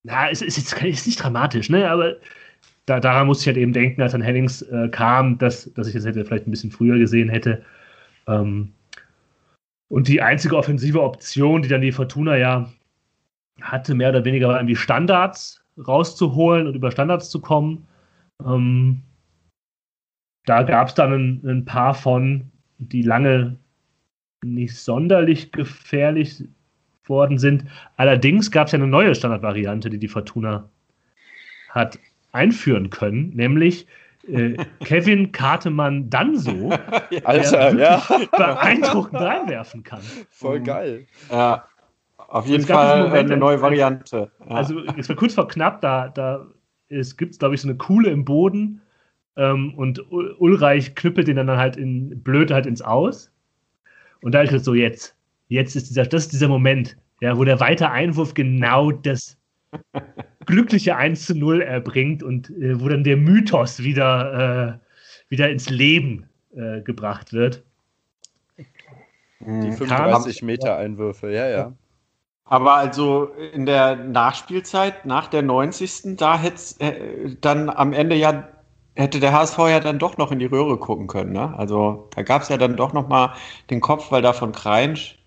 na, 0.02 0.30
es 0.30 0.42
ist, 0.42 0.58
ist, 0.58 0.82
ist 0.82 1.06
nicht 1.06 1.22
dramatisch, 1.22 1.70
ne? 1.70 1.88
Aber 1.88 2.16
da, 2.86 2.98
daran 2.98 3.26
musste 3.26 3.42
ich 3.42 3.46
halt 3.48 3.56
eben 3.56 3.72
denken, 3.72 4.02
als 4.02 4.12
dann 4.12 4.22
Hennings 4.22 4.62
äh, 4.62 4.88
kam, 4.88 5.38
dass, 5.38 5.72
dass 5.74 5.86
ich 5.86 5.94
das 5.94 6.06
hätte 6.06 6.24
vielleicht 6.24 6.46
ein 6.46 6.50
bisschen 6.50 6.70
früher 6.70 6.98
gesehen 6.98 7.28
hätte. 7.28 7.62
Ähm, 8.26 8.72
und 9.88 10.08
die 10.08 10.22
einzige 10.22 10.56
offensive 10.56 11.02
Option, 11.02 11.62
die 11.62 11.68
dann 11.68 11.80
die 11.80 11.92
Fortuna 11.92 12.36
ja 12.36 12.68
hatte, 13.60 13.94
mehr 13.94 14.10
oder 14.10 14.24
weniger 14.24 14.48
war 14.48 14.56
irgendwie 14.56 14.76
Standards 14.76 15.62
rauszuholen 15.86 16.66
und 16.66 16.74
über 16.74 16.90
Standards 16.90 17.30
zu 17.30 17.40
kommen. 17.40 17.86
Ähm, 18.44 19.02
da 20.44 20.62
gab 20.62 20.88
es 20.88 20.94
dann 20.94 21.12
ein, 21.12 21.42
ein, 21.44 21.64
paar 21.64 21.94
von, 21.94 22.50
die 22.78 23.02
lange 23.02 23.56
nicht 24.44 24.76
sonderlich 24.76 25.52
gefährlich 25.52 26.44
worden 27.04 27.38
sind. 27.38 27.64
Allerdings 27.96 28.50
gab 28.50 28.66
es 28.66 28.72
ja 28.72 28.78
eine 28.78 28.86
neue 28.86 29.14
Standardvariante, 29.14 29.90
die 29.90 29.98
die 29.98 30.08
Fortuna 30.08 30.68
hat 31.70 31.98
einführen 32.32 32.90
können, 32.90 33.30
nämlich 33.30 33.86
äh, 34.28 34.56
Kevin 34.84 35.32
Kartemann 35.32 36.10
dann 36.10 36.36
so, 36.36 36.70
Alter, 37.24 37.74
ja. 37.74 38.02
beeindruckend 38.30 39.20
reinwerfen 39.20 39.82
kann. 39.82 40.00
Voll 40.30 40.60
geil. 40.60 41.06
Ja. 41.30 41.64
auf 42.16 42.46
jeden 42.46 42.64
Fall 42.64 43.04
Moment, 43.04 43.30
eine 43.30 43.40
neue 43.40 43.60
Variante. 43.60 44.30
Ja. 44.40 44.56
Also 44.56 44.80
es 44.96 45.08
war 45.08 45.16
kurz 45.16 45.34
vor 45.34 45.48
knapp, 45.48 45.80
da, 45.80 46.08
da 46.08 46.46
es 46.88 47.16
gibt, 47.16 47.38
glaube 47.38 47.54
ich, 47.54 47.60
so 47.60 47.68
eine 47.68 47.76
Kuhle 47.76 48.10
im 48.10 48.24
Boden 48.24 48.80
ähm, 49.36 49.74
und 49.74 50.10
Ulreich 50.10 50.94
knüppelt 50.94 51.28
den 51.28 51.36
dann 51.36 51.50
halt 51.50 51.76
in 51.76 52.22
blöd 52.22 52.50
halt 52.50 52.66
ins 52.66 52.82
Aus. 52.82 53.30
Und 54.22 54.32
da 54.32 54.42
ist 54.42 54.52
es 54.52 54.64
so, 54.64 54.74
jetzt, 54.74 55.14
jetzt 55.48 55.76
ist 55.76 55.90
dieser, 55.90 56.04
das 56.04 56.24
ist 56.24 56.32
dieser 56.32 56.48
Moment, 56.48 56.96
ja, 57.20 57.36
wo 57.36 57.44
der 57.44 57.60
weite 57.60 57.90
Einwurf 57.90 58.34
genau 58.34 58.90
das 58.90 59.36
glückliche 60.46 60.96
1 60.96 61.26
zu 61.26 61.34
0 61.34 61.62
erbringt 61.62 62.22
und 62.22 62.50
äh, 62.50 62.80
wo 62.80 62.88
dann 62.88 63.04
der 63.04 63.16
Mythos 63.16 63.82
wieder, 63.82 64.78
äh, 64.80 65.30
wieder 65.30 65.50
ins 65.50 65.70
Leben 65.70 66.26
äh, 66.54 66.80
gebracht 66.82 67.32
wird. 67.32 67.62
Die 69.40 69.70
35 69.70 70.42
Meter 70.42 70.76
Einwürfe, 70.76 71.30
ja, 71.30 71.48
ja. 71.48 71.72
Aber 72.48 72.74
also 72.74 73.24
in 73.52 73.66
der 73.66 73.96
Nachspielzeit, 73.96 75.04
nach 75.04 75.26
der 75.26 75.42
90. 75.42 76.16
da 76.16 76.38
hätte 76.38 76.80
äh, 76.80 77.36
dann 77.40 77.68
am 77.68 77.92
Ende 77.92 78.14
ja, 78.14 78.48
hätte 78.94 79.18
der 79.18 79.32
HSV 79.32 79.58
ja 79.58 79.80
dann 79.80 79.98
doch 79.98 80.16
noch 80.16 80.30
in 80.30 80.38
die 80.38 80.46
Röhre 80.46 80.78
gucken 80.78 81.08
können. 81.08 81.32
Ne? 81.32 81.52
Also 81.58 82.08
da 82.14 82.22
gab 82.22 82.42
es 82.42 82.48
ja 82.48 82.56
dann 82.56 82.76
doch 82.76 82.92
noch 82.92 83.08
mal 83.08 83.34
den 83.68 83.80
Kopf, 83.80 84.12
weil 84.12 84.22
da 84.22 84.32
von 84.32 84.52
Kreinsch 84.52 85.18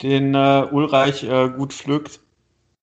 den 0.00 0.34
äh, 0.34 0.66
Ulreich 0.70 1.22
äh, 1.24 1.50
gut 1.50 1.74
pflückt. 1.74 2.20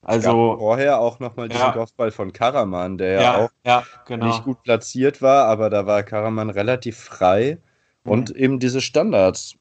Also 0.04 0.56
vorher 0.58 1.00
auch 1.00 1.20
noch 1.20 1.36
mal 1.36 1.50
diesen 1.50 1.66
ja. 1.66 1.72
Kopfball 1.72 2.12
von 2.12 2.32
Karaman, 2.32 2.98
der 2.98 3.12
ja, 3.14 3.22
ja 3.22 3.38
auch 3.38 3.50
ja, 3.66 3.84
genau. 4.06 4.28
nicht 4.28 4.44
gut 4.44 4.64
platziert 4.64 5.22
war, 5.22 5.46
aber 5.46 5.70
da 5.70 5.86
war 5.86 6.04
Karaman 6.04 6.50
relativ 6.50 6.98
frei. 6.98 7.58
Mhm. 8.04 8.12
Und 8.12 8.32
eben 8.32 8.60
diese 8.60 8.82
Standards, 8.82 9.56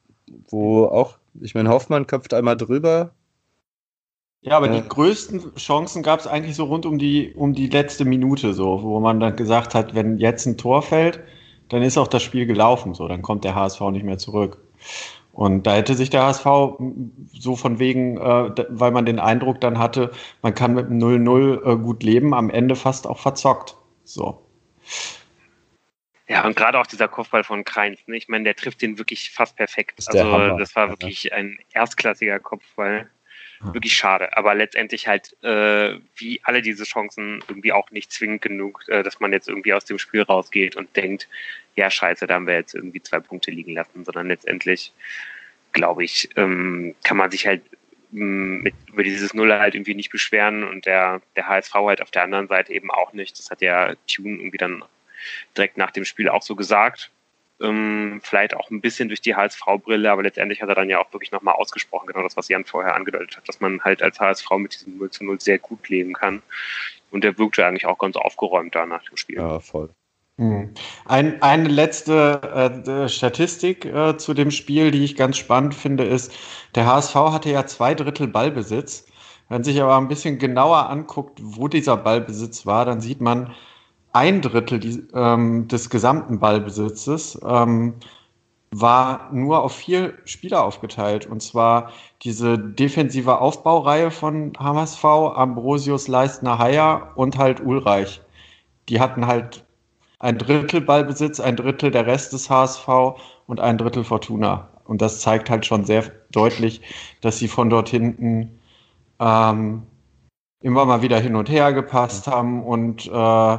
wo 0.49 0.85
auch, 0.85 1.17
ich 1.41 1.55
meine, 1.55 1.71
Hoffmann 1.71 2.07
köpft 2.07 2.35
einmal 2.35 2.57
drüber, 2.57 3.11
ja, 4.47 4.57
aber 4.57 4.69
ja. 4.69 4.81
die 4.81 4.89
größten 4.89 5.57
Chancen 5.57 6.05
gab 6.05 6.21
es 6.21 6.29
eigentlich 6.29 6.55
so 6.55 6.65
rund 6.65 6.87
um 6.87 6.99
die, 6.99 7.33
um 7.35 7.53
die 7.53 7.67
letzte 7.67 8.05
Minute, 8.05 8.55
so, 8.55 8.81
wo 8.83 9.01
man 9.01 9.19
dann 9.19 9.35
gesagt 9.35 9.75
hat, 9.75 9.95
wenn 9.95 10.19
jetzt 10.19 10.47
ein 10.47 10.57
Tor 10.57 10.83
fällt, 10.83 11.21
dann 11.69 11.83
ist 11.83 11.99
auch 11.99 12.07
das 12.07 12.23
Spiel 12.23 12.47
gelaufen, 12.47 12.95
so, 12.95 13.09
dann 13.09 13.23
kommt 13.23 13.43
der 13.43 13.57
HSV 13.57 13.81
nicht 13.91 14.05
mehr 14.05 14.19
zurück. 14.19 14.59
Und 15.33 15.67
da 15.67 15.75
hätte 15.75 15.95
sich 15.95 16.11
der 16.11 16.23
HSV 16.23 16.47
so 17.33 17.57
von 17.57 17.81
wegen, 17.81 18.19
äh, 18.19 18.55
weil 18.69 18.93
man 18.93 19.05
den 19.05 19.19
Eindruck 19.19 19.61
dann 19.61 19.81
hatte, 19.81 20.13
man 20.43 20.55
kann 20.55 20.75
mit 20.75 20.87
einem 20.87 21.01
0-0 21.01 21.73
äh, 21.73 21.77
gut 21.77 22.05
leben, 22.05 22.33
am 22.33 22.49
Ende 22.49 22.77
fast 22.77 23.07
auch 23.09 23.19
verzockt. 23.19 23.77
So. 24.05 24.47
Ja, 26.29 26.47
und 26.47 26.55
gerade 26.55 26.79
auch 26.79 26.87
dieser 26.87 27.09
Kopfball 27.09 27.43
von 27.43 27.65
Kreins, 27.65 27.99
ne? 28.07 28.17
ich 28.17 28.29
meine, 28.29 28.45
der 28.45 28.55
trifft 28.55 28.81
den 28.81 28.97
wirklich 28.97 29.31
fast 29.31 29.57
perfekt. 29.57 30.01
Also, 30.07 30.57
das 30.57 30.77
war 30.77 30.89
wirklich 30.89 31.33
ein 31.33 31.59
erstklassiger 31.73 32.39
Kopfball 32.39 33.11
wirklich 33.61 33.95
schade. 33.95 34.37
Aber 34.37 34.55
letztendlich 34.55 35.09
halt, 35.09 35.37
äh, 35.43 35.99
wie 36.17 36.41
alle 36.43 36.63
diese 36.63 36.85
Chancen, 36.85 37.43
irgendwie 37.49 37.73
auch 37.73 37.91
nicht 37.91 38.13
zwingend 38.13 38.43
genug, 38.43 38.85
äh, 38.89 39.03
dass 39.03 39.21
man 39.21 39.33
jetzt 39.33 39.49
irgendwie 39.49 39.73
aus 39.73 39.85
dem 39.85 39.99
Spiel 39.99 40.23
rausgeht 40.23 40.77
und 40.77 40.95
denkt, 40.97 41.29
ja, 41.75 41.91
scheiße, 41.91 42.27
da 42.27 42.35
haben 42.35 42.47
wir 42.47 42.55
jetzt 42.55 42.75
irgendwie 42.75 43.03
zwei 43.03 43.21
Punkte 43.21 43.51
liegen 43.51 43.73
lassen, 43.73 44.05
sondern 44.05 44.29
letztendlich, 44.29 44.93
glaube 45.73 46.05
ich, 46.05 46.29
ähm, 46.37 46.95
kann 47.05 47.17
man 47.17 47.31
sich 47.31 47.47
halt 47.47 47.63
mm, 48.11 48.63
mit, 48.63 48.75
über 48.89 49.03
dieses 49.03 49.35
Null 49.35 49.53
halt 49.53 49.75
irgendwie 49.75 49.95
nicht 49.95 50.11
beschweren 50.11 50.65
und 50.65 50.87
der, 50.87 51.21
der 51.37 51.49
HSV 51.49 51.75
halt 51.75 52.03
auf 52.03 52.11
der 52.11 52.23
anderen 52.23 52.49
Seite 52.49 52.73
eben 52.73 52.91
auch 52.91 53.13
nicht. 53.13 53.39
Das 53.39 53.51
hat 53.51 53.61
ja 53.63 53.95
Tune 54.07 54.39
irgendwie 54.39 54.59
dann 54.59 54.85
direkt 55.57 55.77
nach 55.77 55.91
dem 55.91 56.05
Spiel 56.05 56.29
auch 56.29 56.43
so 56.43 56.57
gesagt 56.57 57.11
ähm, 57.61 58.21
vielleicht 58.23 58.55
auch 58.55 58.71
ein 58.71 58.81
bisschen 58.81 59.09
durch 59.09 59.21
die 59.21 59.35
HSV-Brille, 59.35 60.11
aber 60.11 60.23
letztendlich 60.23 60.63
hat 60.63 60.69
er 60.69 60.75
dann 60.75 60.91
ja 60.91 60.99
auch 60.99 61.13
wirklich 61.13 61.33
nochmal 61.33 61.55
ausgesprochen, 61.55 62.07
genau 62.07 62.23
das, 62.23 62.37
was 62.37 62.49
Jan 62.49 62.65
vorher 62.65 62.95
angedeutet 62.95 63.37
hat, 63.37 63.49
dass 63.49 63.61
man 63.61 63.81
halt 63.83 64.03
als 64.03 64.21
HSV 64.21 64.51
mit 64.59 64.75
diesem 64.75 64.99
0 64.99 65.11
zu 65.11 65.25
0 65.25 65.41
sehr 65.41 65.59
gut 65.59 65.89
leben 65.89 66.13
kann. 66.13 66.43
Und 67.11 67.25
der 67.25 67.39
wirkte 67.39 67.65
eigentlich 67.65 67.87
auch 67.87 67.99
ganz 67.99 68.17
aufgeräumt 68.17 68.75
da 68.75 68.85
nach 68.85 69.03
dem 69.05 69.17
Spiel. 69.17 69.37
Ja, 69.37 69.61
voll. 69.61 69.91
Hm. 70.39 70.75
Ein, 71.07 71.41
eine 71.41 71.69
letzte 71.69 72.85
äh, 72.87 73.09
Statistik 73.09 73.87
äh, 73.87 74.19
zu 74.19 74.35
dem 74.35 74.51
Spiel, 74.51 74.91
die 74.91 75.05
ich 75.05 75.17
ganz 75.17 75.39
spannend 75.39 75.75
finde, 75.75 76.05
ist, 76.05 76.33
der 76.75 76.85
HSV 76.85 77.15
hatte 77.15 77.51
ja 77.51 77.67
zwei 77.67 77.95
Drittel 77.95 78.27
Ballbesitz. 78.27 79.07
Wenn 79.49 79.57
man 79.57 79.65
sich 79.65 79.81
aber 79.81 79.97
ein 79.97 80.09
bisschen 80.09 80.39
genauer 80.39 80.91
anguckt, 80.91 81.39
wo 81.43 81.69
dieser 81.69 81.97
Ballbesitz 81.97 82.67
war, 82.67 82.85
dann 82.85 83.01
sieht 83.01 83.21
man, 83.23 83.55
ein 84.17 84.41
Drittel 84.41 84.81
die, 84.81 85.07
ähm, 85.15 85.69
des 85.69 85.91
gesamten 85.91 86.39
Ballbesitzes 86.39 87.39
ähm, 87.47 87.95
war 88.71 89.31
nur 89.31 89.63
auf 89.63 89.75
vier 89.77 90.15
Spieler 90.25 90.65
aufgeteilt. 90.65 91.27
Und 91.27 91.43
zwar 91.43 91.91
diese 92.23 92.59
defensive 92.59 93.39
Aufbaureihe 93.39 94.11
von 94.11 94.55
HMSV, 94.59 95.05
Ambrosius, 95.05 96.09
Leistner, 96.09 96.59
Haier 96.59 97.13
und 97.15 97.37
halt 97.37 97.61
Ulreich. 97.61 98.23
Die 98.89 99.01
hatten 99.01 99.27
halt 99.27 99.65
ein 100.19 100.39
Drittel 100.39 100.81
Ballbesitz, 100.81 101.39
ein 101.39 101.57
Drittel 101.57 101.91
der 101.91 102.07
Rest 102.07 102.33
des 102.33 102.49
HSV 102.49 102.89
und 103.47 103.61
ein 103.61 103.77
Drittel 103.77 104.03
Fortuna. 104.05 104.69
Und 104.85 105.03
das 105.03 105.21
zeigt 105.21 105.51
halt 105.51 105.67
schon 105.67 105.85
sehr 105.85 106.05
deutlich, 106.31 106.81
dass 107.21 107.39
sie 107.39 107.49
von 107.49 107.69
dort 107.69 107.91
hinten 107.91 108.61
ähm, 109.21 109.83
immer 110.63 110.87
mal 110.87 111.03
wieder 111.03 111.21
hin 111.21 111.37
und 111.37 111.51
her 111.51 111.73
gepasst 111.75 112.27
haben 112.27 112.65
und 112.65 113.07
äh, 113.07 113.59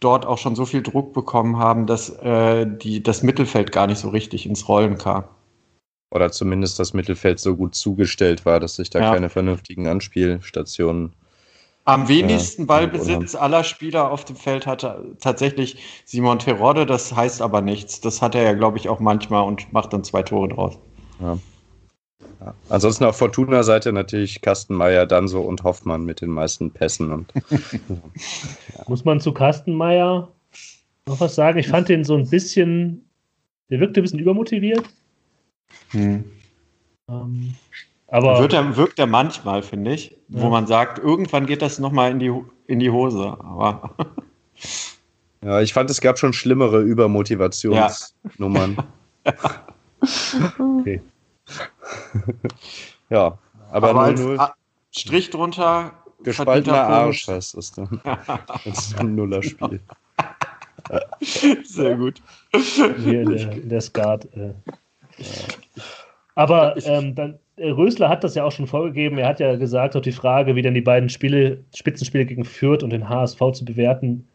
dort 0.00 0.26
auch 0.26 0.38
schon 0.38 0.54
so 0.54 0.66
viel 0.66 0.82
Druck 0.82 1.12
bekommen 1.12 1.58
haben, 1.58 1.86
dass 1.86 2.10
äh, 2.10 2.66
die, 2.66 3.02
das 3.02 3.22
Mittelfeld 3.22 3.72
gar 3.72 3.86
nicht 3.86 3.98
so 3.98 4.10
richtig 4.10 4.46
ins 4.46 4.68
Rollen 4.68 4.98
kam. 4.98 5.24
Oder 6.10 6.30
zumindest 6.30 6.78
das 6.78 6.94
Mittelfeld 6.94 7.40
so 7.40 7.56
gut 7.56 7.74
zugestellt 7.74 8.46
war, 8.46 8.60
dass 8.60 8.76
sich 8.76 8.90
da 8.90 9.00
ja. 9.00 9.12
keine 9.12 9.28
vernünftigen 9.28 9.88
Anspielstationen. 9.88 11.14
Am 11.84 12.04
äh, 12.04 12.08
wenigsten 12.08 12.62
äh, 12.62 12.66
Ballbesitz 12.66 13.34
aller 13.34 13.64
Spieler 13.64 14.10
auf 14.10 14.24
dem 14.24 14.36
Feld 14.36 14.66
hatte 14.66 15.16
tatsächlich 15.20 16.02
Simon 16.04 16.38
Terodde, 16.38 16.86
das 16.86 17.14
heißt 17.14 17.42
aber 17.42 17.60
nichts. 17.60 18.00
Das 18.00 18.22
hat 18.22 18.34
er 18.34 18.42
ja, 18.42 18.52
glaube 18.52 18.78
ich, 18.78 18.88
auch 18.88 19.00
manchmal 19.00 19.44
und 19.44 19.72
macht 19.72 19.92
dann 19.92 20.04
zwei 20.04 20.22
Tore 20.22 20.48
draus. 20.48 20.78
Ja. 21.20 21.38
Ja. 22.40 22.54
Ansonsten 22.68 23.04
auf 23.04 23.16
Fortuna-Seite 23.16 23.92
natürlich 23.92 24.40
Kastenmeier, 24.40 25.06
Danso 25.06 25.40
und 25.40 25.62
Hoffmann 25.64 26.04
mit 26.04 26.20
den 26.20 26.30
meisten 26.30 26.70
Pässen. 26.70 27.12
Und, 27.12 27.32
ja. 27.50 27.98
Muss 28.88 29.04
man 29.04 29.20
zu 29.20 29.32
Kastenmeier 29.32 30.28
noch 31.06 31.20
was 31.20 31.34
sagen? 31.34 31.58
Ich 31.58 31.68
fand 31.68 31.88
den 31.88 32.04
so 32.04 32.14
ein 32.14 32.28
bisschen, 32.28 33.04
der 33.70 33.80
wirkte 33.80 34.00
ein 34.00 34.02
bisschen 34.02 34.18
übermotiviert. 34.18 34.84
Hm. 35.90 36.24
Ähm, 37.08 37.54
aber 38.08 38.40
Wird 38.40 38.52
er, 38.52 38.76
wirkt 38.76 38.98
er 38.98 39.06
manchmal, 39.06 39.62
finde 39.62 39.92
ich, 39.92 40.10
ja. 40.28 40.42
wo 40.42 40.48
man 40.48 40.66
sagt, 40.66 40.98
irgendwann 40.98 41.46
geht 41.46 41.62
das 41.62 41.78
nochmal 41.78 42.10
in 42.12 42.18
die, 42.18 42.32
in 42.66 42.78
die 42.78 42.90
Hose. 42.90 43.36
Aber 43.40 43.90
ja, 45.42 45.60
ich 45.60 45.72
fand, 45.72 45.90
es 45.90 46.00
gab 46.00 46.18
schon 46.18 46.32
schlimmere 46.32 46.82
Übermotivationsnummern. 46.82 48.76
okay. 50.78 51.00
ja, 53.10 53.38
aber, 53.70 53.90
aber 53.90 54.00
als 54.00 54.20
nur 54.20 54.54
Strich 54.90 55.30
drunter. 55.30 55.92
Gespaltener 56.22 56.82
Arsch 56.82 57.28
heißt 57.28 57.56
das 57.56 57.72
dann. 57.72 58.00
das 58.64 58.66
ist 58.66 58.98
ein 58.98 59.14
Nullerspiel. 59.14 59.80
Sehr 61.64 61.96
gut. 61.96 62.22
Hier 62.52 63.22
in 63.22 63.30
der, 63.30 63.52
in 63.52 63.68
der 63.68 63.80
Skat. 63.80 64.24
Äh, 64.34 64.54
aber 66.34 66.76
ähm, 66.86 67.14
dann, 67.14 67.38
äh, 67.56 67.70
Rösler 67.70 68.08
hat 68.08 68.24
das 68.24 68.34
ja 68.34 68.44
auch 68.44 68.52
schon 68.52 68.66
vorgegeben. 68.66 69.18
Er 69.18 69.28
hat 69.28 69.40
ja 69.40 69.56
gesagt, 69.56 69.96
auf 69.96 70.02
die 70.02 70.12
Frage, 70.12 70.54
wie 70.54 70.62
dann 70.62 70.74
die 70.74 70.80
beiden 70.80 71.08
Spiele, 71.08 71.64
Spitzenspiele 71.74 72.26
gegen 72.26 72.44
Fürth 72.44 72.82
und 72.82 72.90
den 72.90 73.08
HSV 73.08 73.40
zu 73.52 73.64
bewerten 73.64 74.26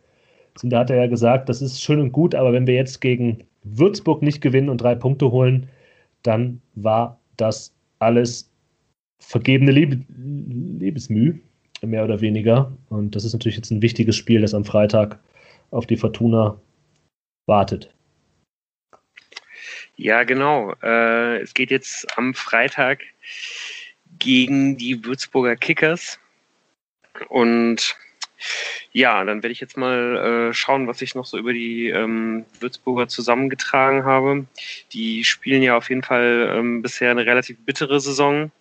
sind, 0.57 0.72
da 0.72 0.80
hat 0.80 0.89
er 0.89 0.97
ja 0.97 1.07
gesagt, 1.07 1.49
das 1.49 1.62
ist 1.62 1.82
schön 1.82 1.99
und 1.99 2.12
gut, 2.12 2.36
aber 2.36 2.53
wenn 2.53 2.68
wir 2.68 2.76
jetzt 2.76 2.99
gegen 2.99 3.43
Würzburg 3.64 4.22
nicht 4.22 4.41
gewinnen 4.41 4.70
und 4.70 4.82
drei 4.82 4.95
Punkte 4.95 5.32
holen, 5.32 5.70
dann 6.24 6.61
war 6.76 7.19
das 7.38 7.74
alles 7.99 8.49
vergebene 9.19 9.72
Lieb 9.72 10.05
Lebensmüh, 10.09 11.39
mehr 11.82 12.03
oder 12.03 12.22
weniger. 12.22 12.72
Und 12.89 13.15
das 13.15 13.24
ist 13.24 13.34
natürlich 13.34 13.57
jetzt 13.57 13.72
ein 13.72 13.82
wichtiges 13.82 14.15
Spiel, 14.15 14.41
das 14.41 14.53
am 14.53 14.65
Freitag 14.65 15.19
auf 15.72 15.86
die 15.86 15.97
Fortuna 15.97 16.59
wartet. 17.47 17.93
Ja, 19.95 20.24
genau. 20.24 20.74
Äh, 20.82 21.41
es 21.41 21.53
geht 21.53 21.69
jetzt 21.72 22.17
am 22.17 22.34
Freitag 22.34 23.01
gegen 24.19 24.78
die 24.78 25.05
Würzburger 25.05 25.55
Kickers. 25.55 26.19
Und 27.30 27.95
ja, 28.92 29.24
dann 29.24 29.44
werde 29.44 29.52
ich 29.52 29.60
jetzt 29.60 29.78
mal 29.78 30.50
äh, 30.50 30.54
schauen, 30.54 30.88
was 30.88 31.02
ich 31.02 31.16
noch 31.16 31.26
so 31.26 31.38
über 31.38 31.54
die 31.54 31.89
ähm, 31.89 32.46
Würzburger 32.60 33.08
zusammengetragen 33.08 34.04
habe. 34.06 34.46
Die 34.94 35.24
spielen 35.24 35.64
ja 35.64 35.78
auf 35.78 35.89
jeden 35.89 36.04
Fall 36.04 36.54
ähm, 36.56 36.82
bisher 36.82 37.12
eine 37.12 37.26
relativ 37.26 37.58
bittere 37.66 38.00
Saison. 38.00 38.52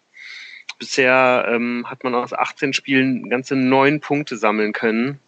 Bisher 0.79 1.47
ähm, 1.49 1.85
hat 1.89 2.05
man 2.05 2.15
aus 2.15 2.33
18 2.33 2.73
Spielen 2.73 3.29
ganze 3.29 3.57
neun 3.57 4.01
Punkte 4.01 4.37
sammeln 4.37 4.73
können. 4.73 5.19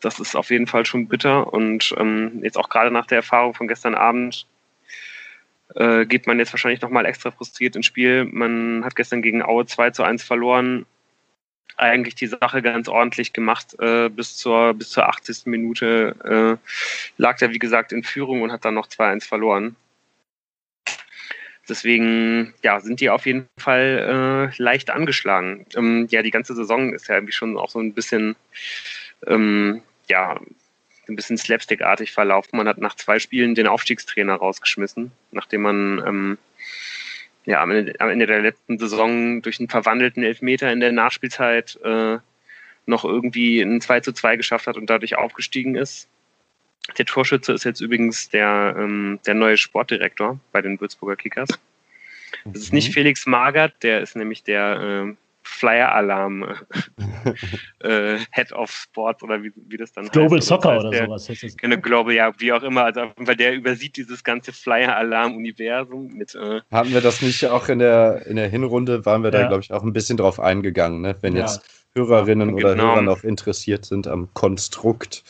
Das 0.00 0.20
ist 0.20 0.36
auf 0.36 0.50
jeden 0.50 0.66
Fall 0.66 0.86
schon 0.86 1.08
bitter. 1.08 1.52
Und 1.52 1.94
ähm, 1.98 2.40
jetzt 2.42 2.56
auch 2.56 2.68
gerade 2.68 2.90
nach 2.90 3.06
der 3.06 3.16
Erfahrung 3.16 3.54
von 3.54 3.68
gestern 3.68 3.94
Abend 3.94 4.46
äh, 5.74 6.06
geht 6.06 6.26
man 6.26 6.38
jetzt 6.38 6.52
wahrscheinlich 6.52 6.80
nochmal 6.80 7.06
extra 7.06 7.30
frustriert 7.30 7.76
ins 7.76 7.86
Spiel. 7.86 8.24
Man 8.24 8.84
hat 8.84 8.96
gestern 8.96 9.22
gegen 9.22 9.42
Aue 9.42 9.66
2 9.66 9.90
zu 9.90 10.02
1 10.02 10.22
verloren. 10.22 10.86
Eigentlich 11.76 12.14
die 12.14 12.26
Sache 12.26 12.62
ganz 12.62 12.88
ordentlich 12.88 13.32
gemacht. 13.32 13.76
Äh, 13.78 14.08
bis, 14.08 14.36
zur, 14.36 14.74
bis 14.74 14.90
zur 14.90 15.08
80. 15.08 15.46
Minute 15.46 16.58
äh, 16.58 17.20
lag 17.20 17.40
er, 17.42 17.50
wie 17.50 17.58
gesagt, 17.58 17.92
in 17.92 18.02
Führung 18.02 18.42
und 18.42 18.52
hat 18.52 18.64
dann 18.64 18.74
noch 18.74 18.88
2-1 18.88 19.26
verloren. 19.26 19.76
Deswegen 21.68 22.54
ja, 22.62 22.80
sind 22.80 23.00
die 23.00 23.10
auf 23.10 23.26
jeden 23.26 23.48
Fall 23.58 24.52
äh, 24.56 24.62
leicht 24.62 24.90
angeschlagen. 24.90 25.66
Ähm, 25.74 26.06
ja, 26.10 26.22
die 26.22 26.30
ganze 26.30 26.54
Saison 26.54 26.94
ist 26.94 27.08
ja 27.08 27.16
irgendwie 27.16 27.32
schon 27.32 27.58
auch 27.58 27.70
so 27.70 27.80
ein 27.80 27.92
bisschen, 27.92 28.36
ähm, 29.26 29.82
ja, 30.08 30.40
ein 31.08 31.16
bisschen 31.16 31.38
slapstickartig 31.38 32.12
verlaufen. 32.12 32.56
Man 32.56 32.68
hat 32.68 32.78
nach 32.78 32.94
zwei 32.94 33.18
Spielen 33.18 33.54
den 33.54 33.66
Aufstiegstrainer 33.66 34.36
rausgeschmissen, 34.36 35.12
nachdem 35.32 35.62
man 35.62 36.02
ähm, 36.06 36.38
ja, 37.46 37.62
am 37.62 37.70
Ende, 37.70 37.94
am 38.00 38.10
Ende, 38.10 38.26
der 38.26 38.42
letzten 38.42 38.78
Saison 38.78 39.40
durch 39.40 39.58
einen 39.60 39.68
verwandelten 39.68 40.22
Elfmeter 40.22 40.70
in 40.72 40.80
der 40.80 40.92
Nachspielzeit 40.92 41.78
äh, 41.82 42.18
noch 42.86 43.04
irgendwie 43.04 43.60
ein 43.60 43.80
2 43.80 44.00
zu 44.00 44.12
2 44.12 44.36
geschafft 44.36 44.66
hat 44.66 44.76
und 44.76 44.90
dadurch 44.90 45.16
aufgestiegen 45.16 45.76
ist. 45.76 46.08
Der 46.98 47.04
Torschütze 47.04 47.52
ist 47.52 47.64
jetzt 47.64 47.80
übrigens 47.80 48.28
der, 48.28 48.74
ähm, 48.78 49.20
der 49.26 49.34
neue 49.34 49.56
Sportdirektor 49.56 50.38
bei 50.52 50.60
den 50.60 50.80
Würzburger 50.80 51.16
Kickers. 51.16 51.48
Das 52.44 52.62
ist 52.62 52.72
nicht 52.72 52.88
mhm. 52.88 52.92
Felix 52.92 53.26
Magert, 53.26 53.74
der 53.82 54.00
ist 54.00 54.16
nämlich 54.16 54.42
der 54.42 55.06
äh, 55.08 55.14
Flyer 55.46 55.94
Alarm 55.94 56.44
äh, 57.80 58.18
Head 58.32 58.52
of 58.52 58.70
Sports 58.70 59.22
oder 59.22 59.42
wie, 59.42 59.52
wie 59.68 59.76
das 59.76 59.92
dann 59.92 60.08
Global 60.08 60.38
heißt. 60.38 60.48
Soccer 60.48 60.74
das 60.74 60.76
heißt, 60.76 60.86
oder 60.86 60.90
der, 60.90 61.06
sowas. 61.06 61.56
Genau, 61.56 61.76
Global, 61.78 62.14
ja, 62.14 62.32
wie 62.38 62.52
auch 62.52 62.62
immer. 62.62 62.84
Also 62.84 63.12
weil 63.16 63.36
der 63.36 63.54
übersieht 63.54 63.96
dieses 63.96 64.24
ganze 64.24 64.52
Flyer 64.52 64.96
Alarm 64.96 65.36
Universum 65.36 66.08
mit. 66.08 66.34
Äh, 66.34 66.60
Haben 66.70 66.92
wir 66.92 67.00
das 67.00 67.22
nicht 67.22 67.46
auch 67.46 67.68
in 67.68 67.78
der, 67.78 68.26
in 68.26 68.36
der 68.36 68.48
Hinrunde, 68.48 69.06
waren 69.06 69.22
wir 69.22 69.30
da, 69.30 69.42
Ja. 69.42 69.48
glaube 69.48 69.62
ich, 69.62 69.72
auch 69.72 69.82
ein 69.82 69.92
bisschen 69.92 70.16
drauf 70.16 70.40
eingegangen, 70.40 71.00
ne? 71.00 71.16
wenn 71.20 71.34
Ja. 71.36 71.42
jetzt 71.42 71.62
Hörerinnen 71.94 72.52
oder 72.54 72.74
Genau. 72.74 72.88
Hörer 72.88 73.02
noch 73.02 73.24
interessiert 73.24 73.84
sind 73.86 74.06
am 74.06 74.28
Konstrukt. 74.34 75.22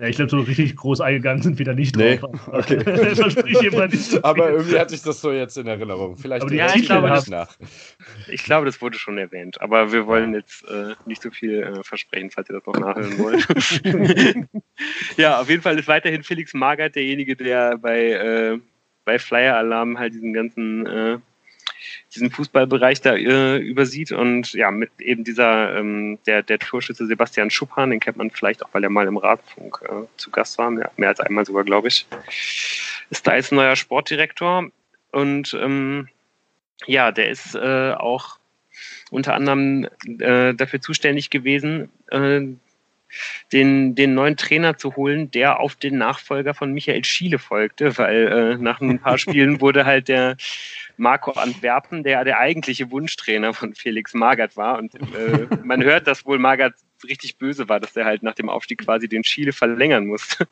Ja, 0.00 0.06
ich 0.06 0.14
glaube, 0.14 0.30
so 0.30 0.38
richtig 0.38 0.76
groß 0.76 1.00
eingegangen 1.00 1.42
sind 1.42 1.58
wir 1.58 1.64
da 1.66 1.74
nicht 1.74 1.96
Nee, 1.96 2.18
drauf. 2.18 2.48
okay. 2.52 2.78
Versprich 3.16 3.72
mal 3.72 3.88
nicht 3.88 4.24
Aber 4.24 4.50
irgendwie 4.50 4.78
hatte 4.78 4.94
ich 4.94 5.02
das 5.02 5.20
so 5.20 5.32
jetzt 5.32 5.58
in 5.58 5.66
Erinnerung. 5.66 6.16
Vielleicht 6.16 6.42
Aber 6.42 6.50
die 6.52 6.60
höre 6.62 6.68
Titel 6.68 6.86
glaube 6.86 7.10
haben- 7.10 7.30
nach. 7.30 7.56
ich 8.28 8.44
glaube, 8.44 8.66
das 8.66 8.80
wurde 8.80 8.96
schon 8.96 9.18
erwähnt, 9.18 9.60
aber 9.60 9.90
wir 9.92 10.06
wollen 10.06 10.34
jetzt 10.34 10.64
äh, 10.68 10.94
nicht 11.06 11.20
so 11.20 11.30
viel 11.32 11.62
äh, 11.64 11.82
versprechen, 11.82 12.30
falls 12.30 12.48
ihr 12.48 12.54
das 12.60 12.66
noch 12.66 12.78
nachhören 12.78 13.18
wollt. 13.18 13.48
ja, 15.16 15.40
auf 15.40 15.50
jeden 15.50 15.62
Fall 15.62 15.76
ist 15.78 15.88
weiterhin 15.88 16.22
Felix 16.22 16.54
Magert 16.54 16.94
derjenige, 16.94 17.34
der 17.34 17.76
bei, 17.78 18.12
äh, 18.12 18.58
bei 19.04 19.18
Flyer 19.18 19.56
Alarm 19.56 19.98
halt 19.98 20.14
diesen 20.14 20.32
ganzen 20.32 20.86
äh, 20.86 21.18
diesen 22.14 22.30
Fußballbereich 22.30 23.00
da 23.00 23.14
äh, 23.14 23.58
übersieht. 23.58 24.12
Und 24.12 24.52
ja, 24.52 24.70
mit 24.70 24.90
eben 24.98 25.24
dieser, 25.24 25.76
ähm, 25.76 26.18
der, 26.26 26.42
der 26.42 26.58
Torschütze 26.58 27.06
Sebastian 27.06 27.50
Schuppan, 27.50 27.90
den 27.90 28.00
kennt 28.00 28.16
man 28.16 28.30
vielleicht 28.30 28.64
auch, 28.64 28.68
weil 28.72 28.84
er 28.84 28.90
mal 28.90 29.06
im 29.06 29.16
Radfunk 29.16 29.80
äh, 29.84 30.06
zu 30.16 30.30
Gast 30.30 30.58
war, 30.58 30.70
mehr, 30.70 30.90
mehr 30.96 31.08
als 31.10 31.20
einmal 31.20 31.44
sogar, 31.44 31.64
glaube 31.64 31.88
ich, 31.88 32.06
ist 33.10 33.26
da 33.26 33.36
jetzt 33.36 33.52
neuer 33.52 33.76
Sportdirektor. 33.76 34.70
Und 35.12 35.54
ähm, 35.54 36.08
ja, 36.86 37.12
der 37.12 37.30
ist 37.30 37.54
äh, 37.54 37.92
auch 37.92 38.38
unter 39.10 39.34
anderem 39.34 39.88
äh, 40.18 40.54
dafür 40.54 40.80
zuständig 40.80 41.30
gewesen, 41.30 41.90
äh, 42.10 42.42
den, 43.52 43.94
den 43.94 44.14
neuen 44.14 44.36
Trainer 44.36 44.76
zu 44.76 44.96
holen, 44.96 45.30
der 45.30 45.60
auf 45.60 45.74
den 45.74 45.98
Nachfolger 45.98 46.54
von 46.54 46.72
Michael 46.72 47.04
Schiele 47.04 47.38
folgte, 47.38 47.96
weil 47.98 48.28
äh, 48.28 48.56
nach 48.56 48.80
ein 48.80 48.98
paar 48.98 49.18
Spielen 49.18 49.60
wurde 49.60 49.84
halt 49.84 50.08
der 50.08 50.36
Marco 50.96 51.32
Antwerpen, 51.32 52.02
der 52.02 52.24
der 52.24 52.38
eigentliche 52.38 52.90
Wunschtrainer 52.90 53.54
von 53.54 53.74
Felix 53.74 54.14
Magath 54.14 54.56
war. 54.56 54.78
Und 54.78 54.94
äh, 54.94 55.46
man 55.62 55.82
hört, 55.82 56.06
dass 56.06 56.26
wohl 56.26 56.38
Magath 56.38 56.74
richtig 57.04 57.38
böse 57.38 57.68
war, 57.68 57.80
dass 57.80 57.96
er 57.96 58.04
halt 58.04 58.22
nach 58.22 58.34
dem 58.34 58.48
Aufstieg 58.48 58.84
quasi 58.84 59.08
den 59.08 59.24
Schiele 59.24 59.52
verlängern 59.52 60.06
musste. 60.06 60.46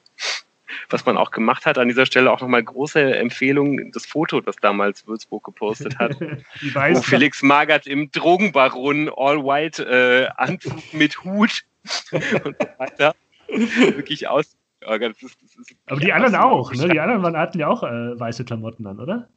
Was 0.90 1.06
man 1.06 1.16
auch 1.16 1.30
gemacht 1.30 1.64
hat. 1.64 1.78
An 1.78 1.88
dieser 1.88 2.06
Stelle 2.06 2.30
auch 2.30 2.40
nochmal 2.40 2.62
große 2.62 3.16
Empfehlung, 3.16 3.92
das 3.92 4.04
Foto, 4.04 4.40
das 4.40 4.56
damals 4.56 5.06
Würzburg 5.06 5.44
gepostet 5.44 5.98
hat, 5.98 6.20
wo 6.20 7.02
Felix 7.02 7.42
Magath 7.42 7.86
im 7.86 8.10
Drogenbaron 8.10 9.08
All-White 9.16 9.84
äh, 9.84 10.28
Anzug 10.36 10.92
mit 10.92 11.24
Hut 11.24 11.64
und 12.44 12.56
so 12.58 12.68
weiter 12.78 13.14
wirklich 13.48 14.28
aus. 14.28 14.56
Oh 14.86 14.96
das 14.98 15.22
ist, 15.22 15.42
das 15.42 15.56
ist 15.56 15.76
Aber 15.86 16.00
die 16.00 16.12
anderen 16.12 16.36
auch, 16.36 16.72
ne? 16.72 16.88
Die 16.88 17.00
anderen 17.00 17.22
waren, 17.22 17.36
hatten 17.36 17.58
ja 17.58 17.68
auch 17.68 17.82
äh, 17.82 18.18
weiße 18.18 18.44
Klamotten 18.44 18.86
an, 18.86 19.00
oder? 19.00 19.28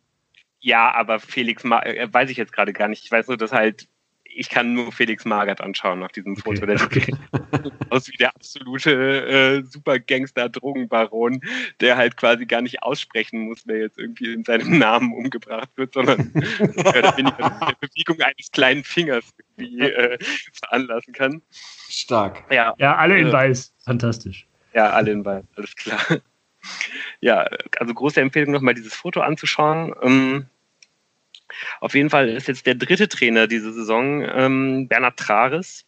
Ja, 0.59 0.93
aber 0.93 1.19
Felix 1.19 1.63
äh, 1.63 2.07
weiß 2.11 2.29
ich 2.29 2.37
jetzt 2.37 2.51
gerade 2.51 2.73
gar 2.73 2.87
nicht. 2.87 3.03
Ich 3.05 3.11
weiß 3.11 3.27
nur, 3.27 3.37
dass 3.37 3.51
halt 3.51 3.87
ich 4.33 4.49
kann 4.49 4.73
nur 4.73 4.91
Felix 4.91 5.25
Magath 5.25 5.61
anschauen 5.61 6.03
auf 6.03 6.11
diesem 6.11 6.35
Foto. 6.37 6.65
Der 6.65 6.81
Okay. 6.81 7.01
sieht 7.05 7.73
aus 7.89 8.07
wie 8.07 8.17
der 8.17 8.29
absolute 8.35 8.91
äh, 9.27 9.63
Supergangster-Drogenbaron, 9.63 11.41
der 11.81 11.97
halt 11.97 12.17
quasi 12.17 12.45
gar 12.45 12.61
nicht 12.61 12.83
aussprechen 12.83 13.41
muss, 13.41 13.61
wer 13.65 13.79
jetzt 13.79 13.97
irgendwie 13.97 14.33
in 14.33 14.43
seinem 14.43 14.77
Namen 14.79 15.13
umgebracht 15.13 15.69
wird, 15.75 15.93
sondern 15.93 16.31
oder 16.77 17.17
weniger 17.17 17.43
mit 17.43 17.67
der 17.69 17.75
Bewegung 17.87 18.21
eines 18.21 18.51
kleinen 18.51 18.83
Fingers 18.83 19.25
irgendwie 19.57 19.81
äh, 19.81 20.17
veranlassen 20.53 21.13
kann. 21.13 21.41
Stark. 21.89 22.43
Ja, 22.51 22.73
Ja, 22.77 22.95
alle 22.97 23.17
in 23.19 23.27
Äh, 23.27 23.33
weiß. 23.33 23.73
Fantastisch. 23.85 24.45
Ja, 24.73 24.91
alle 24.91 25.11
in 25.11 25.25
Weiß, 25.25 25.43
alles 25.55 25.75
klar. 25.75 25.99
Ja, 27.21 27.47
also 27.79 27.93
große 27.93 28.21
Empfehlung, 28.21 28.51
nochmal 28.51 28.73
dieses 28.75 28.93
Foto 28.93 29.21
anzuschauen. 29.21 29.93
Ähm, 30.01 30.45
auf 31.81 31.95
jeden 31.95 32.09
Fall 32.09 32.29
ist 32.29 32.47
jetzt 32.47 32.65
der 32.65 32.75
dritte 32.75 33.07
Trainer 33.07 33.47
diese 33.47 33.73
Saison 33.73 34.23
ähm, 34.23 34.87
Bernhard 34.87 35.17
Trares. 35.17 35.85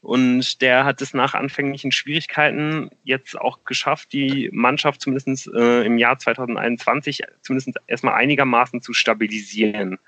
Und 0.00 0.62
der 0.62 0.84
hat 0.84 1.02
es 1.02 1.12
nach 1.12 1.34
anfänglichen 1.34 1.90
Schwierigkeiten 1.90 2.90
jetzt 3.02 3.38
auch 3.38 3.64
geschafft, 3.64 4.12
die 4.12 4.48
Mannschaft 4.52 5.00
zumindest 5.00 5.48
äh, 5.52 5.82
im 5.82 5.98
Jahr 5.98 6.18
2021 6.18 7.22
zumindest 7.42 7.76
erstmal 7.88 8.14
einigermaßen 8.14 8.80
zu 8.80 8.92
stabilisieren. 8.92 9.98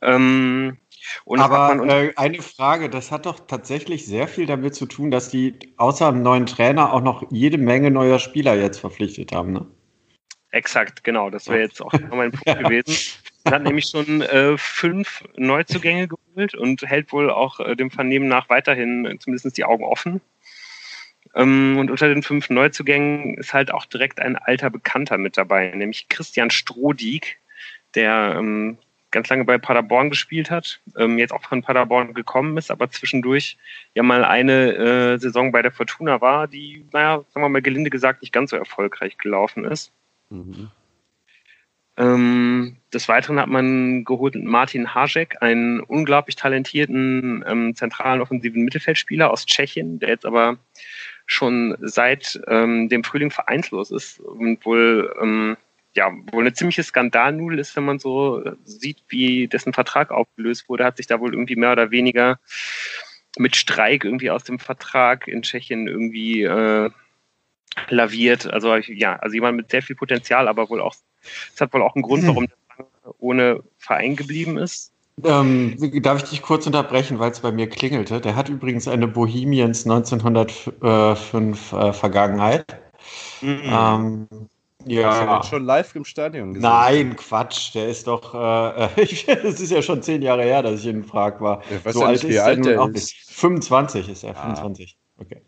Ähm, 0.00 0.78
Aber 1.26 1.86
äh, 1.88 2.12
eine 2.16 2.42
Frage, 2.42 2.90
das 2.90 3.12
hat 3.12 3.26
doch 3.26 3.46
tatsächlich 3.46 4.04
sehr 4.04 4.26
viel 4.26 4.46
damit 4.46 4.74
zu 4.74 4.86
tun, 4.86 5.12
dass 5.12 5.30
die 5.30 5.54
außer 5.76 6.10
dem 6.10 6.22
neuen 6.22 6.46
Trainer 6.46 6.92
auch 6.92 7.02
noch 7.02 7.24
jede 7.30 7.58
Menge 7.58 7.92
neuer 7.92 8.18
Spieler 8.18 8.54
jetzt 8.54 8.80
verpflichtet 8.80 9.32
haben. 9.32 9.52
Ne? 9.52 9.66
Exakt, 10.50 11.04
genau. 11.04 11.30
Das 11.30 11.48
wäre 11.48 11.60
jetzt 11.60 11.80
auch 11.80 11.92
mein 12.10 12.32
Punkt 12.32 12.58
gewesen. 12.58 12.94
Er 13.44 13.52
hat 13.52 13.62
nämlich 13.62 13.86
schon 13.86 14.22
äh, 14.22 14.56
fünf 14.56 15.24
Neuzugänge 15.36 16.08
geholt 16.08 16.54
und 16.54 16.82
hält 16.82 17.12
wohl 17.12 17.30
auch 17.30 17.60
äh, 17.60 17.74
dem 17.74 17.90
Vernehmen 17.90 18.28
nach 18.28 18.48
weiterhin 18.48 19.04
äh, 19.04 19.18
zumindest 19.18 19.56
die 19.56 19.64
Augen 19.64 19.84
offen. 19.84 20.20
Ähm, 21.34 21.78
und 21.78 21.90
unter 21.90 22.08
den 22.08 22.22
fünf 22.22 22.50
Neuzugängen 22.50 23.34
ist 23.34 23.52
halt 23.52 23.72
auch 23.72 23.86
direkt 23.86 24.20
ein 24.20 24.36
alter 24.36 24.70
Bekannter 24.70 25.18
mit 25.18 25.36
dabei, 25.36 25.72
nämlich 25.74 26.08
Christian 26.08 26.50
Strodig, 26.50 27.38
der 27.94 28.36
ähm, 28.38 28.78
ganz 29.10 29.28
lange 29.28 29.44
bei 29.44 29.58
Paderborn 29.58 30.10
gespielt 30.10 30.50
hat, 30.50 30.80
ähm, 30.96 31.18
jetzt 31.18 31.32
auch 31.32 31.42
von 31.42 31.62
Paderborn 31.62 32.14
gekommen 32.14 32.56
ist, 32.56 32.70
aber 32.70 32.90
zwischendurch 32.90 33.58
ja 33.94 34.02
mal 34.02 34.24
eine 34.24 34.74
äh, 34.74 35.18
Saison 35.18 35.52
bei 35.52 35.62
der 35.62 35.72
Fortuna 35.72 36.20
war, 36.20 36.48
die, 36.48 36.84
naja, 36.92 37.22
sagen 37.32 37.44
wir 37.44 37.48
mal 37.48 37.62
gelinde 37.62 37.90
gesagt, 37.90 38.22
nicht 38.22 38.32
ganz 38.32 38.50
so 38.50 38.56
erfolgreich 38.56 39.18
gelaufen 39.18 39.64
ist. 39.64 39.92
Mhm. 40.30 40.70
Ähm, 41.98 42.76
des 42.92 43.08
Weiteren 43.08 43.38
hat 43.38 43.48
man 43.48 44.04
geholt 44.04 44.34
Martin 44.34 44.94
Hajek, 44.94 45.42
einen 45.42 45.80
unglaublich 45.80 46.36
talentierten 46.36 47.44
ähm, 47.46 47.74
zentralen 47.76 48.22
offensiven 48.22 48.64
Mittelfeldspieler 48.64 49.30
aus 49.30 49.44
Tschechien, 49.44 49.98
der 49.98 50.08
jetzt 50.08 50.24
aber 50.24 50.58
schon 51.26 51.76
seit 51.80 52.40
ähm, 52.48 52.88
dem 52.88 53.04
Frühling 53.04 53.30
vereinslos 53.30 53.90
ist 53.90 54.20
und 54.20 54.64
wohl, 54.64 55.14
ähm, 55.20 55.56
ja, 55.94 56.10
wohl 56.32 56.42
eine 56.42 56.54
ziemliche 56.54 56.82
Skandalnudel 56.82 57.58
ist, 57.58 57.76
wenn 57.76 57.84
man 57.84 57.98
so 57.98 58.42
sieht, 58.64 59.02
wie 59.08 59.48
dessen 59.48 59.72
Vertrag 59.72 60.10
aufgelöst 60.10 60.68
wurde, 60.68 60.84
hat 60.84 60.96
sich 60.96 61.06
da 61.06 61.20
wohl 61.20 61.32
irgendwie 61.34 61.56
mehr 61.56 61.72
oder 61.72 61.90
weniger 61.90 62.38
mit 63.38 63.56
Streik 63.56 64.04
irgendwie 64.04 64.30
aus 64.30 64.44
dem 64.44 64.58
Vertrag 64.58 65.28
in 65.28 65.42
Tschechien 65.42 65.88
irgendwie 65.88 66.42
äh, 66.42 66.90
laviert. 67.88 68.52
Also 68.52 68.74
ja, 68.76 69.16
also 69.16 69.34
jemand 69.34 69.56
mit 69.56 69.70
sehr 69.70 69.82
viel 69.82 69.96
Potenzial, 69.96 70.48
aber 70.48 70.68
wohl 70.68 70.80
auch, 70.80 70.94
es 71.54 71.60
hat 71.60 71.72
wohl 71.72 71.82
auch 71.82 71.94
einen 71.94 72.02
Grund, 72.02 72.26
warum 72.26 72.46
der 72.46 72.56
ohne 73.18 73.62
Verein 73.78 74.16
geblieben 74.16 74.58
ist. 74.58 74.92
Ähm, 75.24 75.76
darf 76.02 76.22
ich 76.22 76.30
dich 76.30 76.42
kurz 76.42 76.66
unterbrechen, 76.66 77.18
weil 77.18 77.30
es 77.30 77.40
bei 77.40 77.52
mir 77.52 77.68
klingelte? 77.68 78.20
Der 78.20 78.34
hat 78.34 78.48
übrigens 78.48 78.88
eine 78.88 79.06
Bohemians 79.06 79.84
1905 79.84 81.72
äh, 81.72 81.92
Vergangenheit. 81.92 82.64
Mhm. 83.40 83.60
Ähm, 83.64 84.28
Hast 84.30 84.90
du 84.90 84.94
ja. 84.94 85.36
den 85.38 85.42
schon 85.44 85.64
live 85.64 85.94
im 85.94 86.04
Stadion 86.04 86.54
gesehen? 86.54 86.62
Nein, 86.68 87.14
Quatsch, 87.16 87.72
der 87.74 87.88
ist 87.88 88.06
doch, 88.06 88.34
äh, 88.34 89.02
es 89.02 89.60
ist 89.60 89.70
ja 89.70 89.80
schon 89.82 90.02
zehn 90.02 90.22
Jahre 90.22 90.42
her, 90.42 90.62
dass 90.62 90.80
ich 90.80 90.86
in 90.86 91.04
Prag 91.06 91.40
war. 91.40 91.62
Weiß 91.84 91.94
ja 91.94 92.10
nicht, 92.10 92.26
wie 92.26 92.34
er 92.34 92.44
alt 92.46 92.58
nun 92.58 92.68
der 92.68 92.82
auch 92.82 92.88
ist. 92.88 92.94
nicht. 92.94 93.24
25 93.28 94.08
ist 94.08 94.24
er, 94.24 94.36
Ah. 94.36 94.42
25. 94.42 94.96
Okay. 95.18 95.42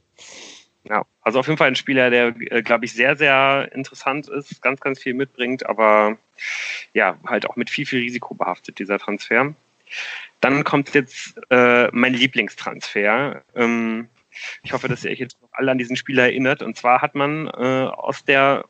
Ja, 0.89 1.07
also 1.23 1.39
auf 1.39 1.47
jeden 1.47 1.57
Fall 1.57 1.69
ein 1.69 1.77
Spieler, 1.77 2.11
der, 2.11 2.35
äh, 2.51 2.63
glaube 2.63 2.85
ich, 2.85 2.93
sehr, 2.93 3.17
sehr 3.17 3.71
interessant 3.73 4.29
ist, 4.29 4.61
ganz, 4.61 4.81
ganz 4.81 5.01
viel 5.01 5.15
mitbringt, 5.15 5.65
aber 5.67 6.19
ja, 6.93 7.19
halt 7.27 7.49
auch 7.49 7.57
mit 7.57 7.71
viel, 7.71 7.87
viel 7.87 8.01
Risiko 8.01 8.35
behaftet, 8.35 8.79
dieser 8.79 8.99
Transfer. 8.99 9.55
Dann 10.41 10.65
kommt 10.65 10.95
jetzt 10.95 11.41
äh, 11.51 11.89
mein 11.93 12.13
Lieblingstransfer. 12.13 13.43
Ähm, 13.55 14.09
ich 14.63 14.73
hoffe, 14.73 14.89
dass 14.89 15.05
ihr 15.05 15.11
euch 15.11 15.21
jetzt 15.21 15.41
noch 15.41 15.49
alle 15.53 15.71
an 15.71 15.79
diesen 15.79 15.97
Spieler 15.97 16.25
erinnert. 16.25 16.63
Und 16.63 16.77
zwar 16.77 17.01
hat 17.01 17.15
man 17.15 17.47
äh, 17.47 17.87
aus 17.87 18.25
der 18.25 18.65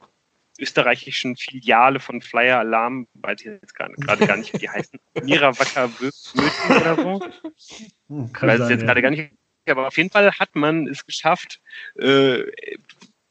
österreichischen 0.59 1.37
Filiale 1.37 1.99
von 1.99 2.21
Flyer 2.21 2.61
Alarm, 2.61 3.09
weiß 3.15 3.41
ich 3.41 3.47
jetzt 3.47 3.75
gerade 3.75 4.27
gar 4.27 4.37
nicht, 4.37 4.53
wie 4.53 4.59
die 4.59 4.71
heißen, 4.71 5.01
Mira 5.25 5.59
Wacker 5.59 5.91
Möten 6.01 6.81
oder 6.81 6.97
so. 6.97 8.29
Kann 8.33 8.49
weiß 8.49 8.61
es 8.61 8.71
jetzt 8.71 8.81
ja. 8.81 8.87
gerade 8.87 9.03
gar 9.03 9.11
nicht. 9.11 9.33
Aber 9.67 9.87
auf 9.87 9.97
jeden 9.97 10.11
Fall 10.11 10.33
hat 10.33 10.55
man 10.55 10.87
es 10.87 11.07
geschafft, 11.07 11.61
äh, 11.99 12.43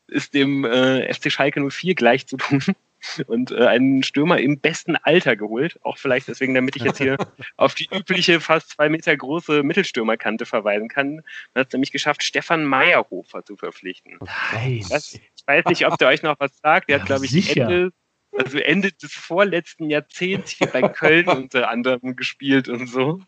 es 0.08 0.30
dem 0.30 0.66
äh, 0.66 1.12
FC 1.14 1.32
Schalke 1.32 1.62
04 1.70 1.96
gleich 1.96 2.28
zu 2.28 2.38
tun 2.38 2.62
und 3.28 3.52
äh, 3.52 3.66
einen 3.66 4.04
Stürmer 4.04 4.40
im 4.40 4.60
besten 4.60 4.96
Alter 4.96 5.36
geholt. 5.36 5.80
Auch 5.84 5.98
vielleicht 5.98 6.28
deswegen, 6.28 6.54
damit 6.54 6.76
ich 6.76 6.84
jetzt 6.84 6.98
hier 6.98 7.18
auf 7.58 7.76
die 7.76 7.90
übliche, 7.92 8.40
fast 8.40 8.72
zwei 8.72 8.90
Meter 8.90 9.16
große 9.16 9.64
Mittelstürmerkante 9.64 10.46
verweisen 10.46 10.88
kann. 10.88 11.16
Man 11.54 11.62
hat 11.62 11.68
es 11.68 11.74
nämlich 11.74 11.92
geschafft, 11.92 12.24
Stefan 12.24 12.66
Meyerhofer 12.66 13.44
zu 13.44 13.56
verpflichten. 13.56 14.20
Nice. 14.54 15.14
ich 15.16 15.48
weiß 15.48 15.66
nicht, 15.66 15.86
ob 15.88 15.98
der 15.98 16.10
euch 16.10 16.24
noch 16.24 16.40
was 16.40 16.58
sagt. 16.60 16.90
Der 16.90 16.98
ja, 16.98 17.02
hat, 17.02 17.08
glaube 17.08 17.26
ich, 17.26 17.58
Ende, 17.58 17.92
also 18.38 18.58
Ende 18.58 18.92
des 18.92 19.14
vorletzten 19.14 19.90
Jahrzehnts 19.90 20.52
hier 20.52 20.68
bei 20.68 20.82
Köln 20.82 21.28
unter 21.30 21.70
anderem 21.70 22.16
gespielt 22.16 22.68
und 22.70 22.88
so. 22.88 23.22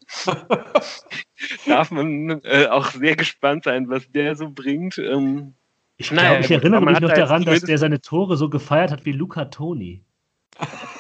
Darf 1.66 1.92
man 1.92 2.42
äh, 2.44 2.68
auch 2.68 2.92
sehr 2.92 3.16
gespannt 3.16 3.66
sein, 3.66 3.90
was 3.90 4.10
der 4.12 4.36
so 4.36 4.50
bringt. 4.50 4.98
Ähm, 4.98 5.54
ich, 5.98 6.12
naja, 6.12 6.32
glaub, 6.32 6.46
ich 6.46 6.52
erinnere 6.52 6.82
mich 6.82 7.00
noch 7.00 7.14
daran, 7.14 7.46
dass 7.46 7.62
der 7.62 7.78
seine 7.78 8.02
Tore 8.02 8.38
so 8.38 8.50
gefeiert 8.50 8.92
hat 8.92 9.06
wie 9.06 9.14
Luca 9.14 9.46
Toni. 9.46 10.04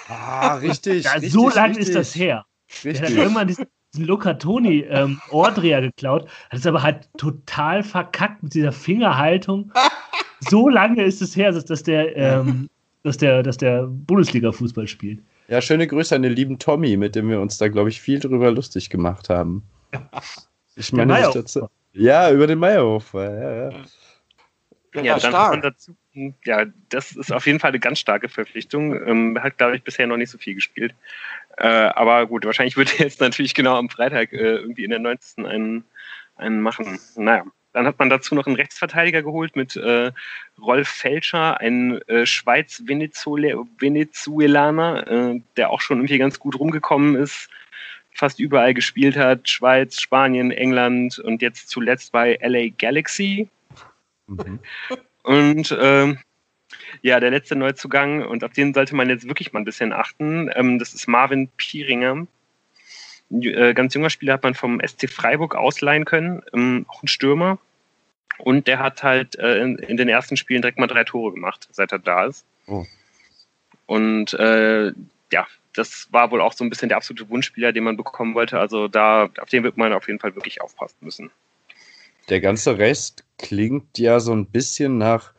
Ah, 0.08 0.56
richtig. 0.56 1.06
ja, 1.06 1.14
richtig 1.14 1.32
so 1.32 1.49
lange 1.49 1.80
ist 1.80 1.95
das 1.95 2.16
her. 2.16 2.45
Richtig. 2.84 2.99
Der 2.99 3.10
hat 3.10 3.16
irgendwann 3.16 3.47
diesen, 3.47 3.66
diesen 3.93 4.06
Luca 4.06 4.34
Toni 4.36 4.82
ähm, 4.82 5.22
Ordrea 5.30 5.80
geklaut, 5.80 6.30
hat 6.49 6.60
es 6.60 6.68
aber 6.68 6.84
halt 6.84 7.10
total 7.18 7.84
verkackt 7.84 8.43
mit 8.43 8.53
dieser 8.53 8.72
Fingerhaltung. 8.72 9.72
so 10.39 10.70
lange 10.70 11.03
ist 11.03 11.22
es 11.22 11.36
her, 11.36 11.51
dass, 11.51 11.66
dass 11.66 11.84
der, 11.84 12.16
ähm, 12.16 12.70
dass 13.06 13.18
der, 13.18 13.43
dass 13.43 13.58
der 13.58 13.84
Bundesliga-Fußball 13.84 14.88
spielt. 14.88 15.20
Ja, 15.47 15.62
schöne 15.62 15.86
Grüße 15.86 16.16
an 16.16 16.24
den 16.24 16.34
lieben 16.34 16.58
Tommy, 16.58 16.97
mit 16.97 17.16
dem 17.16 17.30
wir 17.30 17.39
uns 17.39 17.60
da, 17.60 17.68
glaube 17.68 17.89
ich, 17.89 18.01
viel 18.01 18.20
drüber 18.20 18.51
lustig 18.51 18.89
gemacht 18.89 19.30
haben. 19.30 19.64
Ich 20.78 20.91
meine, 20.91 21.14
dazu, 21.34 21.70
ja, 21.93 22.30
über 22.30 22.47
den 22.47 22.60
Meierhofer. 22.60 23.24
Ja, 23.24 23.70
ja. 23.70 23.84
Ja, 24.93 25.01
ja 25.01 25.20
dann 25.20 25.32
stark. 25.32 25.62
dazu, 25.62 25.95
ja, 26.43 26.66
das 26.89 27.14
ist 27.14 27.32
auf 27.32 27.45
jeden 27.45 27.62
Fall 27.62 27.70
eine 27.70 27.80
ganz 27.80 27.99
starke 27.99 28.28
Verpflichtung. 28.28 28.93
Ähm, 29.08 29.41
hat, 29.41 29.58
glaube 29.58 29.78
ich, 29.78 29.84
bisher 29.84 30.06
noch 30.06 30.18
nicht 30.18 30.32
so 30.32 30.38
viel 30.38 30.53
gespielt. 30.53 30.93
Äh, 31.56 31.68
aber 31.68 32.28
gut, 32.28 32.43
wahrscheinlich 32.43 32.76
wird 32.76 32.99
er 32.99 33.06
jetzt 33.06 33.22
natürlich 33.22 33.53
genau 33.53 33.78
am 33.78 33.88
Freitag 33.88 34.34
äh, 34.34 34.56
irgendwie 34.56 34.84
in 34.84 34.89
der 34.89 34.99
90. 34.99 35.45
einen, 35.45 35.86
einen 36.36 36.60
machen. 36.60 36.99
Naja. 37.16 37.45
Dann 37.76 37.86
hat 37.88 37.99
man 37.99 38.09
dazu 38.09 38.34
noch 38.36 38.47
einen 38.47 38.55
Rechtsverteidiger 38.55 39.21
geholt 39.21 39.57
mit 39.57 39.76
äh, 39.76 40.13
Rolf 40.61 40.88
Felscher, 40.88 41.59
ein 41.59 42.01
äh, 42.07 42.26
Schweiz-Venezuelaner, 42.26 45.11
äh, 45.11 45.41
der 45.57 45.71
auch 45.71 45.82
schon 45.82 45.97
irgendwie 45.97 46.17
ganz 46.17 46.39
gut 46.39 46.57
rumgekommen 46.57 47.17
ist, 47.17 47.49
fast 48.13 48.39
überall 48.39 48.73
gespielt 48.73 49.17
hat. 49.17 49.49
Schweiz, 49.49 49.99
Spanien, 49.99 50.51
England 50.51 51.19
und 51.19 51.41
jetzt 51.41 51.67
zuletzt 51.67 52.13
bei 52.13 52.39
LA 52.41 52.69
Galaxy. 52.78 53.49
Mhm. 54.28 54.59
Und 55.23 55.76
ähm, 55.78 56.19
ja, 57.01 57.19
der 57.19 57.32
letzte 57.32 57.55
Neuzugang, 57.55 58.26
und 58.28 58.43
auf 58.43 58.53
den 58.53 58.76
sollte 58.76 58.95
man 58.95 59.09
jetzt 59.09 59.28
wirklich 59.28 59.53
mal 59.53 59.61
ein 59.61 59.65
bisschen 59.65 59.91
achten, 59.91 60.51
ähm, 60.53 60.78
das 60.78 60.93
ist 60.93 61.07
Marvin 61.07 61.49
Pieringer. 61.57 62.28
Ein 63.32 63.41
äh, 63.41 63.73
ganz 63.73 63.95
junger 63.95 64.11
Spieler 64.11 64.34
hat 64.34 64.43
man 64.43 64.53
vom 64.53 64.80
SC 64.86 65.09
Freiburg 65.09 65.55
ausleihen 65.55 66.05
können, 66.05 66.43
ähm, 66.53 66.86
auch 66.88 67.01
ein 67.01 67.07
Stürmer. 67.07 67.57
Und 68.39 68.67
der 68.67 68.79
hat 68.79 69.03
halt 69.03 69.38
äh, 69.38 69.59
in, 69.59 69.77
in, 69.77 69.97
den 69.97 70.09
ersten 70.09 70.38
Spielen 70.38 70.61
direkt 70.61 70.79
mal 70.79 70.88
drei 70.88 71.03
Tore 71.03 71.33
gemacht, 71.33 71.67
seit 71.71 71.91
er 71.91 71.99
da 71.99 72.25
ist. 72.25 72.45
Oh. 72.67 72.86
Und 73.86 74.33
äh, 74.33 74.91
ja, 75.31 75.47
das 75.73 76.07
war 76.11 76.31
wohl 76.31 76.41
auch 76.41 76.53
so 76.53 76.63
ein 76.63 76.69
bisschen 76.69 76.89
der 76.89 76.97
absolute 76.97 77.29
Wunschspieler, 77.29 77.71
den 77.71 77.83
man 77.83 77.97
bekommen 77.97 78.36
wollte. 78.36 78.59
Also 78.59 78.88
da, 78.88 79.29
auf 79.39 79.49
den 79.49 79.63
wird 79.63 79.77
man 79.77 79.93
auf 79.93 80.07
jeden 80.07 80.19
Fall 80.19 80.36
wirklich 80.36 80.61
aufpassen 80.61 80.97
müssen. 81.01 81.31
Der 82.29 82.41
ganze 82.41 82.77
Rest 82.77 83.23
klingt 83.38 83.97
ja 83.97 84.19
so 84.19 84.33
ein 84.33 84.47
bisschen 84.47 84.97
nach 84.97 85.33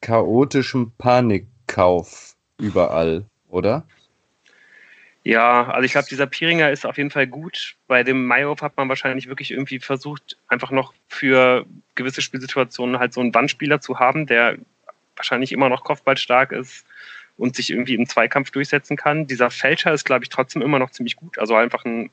chaotischem 0.00 0.92
Panikkauf 0.96 2.34
überall, 2.58 3.26
oder? 3.48 3.86
Ja, 5.22 5.68
also 5.70 5.84
ich 5.84 5.92
glaube, 5.92 6.08
dieser 6.08 6.26
Piringer 6.26 6.70
ist 6.70 6.86
auf 6.86 6.96
jeden 6.96 7.10
Fall 7.10 7.26
gut. 7.26 7.76
Bei 7.86 8.02
dem 8.02 8.26
Mayhoff 8.26 8.62
hat 8.62 8.76
man 8.76 8.88
wahrscheinlich 8.88 9.28
wirklich 9.28 9.50
irgendwie 9.50 9.78
versucht, 9.78 10.38
einfach 10.48 10.70
noch 10.70 10.94
für 11.08 11.66
gewisse 11.94 12.22
Spielsituationen 12.22 12.98
halt 12.98 13.12
so 13.12 13.20
einen 13.20 13.34
Wandspieler 13.34 13.80
zu 13.80 13.98
haben, 13.98 14.26
der 14.26 14.56
wahrscheinlich 15.16 15.52
immer 15.52 15.68
noch 15.68 15.84
kopfballstark 15.84 16.52
ist 16.52 16.86
und 17.36 17.54
sich 17.54 17.70
irgendwie 17.70 17.94
im 17.94 18.06
Zweikampf 18.06 18.50
durchsetzen 18.50 18.96
kann. 18.96 19.26
Dieser 19.26 19.50
Fälscher 19.50 19.92
ist, 19.92 20.04
glaube 20.04 20.24
ich, 20.24 20.30
trotzdem 20.30 20.62
immer 20.62 20.78
noch 20.78 20.90
ziemlich 20.90 21.16
gut. 21.16 21.38
Also 21.38 21.54
einfach 21.54 21.84
ein, 21.84 22.10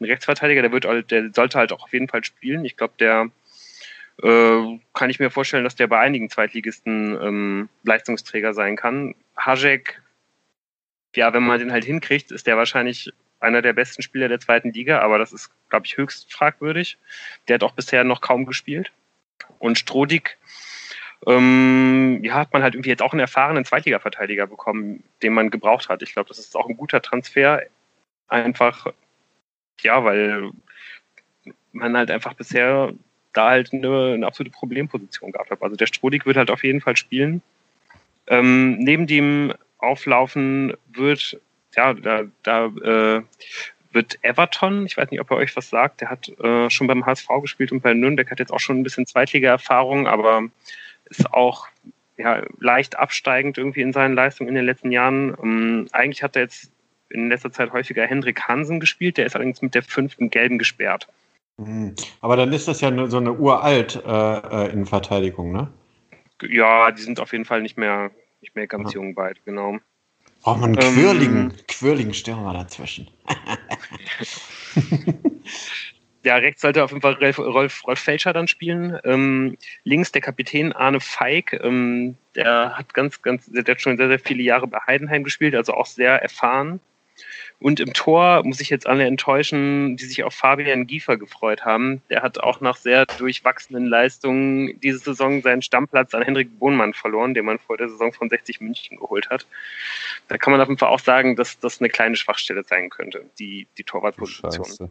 ein 0.00 0.04
Rechtsverteidiger, 0.04 0.62
der 0.62 0.72
wird, 0.72 1.10
der 1.10 1.30
sollte 1.34 1.58
halt 1.58 1.72
auch 1.72 1.82
auf 1.84 1.92
jeden 1.92 2.08
Fall 2.08 2.24
spielen. 2.24 2.64
Ich 2.64 2.78
glaube, 2.78 2.94
der 2.98 3.30
äh, 4.22 4.78
kann 4.94 5.10
ich 5.10 5.18
mir 5.18 5.30
vorstellen, 5.30 5.64
dass 5.64 5.76
der 5.76 5.86
bei 5.86 5.98
einigen 5.98 6.30
Zweitligisten 6.30 7.18
ähm, 7.20 7.68
Leistungsträger 7.84 8.54
sein 8.54 8.76
kann. 8.76 9.14
Hajek, 9.36 10.02
ja, 11.16 11.32
wenn 11.32 11.42
man 11.42 11.58
den 11.58 11.72
halt 11.72 11.84
hinkriegt, 11.84 12.30
ist 12.30 12.46
der 12.46 12.56
wahrscheinlich 12.56 13.12
einer 13.40 13.62
der 13.62 13.72
besten 13.72 14.02
Spieler 14.02 14.28
der 14.28 14.40
zweiten 14.40 14.72
Liga, 14.72 15.00
aber 15.00 15.18
das 15.18 15.32
ist, 15.32 15.50
glaube 15.70 15.86
ich, 15.86 15.96
höchst 15.96 16.32
fragwürdig. 16.32 16.98
Der 17.48 17.54
hat 17.54 17.62
auch 17.62 17.72
bisher 17.72 18.04
noch 18.04 18.20
kaum 18.20 18.44
gespielt. 18.44 18.92
Und 19.58 19.78
Strodig, 19.78 20.38
ähm, 21.26 22.20
ja, 22.22 22.34
hat 22.34 22.52
man 22.52 22.62
halt 22.62 22.74
irgendwie 22.74 22.90
jetzt 22.90 23.02
auch 23.02 23.12
einen 23.12 23.20
erfahrenen 23.20 23.64
Zweitliga-Verteidiger 23.64 24.46
bekommen, 24.46 25.02
den 25.22 25.32
man 25.32 25.50
gebraucht 25.50 25.88
hat. 25.88 26.02
Ich 26.02 26.12
glaube, 26.12 26.28
das 26.28 26.38
ist 26.38 26.56
auch 26.56 26.68
ein 26.68 26.76
guter 26.76 27.02
Transfer. 27.02 27.62
Einfach, 28.28 28.86
ja, 29.80 30.04
weil 30.04 30.50
man 31.72 31.96
halt 31.96 32.10
einfach 32.10 32.34
bisher 32.34 32.92
da 33.32 33.50
halt 33.50 33.72
eine, 33.72 34.14
eine 34.14 34.26
absolute 34.26 34.52
Problemposition 34.52 35.32
gehabt 35.32 35.50
habe. 35.50 35.62
Also 35.62 35.76
der 35.76 35.86
Strodig 35.86 36.26
wird 36.26 36.36
halt 36.36 36.50
auf 36.50 36.64
jeden 36.64 36.80
Fall 36.80 36.96
spielen. 36.96 37.42
Ähm, 38.26 38.78
neben 38.78 39.06
dem 39.06 39.54
Auflaufen 39.82 40.74
wird, 40.92 41.40
ja, 41.76 41.94
da, 41.94 42.24
da 42.42 42.66
äh, 42.66 43.22
wird 43.92 44.18
Everton, 44.22 44.86
ich 44.86 44.96
weiß 44.96 45.10
nicht, 45.10 45.20
ob 45.20 45.30
er 45.30 45.38
euch 45.38 45.56
was 45.56 45.70
sagt, 45.70 46.00
der 46.00 46.10
hat 46.10 46.28
äh, 46.40 46.70
schon 46.70 46.86
beim 46.86 47.06
HSV 47.06 47.28
gespielt 47.42 47.72
und 47.72 47.82
bei 47.82 47.92
Nürnberg 47.92 48.30
hat 48.30 48.38
jetzt 48.38 48.52
auch 48.52 48.60
schon 48.60 48.78
ein 48.78 48.82
bisschen 48.82 49.06
Zweitliga-Erfahrung, 49.06 50.06
aber 50.06 50.44
ist 51.06 51.32
auch 51.32 51.66
ja, 52.16 52.42
leicht 52.58 52.98
absteigend 52.98 53.58
irgendwie 53.58 53.80
in 53.80 53.92
seinen 53.92 54.14
Leistungen 54.14 54.50
in 54.50 54.54
den 54.54 54.66
letzten 54.66 54.92
Jahren. 54.92 55.36
Ähm, 55.42 55.88
eigentlich 55.92 56.22
hat 56.22 56.36
er 56.36 56.42
jetzt 56.42 56.70
in 57.08 57.28
letzter 57.28 57.50
Zeit 57.50 57.72
häufiger 57.72 58.06
Hendrik 58.06 58.46
Hansen 58.46 58.78
gespielt, 58.78 59.16
der 59.16 59.26
ist 59.26 59.34
allerdings 59.34 59.62
mit 59.62 59.74
der 59.74 59.82
fünften 59.82 60.30
Gelben 60.30 60.58
gesperrt. 60.58 61.08
Mhm. 61.56 61.94
Aber 62.20 62.36
dann 62.36 62.52
ist 62.52 62.68
das 62.68 62.80
ja 62.80 63.06
so 63.08 63.18
eine 63.18 63.32
uralt 63.32 64.00
äh, 64.06 64.66
äh, 64.66 64.72
in 64.72 64.86
Verteidigung, 64.86 65.52
ne? 65.52 65.68
Ja, 66.42 66.90
die 66.90 67.02
sind 67.02 67.20
auf 67.20 67.32
jeden 67.32 67.44
Fall 67.44 67.60
nicht 67.60 67.76
mehr, 67.76 68.10
nicht 68.40 68.54
mehr 68.54 68.66
ganz 68.66 68.92
ja. 68.92 69.00
jung 69.00 69.14
beide, 69.14 69.40
genau. 69.44 69.78
Braucht 70.42 70.60
man 70.60 70.76
einen 70.76 70.94
quirligen, 70.94 71.50
ähm, 71.50 71.52
quirligen 71.68 72.14
Stürmer 72.14 72.54
dazwischen. 72.54 73.10
ja, 76.24 76.36
rechts 76.36 76.62
sollte 76.62 76.82
auf 76.82 76.90
jeden 76.90 77.02
Fall 77.02 77.14
Rolf, 77.14 77.38
Rolf, 77.38 77.86
Rolf 77.86 77.98
Felscher 77.98 78.32
dann 78.32 78.48
spielen. 78.48 78.98
Ähm, 79.04 79.58
links 79.84 80.12
der 80.12 80.22
Kapitän 80.22 80.72
Arne 80.72 81.00
Feig, 81.00 81.52
ähm, 81.62 82.16
der 82.34 82.76
hat 82.76 82.94
ganz, 82.94 83.20
ganz, 83.20 83.46
der 83.46 83.64
hat 83.64 83.82
schon 83.82 83.98
sehr, 83.98 84.08
sehr 84.08 84.18
viele 84.18 84.42
Jahre 84.42 84.66
bei 84.66 84.78
Heidenheim 84.86 85.24
gespielt, 85.24 85.54
also 85.54 85.74
auch 85.74 85.86
sehr 85.86 86.22
erfahren. 86.22 86.80
Und 87.60 87.78
im 87.78 87.92
Tor 87.92 88.42
muss 88.42 88.60
ich 88.60 88.70
jetzt 88.70 88.86
alle 88.86 89.04
enttäuschen, 89.04 89.98
die 89.98 90.06
sich 90.06 90.24
auf 90.24 90.32
Fabian 90.32 90.86
Giefer 90.86 91.18
gefreut 91.18 91.62
haben. 91.62 92.00
Der 92.08 92.22
hat 92.22 92.38
auch 92.38 92.62
nach 92.62 92.76
sehr 92.76 93.04
durchwachsenen 93.04 93.86
Leistungen 93.86 94.80
diese 94.80 94.98
Saison 94.98 95.42
seinen 95.42 95.60
Stammplatz 95.60 96.14
an 96.14 96.22
Hendrik 96.22 96.58
Bohnmann 96.58 96.94
verloren, 96.94 97.34
den 97.34 97.44
man 97.44 97.58
vor 97.58 97.76
der 97.76 97.90
Saison 97.90 98.14
von 98.14 98.30
60 98.30 98.62
München 98.62 98.96
geholt 98.96 99.28
hat. 99.28 99.46
Da 100.28 100.38
kann 100.38 100.52
man 100.52 100.60
auf 100.62 100.68
jeden 100.68 100.78
Fall 100.78 100.88
auch 100.88 101.00
sagen, 101.00 101.36
dass 101.36 101.58
das 101.60 101.80
eine 101.80 101.90
kleine 101.90 102.16
Schwachstelle 102.16 102.64
sein 102.64 102.88
könnte, 102.88 103.26
die, 103.38 103.66
die 103.76 103.84
Torwartposition. 103.84 104.90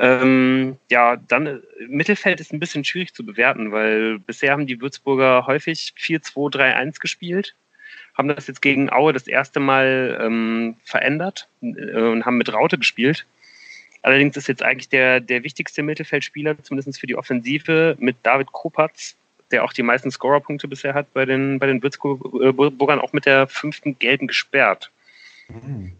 Ähm, 0.00 0.76
ja, 0.90 1.16
dann 1.16 1.62
Mittelfeld 1.86 2.40
ist 2.40 2.52
ein 2.52 2.60
bisschen 2.60 2.84
schwierig 2.84 3.14
zu 3.14 3.24
bewerten, 3.24 3.70
weil 3.70 4.18
bisher 4.18 4.52
haben 4.52 4.66
die 4.66 4.80
Würzburger 4.80 5.46
häufig 5.46 5.94
4-2-3-1 5.96 6.98
gespielt 6.98 7.54
haben 8.18 8.28
das 8.28 8.46
jetzt 8.48 8.60
gegen 8.60 8.90
Aue 8.90 9.12
das 9.12 9.26
erste 9.26 9.60
Mal 9.60 10.18
ähm, 10.20 10.76
verändert 10.84 11.48
äh, 11.62 12.00
und 12.00 12.26
haben 12.26 12.36
mit 12.36 12.52
Raute 12.52 12.76
gespielt. 12.76 13.26
Allerdings 14.02 14.36
ist 14.36 14.48
jetzt 14.48 14.62
eigentlich 14.62 14.88
der, 14.88 15.20
der 15.20 15.42
wichtigste 15.44 15.82
Mittelfeldspieler, 15.82 16.62
zumindest 16.62 17.00
für 17.00 17.06
die 17.06 17.16
Offensive, 17.16 17.96
mit 17.98 18.16
David 18.22 18.52
Kopatz 18.52 19.16
der 19.50 19.64
auch 19.64 19.72
die 19.72 19.82
meisten 19.82 20.10
Scorerpunkte 20.10 20.68
bisher 20.68 20.94
hat 20.94 21.12
bei 21.12 21.24
den, 21.24 21.58
bei 21.58 21.66
den 21.66 21.82
Würzburgern, 21.82 23.00
auch 23.00 23.12
mit 23.12 23.26
der 23.26 23.46
fünften 23.46 23.98
gelben 23.98 24.26
gesperrt. 24.26 24.90
Mhm. 25.48 25.92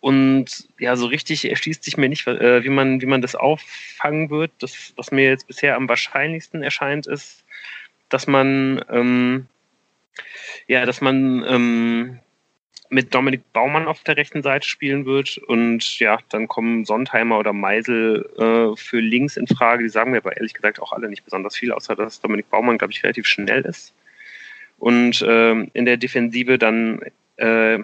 Und 0.00 0.68
ja, 0.78 0.96
so 0.96 1.06
richtig 1.06 1.48
erschließt 1.48 1.84
sich 1.84 1.96
mir 1.96 2.08
nicht, 2.08 2.26
äh, 2.26 2.64
wie, 2.64 2.70
man, 2.70 3.02
wie 3.02 3.06
man 3.06 3.20
das 3.20 3.34
auffangen 3.34 4.30
wird. 4.30 4.50
Das, 4.58 4.94
was 4.96 5.10
mir 5.10 5.28
jetzt 5.28 5.46
bisher 5.46 5.76
am 5.76 5.88
wahrscheinlichsten 5.88 6.62
erscheint, 6.62 7.06
ist, 7.06 7.44
dass 8.08 8.26
man 8.26 8.82
ähm, 8.88 9.46
ja, 10.66 10.86
dass 10.86 11.00
man 11.00 11.44
ähm, 11.46 12.20
mit 12.90 13.14
Dominik 13.14 13.52
Baumann 13.52 13.86
auf 13.86 14.02
der 14.02 14.16
rechten 14.16 14.42
Seite 14.42 14.66
spielen 14.68 15.06
wird. 15.06 15.38
Und 15.38 15.98
ja, 16.00 16.18
dann 16.28 16.48
kommen 16.48 16.84
Sondheimer 16.84 17.38
oder 17.38 17.52
Meisel 17.52 18.28
äh, 18.36 18.76
für 18.76 19.00
links 19.00 19.36
in 19.36 19.46
Frage. 19.46 19.84
Die 19.84 19.88
sagen 19.88 20.10
mir 20.10 20.18
aber 20.18 20.36
ehrlich 20.36 20.54
gesagt 20.54 20.82
auch 20.82 20.92
alle 20.92 21.08
nicht 21.08 21.24
besonders 21.24 21.56
viel, 21.56 21.72
außer 21.72 21.94
dass 21.94 22.20
Dominik 22.20 22.50
Baumann, 22.50 22.78
glaube 22.78 22.92
ich, 22.92 23.02
relativ 23.02 23.26
schnell 23.26 23.62
ist. 23.62 23.94
Und 24.78 25.22
äh, 25.22 25.52
in 25.52 25.84
der 25.84 25.96
Defensive 25.96 26.58
dann 26.58 27.00
äh, 27.36 27.78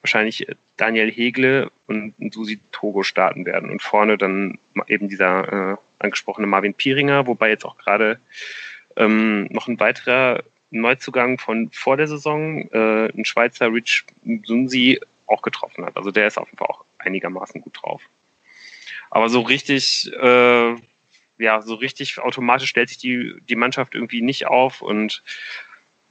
wahrscheinlich 0.00 0.46
Daniel 0.76 1.10
Hegle 1.10 1.70
und 1.86 2.14
Susi 2.32 2.60
Togo 2.72 3.02
starten 3.02 3.44
werden. 3.44 3.70
Und 3.70 3.82
vorne 3.82 4.16
dann 4.16 4.58
eben 4.88 5.08
dieser 5.08 5.72
äh, 5.72 5.76
angesprochene 5.98 6.46
Marvin 6.46 6.74
Pieringer, 6.74 7.26
wobei 7.26 7.50
jetzt 7.50 7.66
auch 7.66 7.76
gerade 7.76 8.18
ähm, 8.96 9.48
noch 9.50 9.68
ein 9.68 9.78
weiterer 9.78 10.42
Neuzugang 10.70 11.38
von 11.38 11.70
vor 11.72 11.96
der 11.96 12.06
Saison, 12.06 12.68
äh, 12.70 13.08
ein 13.08 13.24
Schweizer 13.24 13.72
Rich 13.72 14.04
Sunsi, 14.44 15.00
auch 15.26 15.42
getroffen 15.42 15.84
hat. 15.84 15.96
Also 15.96 16.10
der 16.10 16.26
ist 16.26 16.38
auf 16.38 16.48
jeden 16.48 16.58
Fall 16.58 16.68
auch 16.68 16.84
einigermaßen 16.98 17.60
gut 17.60 17.78
drauf. 17.80 18.02
Aber 19.10 19.28
so 19.28 19.40
richtig, 19.40 20.10
äh, 20.12 20.74
ja, 21.38 21.62
so 21.62 21.74
richtig 21.74 22.18
automatisch 22.18 22.68
stellt 22.68 22.88
sich 22.88 22.98
die, 22.98 23.34
die 23.48 23.56
Mannschaft 23.56 23.94
irgendwie 23.94 24.22
nicht 24.22 24.46
auf 24.46 24.82
und 24.82 25.22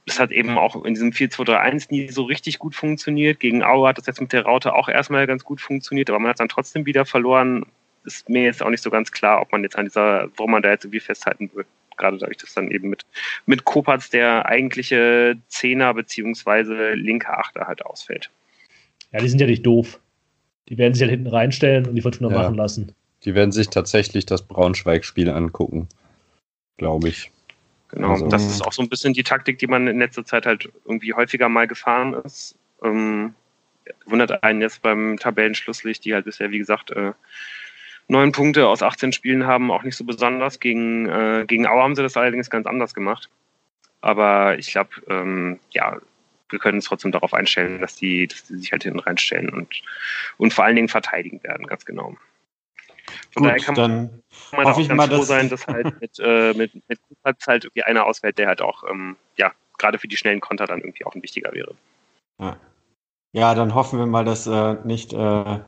es 0.06 0.18
hat 0.18 0.32
eben 0.32 0.58
auch 0.58 0.84
in 0.84 0.94
diesem 0.94 1.10
4-2-3-1 1.10 1.86
nie 1.90 2.08
so 2.08 2.24
richtig 2.24 2.58
gut 2.58 2.74
funktioniert. 2.74 3.38
Gegen 3.38 3.62
Aue 3.62 3.88
hat 3.88 3.98
das 3.98 4.06
jetzt 4.06 4.20
mit 4.20 4.32
der 4.32 4.42
Raute 4.42 4.74
auch 4.74 4.88
erstmal 4.88 5.26
ganz 5.26 5.44
gut 5.44 5.60
funktioniert, 5.60 6.10
aber 6.10 6.18
man 6.18 6.30
hat 6.30 6.40
dann 6.40 6.48
trotzdem 6.48 6.84
wieder 6.84 7.04
verloren. 7.04 7.64
Ist 8.04 8.28
mir 8.28 8.42
jetzt 8.42 8.62
auch 8.62 8.70
nicht 8.70 8.82
so 8.82 8.90
ganz 8.90 9.12
klar, 9.12 9.40
ob 9.40 9.52
man 9.52 9.62
jetzt 9.62 9.76
an 9.76 9.84
dieser, 9.84 10.30
warum 10.36 10.52
man 10.52 10.62
da 10.62 10.70
jetzt 10.70 10.84
irgendwie 10.84 11.00
festhalten 11.00 11.50
wird 11.54 11.66
gerade 12.00 12.18
dadurch, 12.18 12.38
dass 12.38 12.54
dann 12.54 12.70
eben 12.70 12.90
mit, 12.90 13.06
mit 13.46 13.64
Kopatz 13.64 14.10
der 14.10 14.46
eigentliche 14.46 15.36
Zehner 15.48 15.94
beziehungsweise 15.94 16.94
linke 16.94 17.28
Achter 17.28 17.66
halt 17.66 17.84
ausfällt. 17.84 18.30
Ja, 19.12 19.20
die 19.20 19.28
sind 19.28 19.40
ja 19.40 19.46
nicht 19.46 19.64
doof. 19.64 20.00
Die 20.68 20.78
werden 20.78 20.94
sich 20.94 21.02
halt 21.02 21.10
hinten 21.10 21.28
reinstellen 21.28 21.86
und 21.86 21.94
die 21.94 22.02
Fortuna 22.02 22.30
ja. 22.30 22.42
machen 22.42 22.54
lassen. 22.54 22.92
Die 23.24 23.34
werden 23.34 23.52
sich 23.52 23.68
tatsächlich 23.68 24.24
das 24.26 24.46
Braunschweig-Spiel 24.46 25.28
angucken, 25.28 25.88
glaube 26.78 27.08
ich. 27.08 27.30
Genau, 27.88 28.12
also, 28.12 28.28
das 28.28 28.46
ist 28.46 28.62
auch 28.62 28.72
so 28.72 28.82
ein 28.82 28.88
bisschen 28.88 29.12
die 29.12 29.24
Taktik, 29.24 29.58
die 29.58 29.66
man 29.66 29.88
in 29.88 29.98
letzter 29.98 30.24
Zeit 30.24 30.46
halt 30.46 30.70
irgendwie 30.84 31.12
häufiger 31.12 31.48
mal 31.48 31.66
gefahren 31.66 32.14
ist. 32.24 32.56
Ähm, 32.84 33.34
wundert 34.06 34.42
einen 34.44 34.60
jetzt 34.60 34.82
beim 34.82 35.18
Tabellenschlusslicht, 35.18 36.04
die 36.04 36.14
halt 36.14 36.24
bisher, 36.24 36.50
wie 36.52 36.58
gesagt, 36.58 36.92
äh, 36.92 37.12
neun 38.08 38.32
Punkte 38.32 38.68
aus 38.68 38.82
18 38.82 39.12
Spielen 39.12 39.46
haben, 39.46 39.70
auch 39.70 39.82
nicht 39.82 39.96
so 39.96 40.04
besonders. 40.04 40.60
Gegen, 40.60 41.06
äh, 41.08 41.44
gegen 41.46 41.66
Auer 41.66 41.82
haben 41.82 41.96
sie 41.96 42.02
das 42.02 42.16
allerdings 42.16 42.50
ganz 42.50 42.66
anders 42.66 42.94
gemacht. 42.94 43.28
Aber 44.00 44.58
ich 44.58 44.70
glaube, 44.72 44.90
ähm, 45.08 45.60
ja, 45.70 45.98
wir 46.48 46.58
können 46.58 46.78
uns 46.78 46.86
trotzdem 46.86 47.12
darauf 47.12 47.34
einstellen, 47.34 47.80
dass 47.80 47.96
die, 47.96 48.26
dass 48.26 48.44
die 48.44 48.56
sich 48.56 48.72
halt 48.72 48.82
hinten 48.82 49.00
reinstellen 49.00 49.50
und, 49.50 49.82
und 50.38 50.52
vor 50.52 50.64
allen 50.64 50.76
Dingen 50.76 50.88
verteidigen 50.88 51.42
werden, 51.42 51.66
ganz 51.66 51.84
genau. 51.84 52.16
Von 53.32 53.42
Gut, 53.42 53.46
daher 53.46 53.60
kann 53.60 53.74
man, 53.74 54.22
man 54.52 54.66
auch 54.66 54.88
ganz 54.88 55.06
froh 55.06 55.22
sein, 55.22 55.48
dass 55.48 55.66
halt 55.66 55.84
mit, 56.00 56.18
äh, 56.18 56.52
mit, 56.54 56.72
mit 56.88 57.00
halt 57.46 57.64
irgendwie 57.64 57.82
einer 57.82 58.06
ausfällt, 58.06 58.38
der 58.38 58.48
halt 58.48 58.62
auch, 58.62 58.84
ähm, 58.88 59.16
ja, 59.36 59.52
gerade 59.78 59.98
für 59.98 60.08
die 60.08 60.16
schnellen 60.16 60.40
Konter 60.40 60.66
dann 60.66 60.80
irgendwie 60.80 61.04
auch 61.04 61.14
ein 61.14 61.22
wichtiger 61.22 61.52
wäre. 61.52 61.74
Ja, 62.38 62.56
ja 63.32 63.54
dann 63.54 63.74
hoffen 63.74 63.98
wir 63.98 64.06
mal, 64.06 64.24
dass 64.24 64.46
äh, 64.46 64.76
nicht 64.84 65.12
äh, 65.12 65.60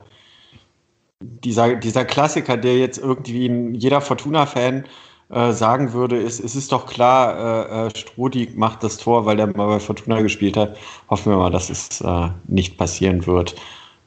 dieser, 1.21 1.75
dieser 1.75 2.05
Klassiker, 2.05 2.57
der 2.57 2.77
jetzt 2.77 2.97
irgendwie 2.97 3.75
jeder 3.77 4.01
Fortuna-Fan 4.01 4.85
äh, 5.29 5.51
sagen 5.51 5.93
würde, 5.93 6.17
ist, 6.17 6.39
es 6.39 6.55
ist 6.55 6.71
doch 6.71 6.85
klar, 6.85 7.85
äh, 7.85 7.87
äh, 7.87 7.97
Strudi 7.97 8.51
macht 8.55 8.83
das 8.83 8.97
Tor, 8.97 9.25
weil 9.25 9.39
er 9.39 9.47
mal 9.47 9.67
bei 9.67 9.79
Fortuna 9.79 10.21
gespielt 10.21 10.57
hat. 10.57 10.77
Hoffen 11.09 11.31
wir 11.31 11.37
mal, 11.37 11.51
dass 11.51 11.69
es 11.69 12.01
äh, 12.01 12.29
nicht 12.47 12.77
passieren 12.77 13.25
wird. 13.25 13.55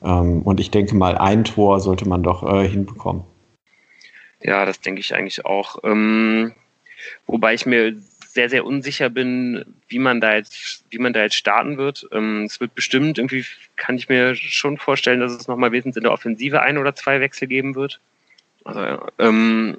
Ähm, 0.03 0.43
und 0.43 0.61
ich 0.61 0.71
denke 0.71 0.95
mal, 0.95 1.17
ein 1.19 1.45
Tor 1.45 1.81
sollte 1.81 2.09
man 2.09 2.23
doch 2.23 2.43
äh, 2.43 2.69
hinbekommen. 2.69 3.25
Ja, 4.43 4.65
das 4.67 4.81
denke 4.81 5.01
ich 5.01 5.15
eigentlich 5.15 5.45
auch. 5.47 5.79
Ähm, 5.83 6.53
wobei 7.27 7.55
ich 7.55 7.67
mir 7.67 7.97
sehr, 8.37 8.51
sehr 8.51 8.67
unsicher 8.67 9.09
bin, 9.09 9.65
wie 9.89 9.99
man 9.99 10.21
da 10.21 10.37
jetzt, 10.37 10.85
wie 10.91 10.99
man 10.99 11.15
da 11.15 11.23
jetzt 11.23 11.35
starten 11.35 11.79
wird. 11.79 12.07
Ähm, 12.13 12.45
es 12.45 12.61
wird 12.61 12.75
bestimmt 12.75 13.19
irgendwie, 13.19 13.45
kann 13.77 13.97
ich 13.97 14.09
mir 14.09 14.37
schon 14.37 14.77
vorstellen, 14.77 15.21
dass 15.21 15.33
es 15.33 15.49
nochmal 15.49 15.73
wesentlich 15.73 15.97
in 15.97 16.05
der 16.05 16.13
Offensive 16.13 16.61
ein 16.61 16.79
oder 16.79 16.95
zwei 16.95 17.19
Wechsel 17.21 17.49
geben 17.49 17.75
wird. 17.75 17.99
Also, 18.65 19.09
ähm, 19.19 19.79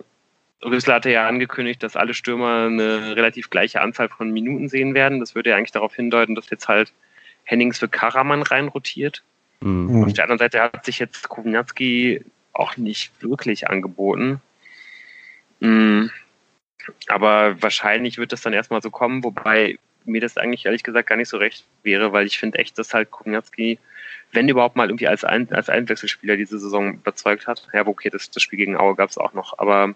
Rüssler 0.65 0.95
hatte 0.95 1.11
ja 1.11 1.27
angekündigt, 1.27 1.83
dass 1.83 1.95
alle 1.95 2.15
Stürmer 2.15 2.65
eine 2.65 3.15
relativ 3.15 3.51
gleiche 3.51 3.79
Anzahl 3.81 4.09
von 4.09 4.31
Minuten 4.31 4.69
sehen 4.69 4.95
werden. 4.95 5.19
Das 5.19 5.35
würde 5.35 5.51
ja 5.51 5.55
eigentlich 5.55 5.71
darauf 5.71 5.93
hindeuten, 5.93 6.33
dass 6.33 6.49
jetzt 6.49 6.67
halt 6.67 6.91
Hennings 7.43 7.77
für 7.77 7.87
Karaman 7.87 8.41
reinrotiert. 8.41 9.23
Mhm. 9.61 10.03
Auf 10.03 10.13
der 10.13 10.23
anderen 10.23 10.39
Seite 10.39 10.61
hat 10.61 10.83
sich 10.83 10.97
jetzt 10.97 11.29
Kovnatski 11.29 12.25
auch 12.53 12.75
nicht 12.75 13.11
wirklich 13.21 13.69
angeboten. 13.69 14.41
Mhm. 15.59 16.09
Aber 17.07 17.61
wahrscheinlich 17.61 18.17
wird 18.17 18.31
das 18.31 18.41
dann 18.41 18.53
erstmal 18.53 18.81
so 18.81 18.89
kommen, 18.89 19.23
wobei 19.23 19.77
mir 20.05 20.21
das 20.21 20.37
eigentlich 20.37 20.65
ehrlich 20.65 20.83
gesagt 20.83 21.09
gar 21.09 21.17
nicht 21.17 21.29
so 21.29 21.37
recht 21.37 21.65
wäre, 21.83 22.13
weil 22.13 22.25
ich 22.25 22.37
finde 22.37 22.59
echt, 22.59 22.79
dass 22.79 22.93
halt 22.93 23.11
Kugnatski, 23.11 23.77
wenn 24.31 24.47
überhaupt 24.47 24.75
mal 24.75 24.87
irgendwie 24.87 25.07
als, 25.07 25.23
Ein 25.23 25.51
als 25.51 25.69
Einwechselspieler 25.69 26.37
diese 26.37 26.59
Saison 26.59 26.93
überzeugt 26.93 27.47
hat. 27.47 27.67
Ja, 27.73 27.85
okay, 27.85 28.09
das, 28.09 28.29
das 28.29 28.41
Spiel 28.41 28.57
gegen 28.57 28.77
Aue 28.77 28.95
gab 28.95 29.09
es 29.09 29.17
auch 29.17 29.33
noch, 29.33 29.57
aber 29.59 29.95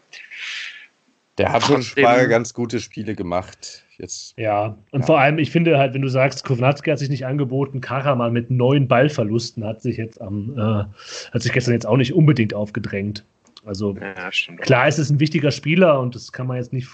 der 1.38 1.54
hat 1.54 1.64
schon 1.64 1.84
mal 2.02 2.28
ganz 2.28 2.54
gute 2.54 2.80
Spiele 2.80 3.16
gemacht. 3.16 3.86
Jetzt, 3.98 4.38
ja, 4.38 4.78
und 4.92 5.02
ja. 5.02 5.06
vor 5.06 5.20
allem, 5.20 5.38
ich 5.38 5.52
finde 5.52 5.78
halt, 5.78 5.94
wenn 5.94 6.02
du 6.02 6.08
sagst, 6.08 6.44
Kovnatski 6.44 6.90
hat 6.90 7.00
sich 7.00 7.10
nicht 7.10 7.26
angeboten, 7.26 7.82
Karaman 7.82 8.34
mit 8.34 8.50
neun 8.50 8.88
Ballverlusten 8.88 9.64
hat 9.64 9.82
sich 9.82 9.98
jetzt 9.98 10.20
am, 10.20 10.58
äh, 10.58 11.32
hat 11.34 11.42
sich 11.42 11.54
gestern 11.54 11.74
jetzt 11.74 11.86
auch 11.86 11.98
nicht 11.98 12.14
unbedingt 12.14 12.54
aufgedrängt. 12.54 13.24
Also 13.66 13.96
ja, 13.96 14.30
klar 14.58 14.88
ist 14.88 14.98
es 14.98 15.10
ein 15.10 15.20
wichtiger 15.20 15.52
Spieler 15.52 16.00
und 16.00 16.16
das 16.16 16.32
kann 16.32 16.48
man 16.48 16.58
jetzt 16.58 16.74
nicht 16.74 16.90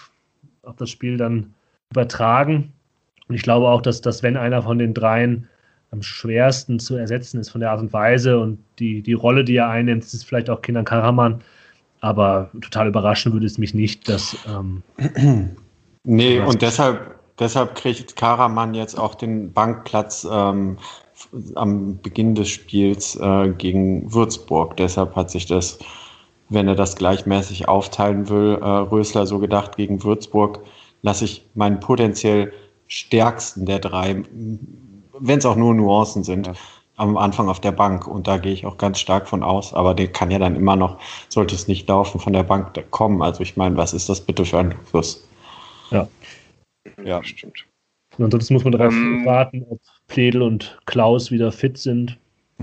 auf 0.63 0.75
das 0.75 0.89
Spiel 0.89 1.17
dann 1.17 1.53
übertragen. 1.91 2.73
Und 3.27 3.35
ich 3.35 3.41
glaube 3.41 3.67
auch, 3.67 3.81
dass, 3.81 4.01
dass 4.01 4.23
wenn 4.23 4.37
einer 4.37 4.61
von 4.61 4.77
den 4.77 4.93
dreien 4.93 5.47
am 5.91 6.01
schwersten 6.01 6.79
zu 6.79 6.97
ersetzen 6.97 7.39
ist 7.39 7.49
von 7.49 7.61
der 7.61 7.71
Art 7.71 7.79
und 7.79 7.93
Weise 7.93 8.39
und 8.39 8.59
die, 8.79 9.01
die 9.01 9.13
Rolle, 9.13 9.43
die 9.43 9.55
er 9.55 9.69
einnimmt, 9.69 10.03
ist 10.03 10.23
vielleicht 10.23 10.49
auch 10.49 10.61
Kindern 10.61 10.85
Karaman. 10.85 11.41
Aber 12.01 12.51
total 12.61 12.89
überraschen 12.89 13.33
würde 13.33 13.45
es 13.45 13.57
mich 13.57 13.73
nicht, 13.73 14.07
dass. 14.07 14.37
Ähm, 14.47 14.83
nee, 16.03 16.39
und 16.39 16.61
deshalb, 16.61 17.15
deshalb 17.39 17.75
kriegt 17.75 18.15
Karaman 18.15 18.73
jetzt 18.73 18.99
auch 18.99 19.15
den 19.15 19.51
Bankplatz 19.51 20.27
ähm, 20.29 20.77
am 21.55 21.99
Beginn 22.01 22.35
des 22.35 22.49
Spiels 22.49 23.15
äh, 23.15 23.49
gegen 23.57 24.13
Würzburg. 24.13 24.77
Deshalb 24.77 25.15
hat 25.15 25.31
sich 25.31 25.47
das 25.47 25.79
wenn 26.49 26.67
er 26.67 26.75
das 26.75 26.95
gleichmäßig 26.95 27.67
aufteilen 27.67 28.29
will, 28.29 28.59
äh, 28.61 28.65
Rösler 28.65 29.25
so 29.25 29.39
gedacht 29.39 29.77
gegen 29.77 30.03
Würzburg, 30.03 30.61
lasse 31.01 31.25
ich 31.25 31.45
meinen 31.55 31.79
potenziell 31.79 32.53
stärksten 32.87 33.65
der 33.65 33.79
drei, 33.79 34.23
wenn 35.19 35.39
es 35.39 35.45
auch 35.45 35.55
nur 35.55 35.73
Nuancen 35.73 36.23
sind, 36.23 36.47
ja. 36.47 36.53
am 36.95 37.17
Anfang 37.17 37.49
auf 37.49 37.59
der 37.59 37.71
Bank. 37.71 38.07
Und 38.07 38.27
da 38.27 38.37
gehe 38.37 38.53
ich 38.53 38.65
auch 38.65 38.77
ganz 38.77 38.99
stark 38.99 39.27
von 39.27 39.43
aus. 39.43 39.73
Aber 39.73 39.93
der 39.93 40.07
kann 40.07 40.31
ja 40.31 40.39
dann 40.39 40.55
immer 40.55 40.75
noch, 40.75 40.99
sollte 41.29 41.55
es 41.55 41.67
nicht 41.67 41.87
laufen, 41.89 42.19
von 42.19 42.33
der 42.33 42.43
Bank 42.43 42.73
kommen. 42.91 43.21
Also 43.21 43.43
ich 43.43 43.57
meine, 43.57 43.77
was 43.77 43.93
ist 43.93 44.09
das 44.09 44.21
bitte 44.21 44.45
für 44.45 44.59
ein 44.59 44.71
Luxus? 44.71 45.27
Ja. 45.91 46.07
Ja, 47.03 47.23
stimmt. 47.23 47.65
Und 48.17 48.25
ansonsten 48.25 48.53
muss 48.53 48.63
man 48.63 48.71
darauf 48.71 48.93
ähm, 48.93 49.25
warten, 49.25 49.65
ob 49.69 49.79
Pledel 50.07 50.41
und 50.41 50.79
Klaus 50.85 51.29
wieder 51.29 51.51
fit 51.51 51.77
sind. 51.77 52.17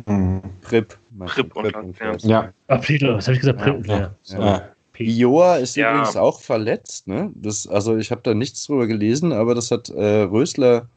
Mhm. 0.07 0.43
Prip. 0.63 0.99
Prip 1.19 1.55
und, 1.57 1.75
und 1.75 1.99
ja. 1.99 2.17
ja. 2.23 2.53
Ah, 2.69 2.79
Priedler, 2.79 3.17
was 3.17 3.27
habe 3.27 3.35
ich 3.35 3.41
gesagt? 3.41 3.61
Prip, 3.61 3.87
ja. 3.87 4.15
ja. 4.25 4.39
ja. 4.39 4.69
Ioa 4.99 5.57
ist 5.57 5.77
ja. 5.77 5.91
übrigens 5.91 6.17
auch 6.17 6.41
verletzt. 6.41 7.09
Ne? 7.09 7.33
Das, 7.35 7.67
also 7.67 7.97
ich 7.97 8.11
habe 8.11 8.23
da 8.23 8.35
nichts 8.35 8.65
drüber 8.67 8.87
gelesen, 8.87 9.33
aber 9.33 9.55
das 9.55 9.71
hat 9.71 9.89
äh, 9.89 10.23
Rösler 10.23 10.89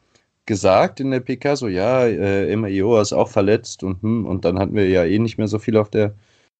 gesagt 0.46 1.00
in 1.00 1.10
der 1.10 1.20
PK, 1.20 1.56
so 1.56 1.68
ja, 1.68 2.04
äh, 2.04 2.50
Emma 2.50 2.68
Ioa 2.68 3.02
ist 3.02 3.12
auch 3.12 3.28
verletzt 3.28 3.82
und, 3.82 4.02
hm, 4.02 4.24
und 4.24 4.44
dann 4.44 4.58
hatten 4.58 4.74
wir 4.74 4.88
ja 4.88 5.04
eh 5.04 5.18
nicht 5.18 5.36
mehr 5.36 5.48
so 5.48 5.58
viel 5.58 5.76
auf 5.76 5.90
der 5.90 6.14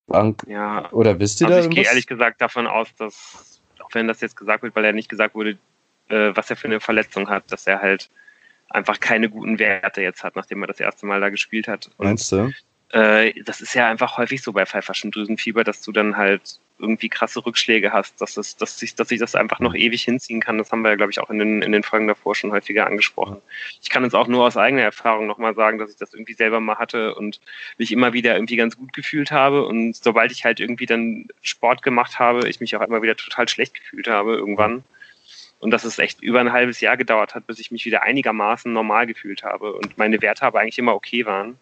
Bank. 0.07 0.43
Ja. 0.47 0.91
Oder 0.93 1.19
wisst 1.19 1.41
ihr 1.41 1.47
also 1.47 1.61
da? 1.61 1.69
Ich 1.69 1.75
gehe 1.75 1.85
ehrlich 1.85 2.07
gesagt 2.07 2.41
davon 2.41 2.67
aus, 2.67 2.95
dass, 2.97 3.61
auch 3.79 3.89
wenn 3.93 4.07
das 4.07 4.21
jetzt 4.21 4.37
gesagt 4.37 4.63
wird, 4.63 4.77
weil 4.77 4.85
er 4.85 4.93
nicht 4.93 5.09
gesagt 5.09 5.35
wurde, 5.35 5.57
äh, 6.09 6.33
was 6.35 6.51
er 6.51 6.57
für 6.57 6.69
eine 6.69 6.81
Verletzung 6.81 7.29
hat, 7.29 7.51
dass 7.51 7.67
er 7.67 7.81
halt 7.81 8.11
einfach 8.69 9.01
keine 9.01 9.31
guten 9.31 9.59
Werte 9.59 10.03
jetzt 10.03 10.23
hat, 10.23 10.37
nachdem 10.37 10.63
er 10.63 10.67
das 10.67 10.81
erste 10.81 11.07
Mal 11.07 11.21
da 11.21 11.31
gespielt 11.31 11.69
hat. 11.69 11.91
Und 11.97 12.07
Meinst 12.07 12.31
du? 12.33 12.51
Äh, 12.91 13.43
das 13.43 13.61
ist 13.61 13.75
ja 13.75 13.89
einfach 13.89 14.17
häufig 14.17 14.43
so 14.43 14.53
bei 14.53 14.65
pfeiferschen 14.65 15.11
Drüsenfieber, 15.11 15.65
dass 15.65 15.83
du 15.83 15.93
dann 15.93 16.17
halt 16.17 16.61
irgendwie 16.79 17.09
krasse 17.09 17.45
Rückschläge 17.45 17.93
hast, 17.93 18.21
dass, 18.21 18.37
es, 18.37 18.57
dass, 18.57 18.79
sich, 18.79 18.95
dass 18.95 19.09
sich 19.09 19.19
das 19.19 19.35
einfach 19.35 19.59
noch 19.59 19.75
ewig 19.75 20.03
hinziehen 20.05 20.41
kann. 20.41 20.59
Das 20.59 20.71
haben 20.71 20.83
wir 20.83 20.91
ja, 20.91 20.97
glaube 20.97 21.11
ich, 21.11 21.19
auch 21.19 21.29
in 21.29 21.39
den, 21.39 21.63
in 21.63 21.73
den 21.73 21.83
Folgen 21.83 22.07
davor 22.07 22.35
schon 22.35 22.53
häufiger 22.53 22.87
angesprochen. 22.87 23.39
Ich 23.83 23.91
kann 23.91 24.05
jetzt 24.05 24.15
auch 24.15 24.29
nur 24.29 24.47
aus 24.47 24.57
eigener 24.57 24.83
Erfahrung 24.83 25.27
nochmal 25.27 25.55
sagen, 25.55 25.79
dass 25.79 25.91
ich 25.91 25.97
das 25.97 26.15
irgendwie 26.15 26.35
selber 26.35 26.61
mal 26.61 26.77
hatte 26.79 27.15
und 27.15 27.41
mich 27.79 27.93
immer 27.93 28.13
wieder 28.13 28.35
irgendwie 28.35 28.57
ganz 28.57 28.77
gut 28.77 28.93
gefühlt 28.93 29.31
habe. 29.33 29.67
Und 29.67 29.97
sobald 29.97 30.31
ich 30.31 30.45
halt 30.45 30.61
irgendwie 30.61 30.87
dann 30.87 31.27
Sport 31.43 31.83
gemacht 31.83 32.19
habe, 32.19 32.49
ich 32.49 32.61
mich 32.61 32.77
auch 32.77 32.83
immer 32.83 33.03
wieder 33.03 33.17
total 33.17 33.49
schlecht 33.49 33.75
gefühlt 33.75 34.09
habe 34.09 34.37
irgendwann. 34.37 34.85
Und 35.61 35.73
dass 35.73 35.85
es 35.85 35.99
echt 35.99 36.23
über 36.23 36.39
ein 36.39 36.53
halbes 36.53 36.81
Jahr 36.81 36.97
gedauert 36.97 37.35
hat, 37.35 37.49
bis 37.49 37.59
ich 37.59 37.73
mich 37.73 37.85
wieder 37.85 38.03
einigermaßen 38.03 38.73
normal 38.73 39.09
gefühlt 39.09 39.43
habe 39.43 39.73
und 39.73 39.99
meine 39.99 40.23
Werte 40.23 40.45
aber 40.45 40.61
eigentlich 40.61 40.79
immer 40.79 40.95
okay 40.95 41.27
waren. 41.27 41.59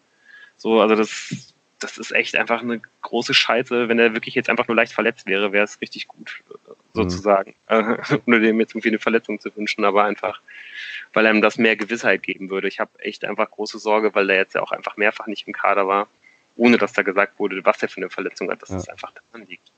So, 0.57 0.81
also 0.81 0.95
das, 0.95 1.53
das 1.79 1.97
ist 1.97 2.11
echt 2.11 2.35
einfach 2.35 2.61
eine 2.61 2.81
große 3.01 3.33
Scheiße. 3.33 3.87
Wenn 3.87 3.99
er 3.99 4.13
wirklich 4.13 4.35
jetzt 4.35 4.49
einfach 4.49 4.67
nur 4.67 4.75
leicht 4.75 4.93
verletzt 4.93 5.27
wäre, 5.27 5.51
wäre 5.51 5.63
es 5.63 5.79
richtig 5.81 6.07
gut, 6.07 6.41
äh, 6.49 6.73
sozusagen. 6.93 7.55
Mhm. 7.69 7.97
Ohne 8.25 8.39
dem 8.39 8.59
jetzt 8.59 8.71
irgendwie 8.71 8.89
eine 8.89 8.99
Verletzung 8.99 9.39
zu 9.39 9.55
wünschen, 9.55 9.85
aber 9.85 10.03
einfach, 10.03 10.41
weil 11.13 11.25
einem 11.25 11.41
das 11.41 11.57
mehr 11.57 11.75
Gewissheit 11.75 12.23
geben 12.23 12.49
würde. 12.49 12.67
Ich 12.67 12.79
habe 12.79 12.91
echt 12.99 13.23
einfach 13.23 13.49
große 13.49 13.79
Sorge, 13.79 14.13
weil 14.15 14.29
er 14.29 14.37
jetzt 14.37 14.55
ja 14.55 14.61
auch 14.61 14.71
einfach 14.71 14.97
mehrfach 14.97 15.27
nicht 15.27 15.47
im 15.47 15.53
Kader 15.53 15.87
war, 15.87 16.07
ohne 16.55 16.77
dass 16.77 16.93
da 16.93 17.03
gesagt 17.03 17.39
wurde, 17.39 17.63
was 17.63 17.81
er 17.81 17.89
für 17.89 17.97
eine 17.97 18.09
Verletzung 18.09 18.49
hat, 18.49 18.61
dass 18.61 18.69
ja. 18.69 18.77
es 18.77 18.89
einfach 18.89 19.11
daran 19.11 19.47
liegt. 19.47 19.71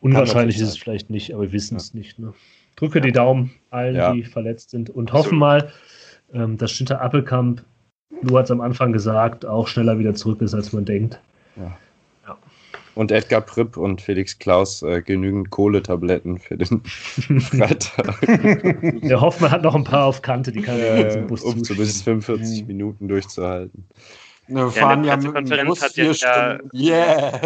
Unwahrscheinlich 0.00 0.56
ist 0.56 0.68
es 0.68 0.78
vielleicht 0.78 1.10
nicht, 1.10 1.32
aber 1.34 1.44
wir 1.44 1.52
wissen 1.52 1.76
es 1.76 1.92
ja. 1.92 1.98
nicht. 1.98 2.18
Ne? 2.18 2.34
Drücke 2.76 2.98
ja. 2.98 3.04
die 3.04 3.12
Daumen 3.12 3.54
allen, 3.70 4.14
die 4.14 4.24
verletzt 4.24 4.70
sind 4.70 4.90
und 4.90 5.12
hoffen 5.12 5.38
mal, 5.38 5.72
ähm, 6.32 6.56
dass 6.56 6.70
Schinter 6.72 7.00
Appelkamp 7.00 7.64
Du 8.22 8.38
hast 8.38 8.50
am 8.50 8.60
Anfang 8.60 8.92
gesagt, 8.92 9.44
auch 9.44 9.68
schneller 9.68 9.98
wieder 9.98 10.14
zurück 10.14 10.40
ist, 10.40 10.54
als 10.54 10.72
man 10.72 10.84
denkt. 10.84 11.20
Ja. 11.56 11.76
ja. 12.26 12.38
Und 12.94 13.12
Edgar 13.12 13.42
Pripp 13.42 13.76
und 13.76 14.00
Felix 14.00 14.38
Klaus 14.38 14.82
äh, 14.82 15.02
genügend 15.02 15.50
Kohletabletten 15.50 16.38
für 16.38 16.56
den 16.56 16.82
Freitag. 17.40 18.20
Der 19.02 19.20
Hoffmann 19.20 19.50
hat 19.50 19.62
noch 19.62 19.74
ein 19.74 19.84
paar 19.84 20.06
auf 20.06 20.22
Kante, 20.22 20.52
die 20.52 20.62
kann 20.62 20.78
er 20.78 21.16
äh, 21.16 21.20
Bus 21.22 21.42
Um 21.42 21.62
zumindest 21.62 22.04
45 22.04 22.66
Minuten 22.66 23.08
durchzuhalten. 23.08 23.86
Wir 24.48 24.70
fahren 24.70 25.04
ja, 25.04 25.14
in 25.14 25.20
der 25.20 25.30
Pressekonferenz 25.30 25.82
hat 25.82 25.96
ja, 25.96 26.58
yeah. 26.72 27.40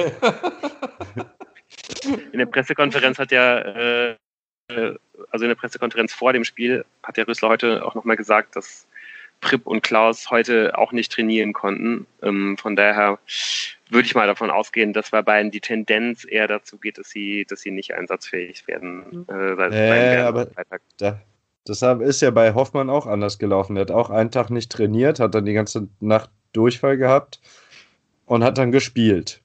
in 2.32 2.38
der 2.38 2.46
Pressekonferenz 2.46 3.18
hat 3.18 3.32
ja 3.32 3.58
äh, 3.58 4.16
also 5.30 5.44
in 5.44 5.48
der 5.48 5.56
Pressekonferenz 5.56 6.12
vor 6.12 6.32
dem 6.32 6.44
Spiel 6.44 6.84
hat 7.02 7.16
der 7.16 7.26
Rüssler 7.26 7.48
heute 7.48 7.84
auch 7.84 7.96
nochmal 7.96 8.16
gesagt, 8.16 8.54
dass 8.54 8.86
Prip 9.42 9.66
und 9.66 9.82
Klaus 9.82 10.30
heute 10.30 10.78
auch 10.78 10.92
nicht 10.92 11.12
trainieren 11.12 11.52
konnten. 11.52 12.06
Ähm, 12.22 12.56
von 12.56 12.76
daher 12.76 13.18
würde 13.90 14.06
ich 14.06 14.14
mal 14.14 14.26
davon 14.26 14.50
ausgehen, 14.50 14.94
dass 14.94 15.10
bei 15.10 15.20
beiden 15.20 15.50
die 15.50 15.60
Tendenz 15.60 16.24
eher 16.24 16.48
dazu 16.48 16.78
geht, 16.78 16.96
dass 16.96 17.10
sie, 17.10 17.44
dass 17.44 17.60
sie 17.60 17.72
nicht 17.72 17.92
einsatzfähig 17.92 18.66
werden. 18.66 19.26
Äh, 19.28 20.14
äh, 20.14 20.20
aber 20.20 20.48
da, 20.96 21.20
das 21.64 21.82
ist 21.82 22.22
ja 22.22 22.30
bei 22.30 22.54
Hoffmann 22.54 22.88
auch 22.88 23.06
anders 23.06 23.38
gelaufen. 23.38 23.76
Er 23.76 23.82
hat 23.82 23.90
auch 23.90 24.10
einen 24.10 24.30
Tag 24.30 24.48
nicht 24.50 24.72
trainiert, 24.72 25.20
hat 25.20 25.34
dann 25.34 25.44
die 25.44 25.52
ganze 25.52 25.88
Nacht 26.00 26.30
Durchfall 26.52 26.96
gehabt 26.96 27.40
und 28.26 28.44
hat 28.44 28.58
dann 28.58 28.72
gespielt. 28.72 29.42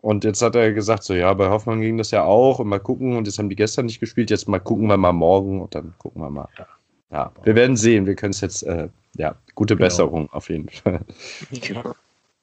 Und 0.00 0.24
jetzt 0.24 0.40
hat 0.40 0.54
er 0.54 0.72
gesagt, 0.72 1.02
so 1.02 1.12
ja, 1.12 1.32
bei 1.34 1.48
Hoffmann 1.48 1.80
ging 1.80 1.98
das 1.98 2.12
ja 2.12 2.24
auch 2.24 2.60
und 2.60 2.68
mal 2.68 2.80
gucken 2.80 3.16
und 3.16 3.26
jetzt 3.26 3.38
haben 3.38 3.50
die 3.50 3.56
gestern 3.56 3.86
nicht 3.86 4.00
gespielt, 4.00 4.30
jetzt 4.30 4.48
mal 4.48 4.60
gucken 4.60 4.86
wir 4.86 4.96
mal 4.96 5.12
morgen 5.12 5.60
und 5.60 5.74
dann 5.74 5.94
gucken 5.98 6.22
wir 6.22 6.30
mal. 6.30 6.48
Ja. 6.56 6.66
Ja, 7.10 7.32
wir 7.42 7.54
werden 7.54 7.76
sehen. 7.76 8.06
Wir 8.06 8.14
können 8.14 8.32
es 8.32 8.40
jetzt, 8.40 8.62
äh, 8.62 8.88
ja, 9.16 9.36
gute 9.54 9.76
genau. 9.76 9.86
Besserung 9.86 10.30
auf 10.32 10.50
jeden 10.50 10.68
Fall. 10.68 11.00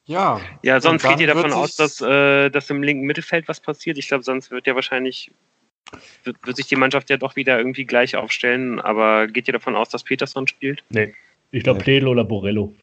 Ja. 0.07 0.39
Ja, 0.61 0.80
sonst 0.80 1.03
geht 1.03 1.20
ihr 1.20 1.28
davon 1.28 1.51
aus, 1.51 1.76
dass, 1.76 1.99
äh, 2.01 2.49
dass 2.49 2.70
im 2.70 2.84
linken 2.84 3.05
Mittelfeld 3.05 3.47
was 3.47 3.59
passiert. 3.59 3.97
Ich 3.97 4.07
glaube, 4.07 4.24
sonst 4.24 4.51
wird 4.51 4.68
ja 4.68 4.76
wahrscheinlich, 4.76 5.32
wird, 6.24 6.38
wird, 6.45 6.57
sich 6.57 6.68
die 6.68 6.76
Mannschaft 6.76 7.09
ja 7.09 7.18
doch 7.18 7.36
wieder 7.36 7.57
irgendwie 7.57 7.86
gleich 7.86 8.16
aufstellen. 8.16 8.80
Aber 8.80 9.28
geht 9.28 9.47
ihr 9.47 9.53
davon 9.53 9.76
aus, 9.76 9.89
dass 9.89 10.03
Peterson 10.03 10.47
spielt? 10.47 10.84
Nee. 10.89 11.13
Ich 11.51 11.63
glaube, 11.63 11.80
nee. 11.80 11.86
Pledel 11.86 12.09
oder 12.09 12.24
Borello. 12.24 12.74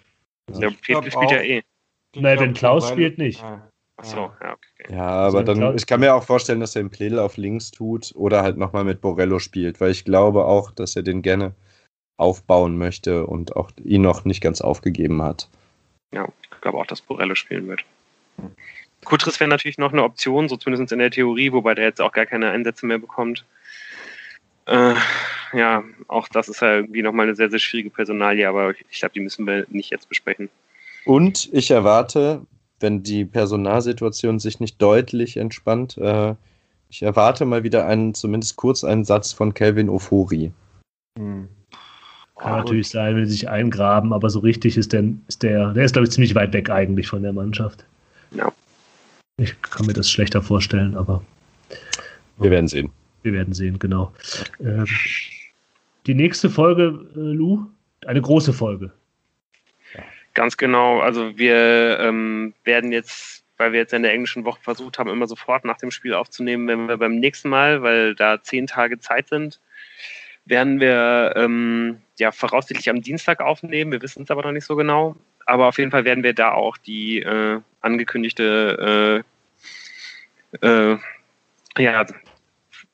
Ja, 0.52 0.70
Pledel 0.70 1.12
spielt 1.12 1.30
ja 1.30 1.42
eh. 1.42 1.62
Nein, 2.16 2.40
wenn 2.40 2.54
Klaus 2.54 2.88
spielt, 2.88 3.18
nicht. 3.18 3.40
Ja. 3.40 3.68
Achso, 3.96 4.32
ja, 4.40 4.52
okay. 4.54 4.94
Ja, 4.94 5.06
aber 5.06 5.38
also 5.38 5.54
dann, 5.54 5.76
ich 5.76 5.86
kann 5.86 6.00
mir 6.00 6.14
auch 6.14 6.24
vorstellen, 6.24 6.60
dass 6.60 6.74
er 6.74 6.82
den 6.82 6.90
Pledel 6.90 7.18
auf 7.18 7.36
links 7.36 7.70
tut 7.70 8.12
oder 8.16 8.42
halt 8.42 8.56
nochmal 8.56 8.84
mit 8.84 9.00
Borello 9.00 9.38
spielt, 9.38 9.80
weil 9.80 9.92
ich 9.92 10.04
glaube 10.04 10.44
auch, 10.44 10.72
dass 10.72 10.96
er 10.96 11.02
den 11.02 11.22
gerne 11.22 11.54
aufbauen 12.16 12.78
möchte 12.78 13.26
und 13.26 13.56
auch 13.56 13.70
ihn 13.82 14.02
noch 14.02 14.24
nicht 14.24 14.40
ganz 14.40 14.60
aufgegeben 14.60 15.22
hat. 15.22 15.48
Ja, 16.12 16.28
ich 16.42 16.60
glaube 16.60 16.78
auch, 16.78 16.86
dass 16.86 17.00
Borello 17.00 17.34
spielen 17.34 17.68
wird. 17.68 17.84
Kutris 19.04 19.40
wäre 19.40 19.50
natürlich 19.50 19.78
noch 19.78 19.92
eine 19.92 20.04
Option, 20.04 20.48
so 20.48 20.56
zumindest 20.56 20.92
in 20.92 20.98
der 20.98 21.10
Theorie, 21.10 21.52
wobei 21.52 21.74
der 21.74 21.84
jetzt 21.84 22.00
auch 22.00 22.12
gar 22.12 22.26
keine 22.26 22.50
Einsätze 22.50 22.86
mehr 22.86 22.98
bekommt. 22.98 23.44
Äh, 24.66 24.94
ja, 25.52 25.82
auch 26.08 26.28
das 26.28 26.48
ist 26.48 26.62
ja 26.62 26.76
irgendwie 26.76 27.02
nochmal 27.02 27.26
eine 27.26 27.34
sehr, 27.34 27.50
sehr 27.50 27.58
schwierige 27.58 27.90
Personalie, 27.90 28.48
aber 28.48 28.74
ich 28.90 29.00
glaube, 29.00 29.14
die 29.14 29.20
müssen 29.20 29.46
wir 29.46 29.66
nicht 29.70 29.90
jetzt 29.90 30.08
besprechen. 30.08 30.48
Und 31.04 31.52
ich 31.52 31.70
erwarte, 31.70 32.46
wenn 32.78 33.02
die 33.02 33.24
Personalsituation 33.24 34.38
sich 34.38 34.60
nicht 34.60 34.80
deutlich 34.80 35.36
entspannt, 35.36 35.96
äh, 35.98 36.34
ich 36.88 37.02
erwarte 37.02 37.44
mal 37.44 37.64
wieder 37.64 37.86
einen, 37.86 38.14
zumindest 38.14 38.56
kurz 38.56 38.84
einen 38.84 39.04
Satz 39.04 39.32
von 39.32 39.54
Kelvin 39.54 39.88
Ofori. 39.88 40.52
Hm. 41.18 41.48
Kann 42.42 42.58
natürlich 42.58 42.88
sein, 42.88 43.14
wenn 43.14 43.26
sie 43.26 43.32
sich 43.32 43.48
eingraben, 43.48 44.12
aber 44.12 44.28
so 44.28 44.40
richtig 44.40 44.76
ist 44.76 44.92
der, 44.92 45.04
ist 45.28 45.42
der, 45.42 45.72
der 45.72 45.84
ist, 45.84 45.92
glaube 45.92 46.06
ich, 46.06 46.12
ziemlich 46.12 46.34
weit 46.34 46.52
weg 46.52 46.70
eigentlich 46.70 47.06
von 47.06 47.22
der 47.22 47.32
Mannschaft. 47.32 47.84
Ja. 48.32 48.52
Ich 49.36 49.60
kann 49.62 49.86
mir 49.86 49.92
das 49.92 50.10
schlechter 50.10 50.42
vorstellen, 50.42 50.96
aber. 50.96 51.22
Wir 52.38 52.50
werden 52.50 52.66
sehen. 52.66 52.90
Wir 53.22 53.32
werden 53.32 53.54
sehen, 53.54 53.78
genau. 53.78 54.12
Ähm, 54.60 54.86
die 56.06 56.14
nächste 56.14 56.50
Folge, 56.50 57.06
äh, 57.14 57.20
Lou, 57.20 57.66
eine 58.06 58.20
große 58.20 58.52
Folge. 58.52 58.90
Ganz 60.34 60.56
genau. 60.56 61.00
Also 61.00 61.36
wir 61.38 62.00
ähm, 62.00 62.54
werden 62.64 62.90
jetzt, 62.90 63.44
weil 63.58 63.72
wir 63.72 63.80
jetzt 63.80 63.92
in 63.92 64.02
der 64.02 64.12
englischen 64.12 64.44
Woche 64.44 64.60
versucht 64.62 64.98
haben, 64.98 65.10
immer 65.10 65.28
sofort 65.28 65.64
nach 65.64 65.76
dem 65.76 65.92
Spiel 65.92 66.14
aufzunehmen, 66.14 66.66
wenn 66.66 66.88
wir 66.88 66.96
beim 66.96 67.20
nächsten 67.20 67.50
Mal, 67.50 67.82
weil 67.82 68.16
da 68.16 68.42
zehn 68.42 68.66
Tage 68.66 68.98
Zeit 68.98 69.28
sind, 69.28 69.60
werden 70.44 70.80
wir 70.80 71.34
ähm, 71.36 72.00
ja 72.18 72.32
voraussichtlich 72.32 72.90
am 72.90 73.02
Dienstag 73.02 73.40
aufnehmen. 73.40 73.92
Wir 73.92 74.02
wissen 74.02 74.24
es 74.24 74.30
aber 74.30 74.42
noch 74.42 74.52
nicht 74.52 74.66
so 74.66 74.76
genau. 74.76 75.16
Aber 75.46 75.68
auf 75.68 75.78
jeden 75.78 75.90
Fall 75.90 76.04
werden 76.04 76.24
wir 76.24 76.34
da 76.34 76.52
auch 76.52 76.76
die 76.76 77.20
äh, 77.20 77.60
angekündigte 77.80 79.24
äh, 80.62 80.66
äh, 80.66 80.98
ja, 81.78 82.06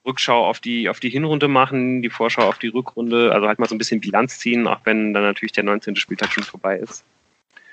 Rückschau 0.04 0.46
auf 0.46 0.60
die, 0.60 0.88
auf 0.88 1.00
die 1.00 1.10
Hinrunde 1.10 1.48
machen, 1.48 2.02
die 2.02 2.10
Vorschau 2.10 2.48
auf 2.48 2.58
die 2.58 2.68
Rückrunde, 2.68 3.32
also 3.32 3.46
halt 3.46 3.58
mal 3.58 3.68
so 3.68 3.74
ein 3.74 3.78
bisschen 3.78 4.00
Bilanz 4.00 4.38
ziehen, 4.38 4.66
auch 4.66 4.80
wenn 4.84 5.12
dann 5.12 5.22
natürlich 5.22 5.52
der 5.52 5.64
19. 5.64 5.96
Spieltag 5.96 6.32
schon 6.32 6.44
vorbei 6.44 6.78
ist. 6.78 7.04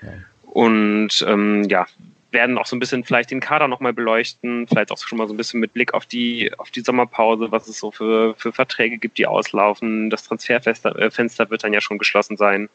Ja. 0.02 0.08
Und 0.42 1.24
ähm, 1.26 1.64
ja, 1.64 1.86
werden 2.36 2.58
auch 2.58 2.66
so 2.66 2.76
ein 2.76 2.78
bisschen 2.78 3.02
vielleicht 3.02 3.30
den 3.30 3.40
Kader 3.40 3.66
nochmal 3.66 3.94
beleuchten, 3.94 4.68
vielleicht 4.68 4.92
auch 4.92 4.98
schon 4.98 5.16
mal 5.16 5.26
so 5.26 5.32
ein 5.32 5.38
bisschen 5.38 5.58
mit 5.58 5.72
Blick 5.72 5.94
auf 5.94 6.04
die, 6.04 6.52
auf 6.58 6.70
die 6.70 6.82
Sommerpause, 6.82 7.50
was 7.50 7.66
es 7.66 7.78
so 7.78 7.90
für, 7.90 8.34
für 8.34 8.52
Verträge 8.52 8.98
gibt, 8.98 9.16
die 9.16 9.26
auslaufen. 9.26 10.10
Das 10.10 10.24
Transferfenster 10.24 10.94
äh, 10.94 11.50
wird 11.50 11.64
dann 11.64 11.72
ja 11.72 11.80
schon 11.80 11.96
geschlossen 11.96 12.36
sein. 12.36 12.68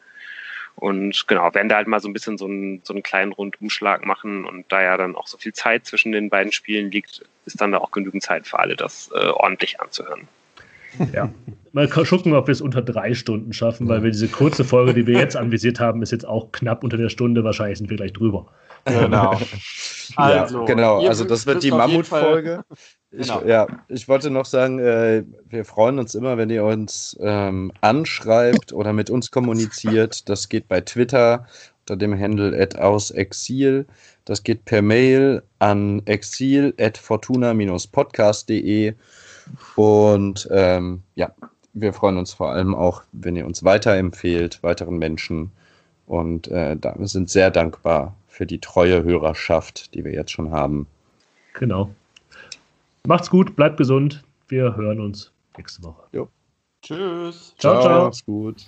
Und 0.74 1.28
genau, 1.28 1.54
werden 1.54 1.68
da 1.68 1.76
halt 1.76 1.86
mal 1.86 2.00
so 2.00 2.08
ein 2.08 2.12
bisschen 2.12 2.38
so 2.38 2.46
einen, 2.46 2.80
so 2.82 2.92
einen 2.92 3.04
kleinen 3.04 3.32
Rundumschlag 3.32 4.04
machen. 4.04 4.44
Und 4.44 4.64
da 4.72 4.82
ja 4.82 4.96
dann 4.96 5.14
auch 5.14 5.28
so 5.28 5.38
viel 5.38 5.52
Zeit 5.52 5.86
zwischen 5.86 6.10
den 6.10 6.28
beiden 6.28 6.50
Spielen 6.50 6.90
liegt, 6.90 7.22
ist 7.46 7.60
dann 7.60 7.70
da 7.70 7.78
auch 7.78 7.92
genügend 7.92 8.24
Zeit 8.24 8.48
für 8.48 8.58
alle, 8.58 8.74
das 8.74 9.10
äh, 9.14 9.26
ordentlich 9.28 9.80
anzuhören. 9.80 10.26
Ja. 11.12 11.30
Mal 11.72 11.88
gucken, 11.88 12.34
ob 12.34 12.48
wir 12.48 12.52
es 12.52 12.60
unter 12.60 12.82
drei 12.82 13.14
Stunden 13.14 13.52
schaffen, 13.52 13.88
weil 13.88 14.02
wir 14.02 14.10
diese 14.10 14.28
kurze 14.28 14.64
Folge, 14.64 14.92
die 14.92 15.06
wir 15.06 15.18
jetzt 15.18 15.36
anvisiert 15.38 15.80
haben, 15.80 16.02
ist 16.02 16.10
jetzt 16.10 16.26
auch 16.26 16.52
knapp 16.52 16.84
unter 16.84 16.96
der 16.96 17.08
Stunde. 17.08 17.44
Wahrscheinlich 17.44 17.78
sind 17.78 17.88
wir 17.88 17.96
gleich 17.96 18.12
drüber. 18.12 18.48
Genau. 18.84 19.38
Also, 20.14 20.60
ja, 20.60 20.66
genau. 20.66 21.06
Also 21.06 21.24
das 21.24 21.46
wird 21.46 21.62
die 21.62 21.70
Mammutfolge. 21.70 22.64
Ich, 23.10 23.28
genau. 23.28 23.42
Ja, 23.44 23.66
ich 23.88 24.08
wollte 24.08 24.30
noch 24.30 24.44
sagen, 24.44 24.78
äh, 24.78 25.24
wir 25.48 25.64
freuen 25.64 25.98
uns 25.98 26.14
immer, 26.14 26.36
wenn 26.36 26.50
ihr 26.50 26.64
uns 26.64 27.16
ähm, 27.22 27.72
anschreibt 27.80 28.74
oder 28.74 28.92
mit 28.92 29.08
uns 29.08 29.30
kommuniziert. 29.30 30.28
Das 30.28 30.50
geht 30.50 30.68
bei 30.68 30.82
Twitter 30.82 31.46
unter 31.80 31.96
dem 31.96 32.18
Handle 32.18 32.68
ausexil. 32.78 33.86
Das 34.24 34.42
geht 34.42 34.64
per 34.64 34.82
Mail 34.82 35.42
an 35.58 36.02
exil.fortuna-podcast.de. 36.04 38.94
Und 39.76 40.48
ähm, 40.50 41.02
ja, 41.14 41.30
wir 41.72 41.92
freuen 41.92 42.18
uns 42.18 42.34
vor 42.34 42.52
allem 42.52 42.74
auch, 42.74 43.02
wenn 43.12 43.36
ihr 43.36 43.46
uns 43.46 43.64
weiterempfehlt, 43.64 44.62
weiteren 44.62 44.98
Menschen. 44.98 45.52
Und 46.06 46.48
äh, 46.48 46.76
da, 46.76 46.94
wir 46.98 47.08
sind 47.08 47.30
sehr 47.30 47.50
dankbar 47.50 48.14
für 48.32 48.46
die 48.46 48.60
treue 48.60 49.04
Hörerschaft, 49.04 49.94
die 49.94 50.04
wir 50.04 50.12
jetzt 50.12 50.30
schon 50.30 50.50
haben. 50.50 50.86
Genau. 51.52 51.94
Macht's 53.06 53.28
gut, 53.28 53.54
bleibt 53.56 53.76
gesund. 53.76 54.24
Wir 54.48 54.74
hören 54.74 55.00
uns 55.00 55.32
nächste 55.56 55.82
Woche. 55.82 56.02
Jo. 56.12 56.28
Tschüss. 56.80 57.54
Ciao, 57.58 57.74
ciao. 57.74 57.82
ciao. 57.82 58.04
Macht's 58.04 58.24
gut. 58.24 58.66